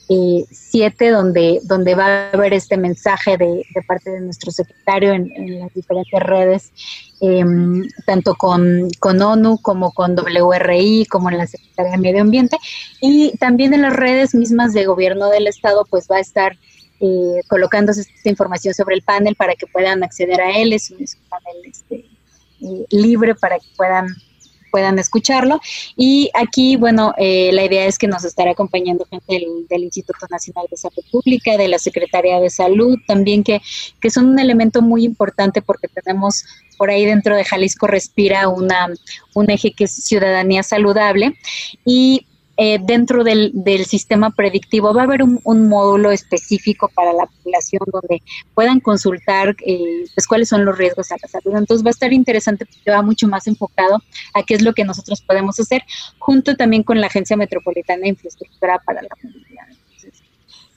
7, 0.09 1.07
eh, 1.07 1.11
donde, 1.11 1.61
donde 1.65 1.95
va 1.95 2.07
a 2.07 2.31
haber 2.31 2.55
este 2.55 2.77
mensaje 2.77 3.37
de, 3.37 3.65
parte 3.87 4.11
de 4.11 4.21
nuestro 4.21 4.51
secretario 4.53 5.13
en, 5.13 5.59
las 5.59 5.75
diferentes 5.75 6.21
redes, 6.21 6.73
em, 7.21 7.89
tanto 8.05 8.35
con, 8.35 8.89
con, 9.01 9.21
ONU 9.21 9.59
como 9.63 9.93
con 9.93 10.15
WRI, 10.15 11.07
como 11.07 11.31
en 11.31 11.39
la 11.39 11.47
Secretaría 11.47 11.93
de 11.93 11.99
Medio 11.99 12.23
Ambiente, 12.23 12.57
y 13.01 13.37
también 13.39 13.75
en 13.75 13.83
las 13.83 13.95
redes 13.95 14.35
mismas 14.35 14.73
de 14.73 14.87
gobierno 14.87 15.29
del 15.29 15.49
Estado, 15.49 15.85
pues 15.91 16.07
va 16.11 16.17
a 16.17 16.21
estar 16.21 16.57
eh, 17.01 17.43
colocándose 17.49 18.03
esta 18.03 18.31
información 18.31 18.73
sobre 18.73 18.95
el 18.95 19.03
panel 19.03 19.35
para 19.35 19.55
que 19.55 19.67
puedan 19.67 20.03
acceder 20.03 20.41
a 20.41 20.57
él, 20.57 20.73
es 20.73 20.91
un, 20.91 21.05
panel 21.29 21.57
este, 21.65 21.97
eh, 22.63 22.87
libre 22.91 23.35
para 23.35 23.59
que 23.59 23.67
puedan 23.77 24.07
puedan 24.71 24.99
escucharlo. 24.99 25.61
Y 25.97 26.31
aquí, 26.35 26.77
bueno, 26.77 27.15
eh, 27.19 27.51
la 27.53 27.65
idea 27.65 27.87
es 27.87 27.99
que 27.99 28.07
nos 28.07 28.25
estará 28.25 28.53
acompañando 28.53 29.07
gente 29.11 29.41
del, 29.69 29.83
Instituto 29.85 30.27
Nacional 30.31 30.67
de 30.71 30.77
Salud 30.77 31.05
Pública, 31.13 31.57
de 31.57 31.69
la 31.69 31.79
Secretaría 31.79 32.41
de 32.41 32.51
Salud, 32.51 32.99
también 33.07 33.45
que, 33.45 33.61
que 34.01 34.11
son 34.11 34.27
un 34.27 34.39
elemento 34.39 34.83
muy 34.83 35.05
importante 35.05 35.63
porque 35.63 35.89
tenemos 35.89 36.45
por 36.77 36.91
ahí 36.91 37.05
dentro 37.05 37.37
de 37.37 37.45
Jalisco 37.45 37.87
Respira 37.87 38.49
una, 38.49 38.89
un 39.35 39.51
eje 39.51 39.73
que 39.73 39.85
es 39.85 39.93
ciudadanía 39.95 40.63
saludable. 40.63 41.39
Y 41.85 42.27
eh, 42.59 42.79
dentro 42.83 43.23
del, 43.23 43.51
del, 43.53 43.85
sistema 43.85 44.31
predictivo 44.31 44.95
va 44.95 45.03
a 45.03 45.05
haber 45.05 45.23
un, 45.23 45.69
módulo 45.69 46.11
específico 46.11 46.89
para 46.95 47.13
la 47.13 47.27
población 47.27 47.83
donde 47.93 48.23
puedan 48.55 48.81
consultar 48.81 49.55
eh, 49.67 50.05
pues 50.15 50.27
cuáles 50.27 50.49
son 50.49 50.65
los 50.65 50.79
riesgos 50.79 51.13
a 51.13 51.17
la 51.21 51.29
salud. 51.29 51.57
Entonces 51.57 51.85
va 51.85 51.91
a 51.91 51.99
estar 51.99 52.13
interesante 52.13 52.65
porque 52.65 52.91
va 52.91 53.03
mucho 53.03 53.29
más 53.29 53.47
enfocado 53.47 54.03
a 54.33 54.43
qué 54.43 54.55
es 54.55 54.63
lo 54.63 54.73
que 54.73 54.85
nosotros 54.85 55.21
podemos 55.21 55.61
hacer, 55.61 55.83
junto 56.19 56.57
también 56.57 56.83
con 56.83 57.01
la 57.01 57.09
Agencia 57.09 57.37
Metropolitana 57.37 58.03
de 58.03 58.09
Infraestructura 58.09 58.81
para 58.85 59.03
la 59.03 59.09
Movilidad. 59.23 59.67
Entonces, 59.69 60.23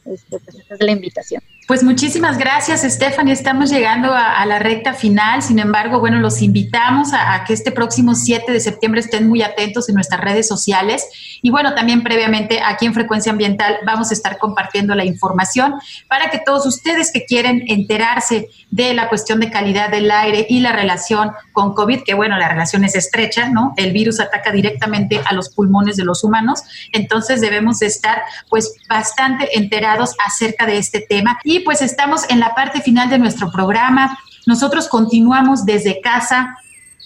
este, 0.05 0.39
pues 0.39 0.55
esta 0.57 0.75
es 0.75 0.83
la 0.83 0.91
invitación. 0.91 1.41
Pues 1.69 1.83
muchísimas 1.83 2.39
gracias, 2.39 2.81
Stephanie. 2.81 3.31
Estamos 3.31 3.69
llegando 3.69 4.11
a, 4.11 4.43
la 4.47 4.57
recta 4.57 4.95
final. 4.95 5.43
Sin 5.43 5.59
embargo, 5.59 5.99
bueno, 5.99 6.17
los 6.17 6.41
invitamos 6.41 7.09
a, 7.13 7.43
que 7.45 7.53
este 7.53 7.71
próximo 7.71 8.15
7 8.15 8.51
de 8.51 8.59
septiembre 8.59 9.01
estén 9.01 9.29
muy 9.29 9.43
atentos 9.43 9.87
en 9.87 9.93
nuestras 9.93 10.19
redes 10.19 10.47
sociales. 10.47 11.05
Y 11.43 11.51
bueno, 11.51 11.75
también 11.75 12.01
previamente 12.01 12.59
aquí 12.59 12.87
en 12.87 12.95
Frecuencia 12.95 13.31
Ambiental 13.31 13.77
vamos 13.85 14.09
a 14.09 14.15
estar 14.15 14.39
compartiendo 14.39 14.95
la 14.95 15.05
información 15.05 15.75
para 16.07 16.31
que 16.31 16.39
todos 16.43 16.65
ustedes 16.65 17.11
que 17.13 17.25
quieren 17.25 17.63
enterarse 17.67 18.49
de 18.71 18.95
la 18.95 19.07
cuestión 19.07 19.39
de 19.39 19.51
calidad 19.51 19.91
del 19.91 20.09
aire 20.09 20.47
y 20.49 20.61
la 20.61 20.71
relación 20.71 21.33
con 21.53 21.75
COVID, 21.75 22.01
que 22.03 22.15
bueno, 22.15 22.35
la 22.39 22.49
relación 22.49 22.83
es 22.83 22.95
estrecha, 22.95 23.47
¿no? 23.47 23.75
El 23.77 23.93
virus 23.93 24.19
ataca 24.19 24.51
directamente 24.51 25.21
a 25.23 25.35
los 25.35 25.49
pulmones 25.49 25.97
de 25.97 26.03
los 26.03 26.23
humanos. 26.23 26.63
Entonces 26.93 27.41
debemos 27.41 27.77
de 27.77 27.85
estar 27.85 28.23
pues 28.49 28.73
bastante 28.89 29.55
enterados 29.55 30.15
acerca 30.25 30.65
de 30.65 30.79
este 30.79 31.01
tema. 31.01 31.37
Y 31.43 31.58
pues 31.61 31.81
estamos 31.81 32.29
en 32.29 32.39
la 32.39 32.55
parte 32.55 32.81
final 32.81 33.09
de 33.09 33.19
nuestro 33.19 33.51
programa. 33.51 34.17
Nosotros 34.45 34.87
continuamos 34.87 35.65
desde 35.65 36.01
casa. 36.01 36.57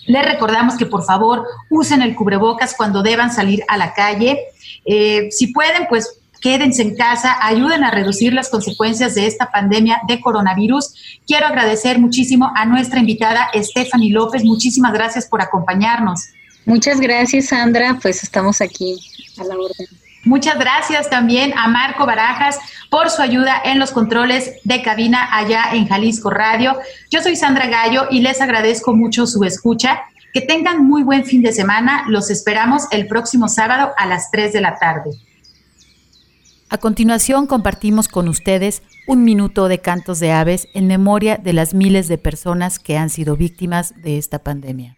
Les 0.06 0.26
recordamos 0.26 0.76
que 0.76 0.86
por 0.86 1.04
favor 1.04 1.45
usen 1.70 2.01
el 2.01 2.16
cubrebocas 2.16 2.76
cuando 2.76 3.04
deban 3.04 3.34
salir 3.34 3.64
a 3.68 3.78
la 3.78 3.93
calle. 3.93 4.39
Eh, 4.86 5.30
si 5.32 5.47
pueden, 5.47 5.88
pues 5.88 6.20
quédense 6.41 6.82
en 6.82 6.95
casa, 6.95 7.38
ayuden 7.41 7.86
a 7.86 7.91
reducir 7.91 8.34
las 8.34 8.49
consecuencias 8.49 9.16
de 9.16 9.28
esta 9.28 9.49
pandemia 9.49 10.01
de 10.08 10.20
coronavirus. 10.20 10.93
Quiero 11.26 11.47
agradecer 11.47 11.99
muchísimo 11.99 12.51
a 12.54 12.66
nuestra 12.66 12.99
invitada 12.99 13.49
Stephanie 13.56 14.12
López. 14.12 14.43
Muchísimas 14.43 14.91
gracias 14.91 15.26
por 15.26 15.41
acompañarnos. 15.41 16.26
Muchas 16.66 16.99
gracias, 16.99 17.47
Sandra. 17.47 17.97
Pues 18.01 18.24
estamos 18.24 18.60
aquí 18.60 18.99
a 19.39 19.43
la 19.45 19.56
orden. 19.56 20.03
Muchas 20.26 20.58
gracias 20.58 21.10
también 21.10 21.54
a 21.58 21.68
Marco 21.68 22.06
Barajas 22.06 22.58
por 22.90 23.10
su 23.10 23.22
ayuda 23.22 23.62
en 23.66 23.78
los 23.78 23.92
controles 23.92 24.54
de 24.64 24.82
cabina 24.82 25.28
allá 25.32 25.74
en 25.74 25.88
Jalisco 25.88 26.30
Radio. 26.30 26.78
Yo 27.12 27.22
soy 27.22 27.36
Sandra 27.36 27.68
Gallo 27.68 28.08
y 28.10 28.22
les 28.22 28.40
agradezco 28.40 28.94
mucho 28.94 29.28
su 29.28 29.44
escucha. 29.44 30.02
Que 30.34 30.42
tengan 30.42 30.84
muy 30.86 31.04
buen 31.04 31.26
fin 31.26 31.44
de 31.44 31.52
semana. 31.52 32.06
Los 32.08 32.32
esperamos 32.32 32.88
el 32.92 33.08
próximo 33.08 33.48
sábado 33.50 33.92
a 33.98 34.08
las 34.08 34.32
3 34.32 34.54
de 34.54 34.62
la 34.62 34.80
tarde. 34.80 35.12
A 36.70 36.78
continuación 36.80 37.46
compartimos 37.46 38.08
con 38.08 38.28
ustedes 38.28 38.82
un 39.06 39.24
minuto 39.24 39.68
de 39.68 39.80
cantos 39.80 40.20
de 40.20 40.32
aves 40.32 40.68
en 40.74 40.88
memoria 40.88 41.38
de 41.38 41.54
las 41.54 41.76
miles 41.76 42.08
de 42.08 42.18
personas 42.18 42.80
que 42.80 42.98
han 42.98 43.12
sido 43.12 43.36
víctimas 43.36 43.94
de 44.02 44.18
esta 44.18 44.40
pandemia. 44.40 44.98